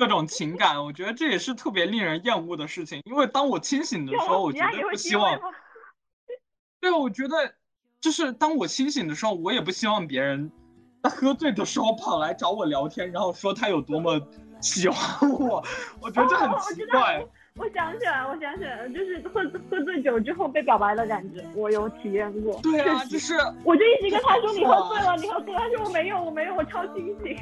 [0.00, 3.00] 各种情感，我觉得这也是特别令人厌恶的事情。
[3.04, 5.40] 因为当我清醒的时候，我绝对不希望。
[6.80, 7.54] 对，我觉得
[8.00, 10.50] 就是当我清醒的时候，我也不希望别人
[11.02, 14.20] 在喝醉的时候跑来找我聊天，然后说他有多么
[14.60, 15.64] 喜欢我。
[16.00, 17.24] 我觉得这很奇怪。
[17.58, 19.40] 我想起来，我想起来了，就是喝
[19.70, 22.60] 喝醉酒之后被表白的感觉，我有体验过。
[22.62, 27.34] 对啊，就是，我就一直跟他说你喝醉了，你喝醉了，他说我没有，我没有，我超清醒。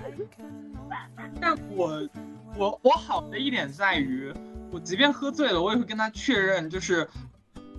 [1.40, 2.08] 但我
[2.56, 4.32] 我我好的一点在于，
[4.70, 7.08] 我即便喝醉了，我也会跟他确认，就是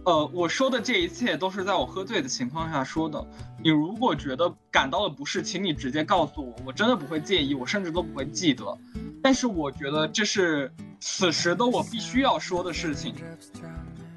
[0.06, 3.26] 呃，我说的这一切都是在我喝醉的情况下说的。
[3.64, 8.78] 你如果觉得感到了不适，请你直接告诉我，我真的不会介意，我甚至都不会记得。
[9.24, 13.16] 但是我觉得这是此时的我必须要说的事情。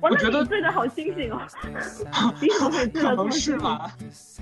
[0.01, 1.40] 我觉得醉的好清醒哦，
[2.93, 3.90] 可能是吧，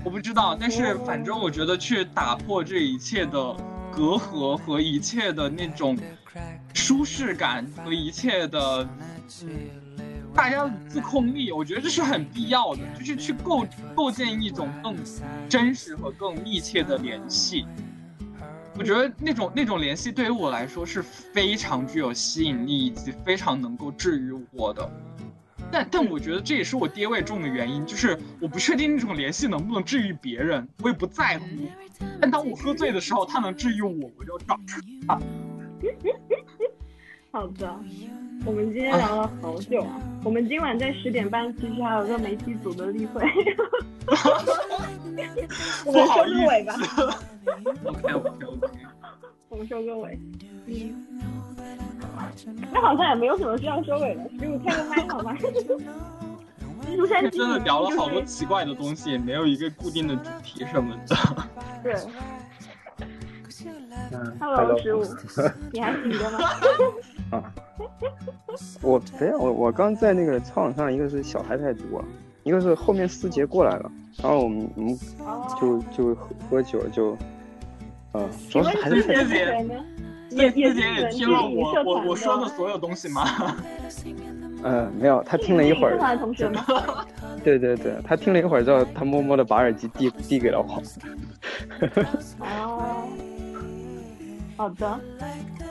[0.03, 0.55] 我不知道。
[0.59, 3.55] 但是反正我觉得去打破这一切的
[3.89, 5.97] 隔阂和一切的那种
[6.73, 8.87] 舒适感和一切的
[10.37, 13.65] 大家的自控力，我觉得这是很必要的，就是去构
[13.95, 14.95] 构建一种更
[15.49, 17.65] 真实和更密切的联系。
[18.77, 24.87] 我觉得那种那种联系对于我来说是非常具有吸引力，以及非常能够治愈我的。
[25.71, 31.45] 但但我觉得这也是我爹味重的原因，就是我不确定那种联系能不能治愈别人，我也不在乎。
[32.21, 34.59] 但当我喝醉的时候，他能治愈我，我就找。
[37.31, 37.79] 好的，
[38.45, 39.99] 我们今天聊了好久啊。
[40.23, 43.21] 我们今晚在十点半其实还有个媒体组的例会，
[45.85, 46.73] 我们收个尾吧。
[47.85, 48.67] OK OK OK。
[49.49, 50.17] 我们收个尾。
[50.65, 51.05] 嗯，
[52.73, 55.35] 那好像也没有什么需要收尾的，给我开个麦好吗？
[56.95, 61.15] 庐山真的聊了好多 就是奇怪的东西，也没有一个固定的主题什么的。
[61.83, 61.93] 对
[63.65, 65.03] 嗯，Hello 十五，
[65.71, 66.39] 你还醒着吗？
[67.31, 67.53] 啊，
[68.81, 72.03] 我没有，我我刚在那个操场上，一个是小孩太多，
[72.43, 77.17] 一个是后面四节过来了，然后我们我们哦，就就喝喝酒就，
[78.13, 79.73] 呃，主要是还是太四姐是谢谢谁呢？
[80.29, 80.51] 四也
[81.09, 83.55] 听了我我我说的所有东西吗？
[84.63, 86.65] 呃没有，他听了一会儿，同学吗？
[87.43, 90.81] 对对对，他听了一会儿之后，他默默的把耳机递递给了我。
[92.41, 93.07] 哦，
[94.57, 94.99] 好的，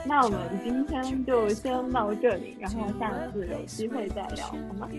[0.05, 4.89] 那我们今天就先到这里，然后下次有机会再聊，好吗？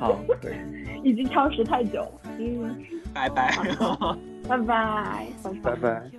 [0.00, 0.58] 好，对，
[1.04, 2.76] 已经超时太久了，嗯，
[3.14, 3.54] 拜拜。
[4.48, 5.26] 拜拜，
[5.62, 6.10] 拜拜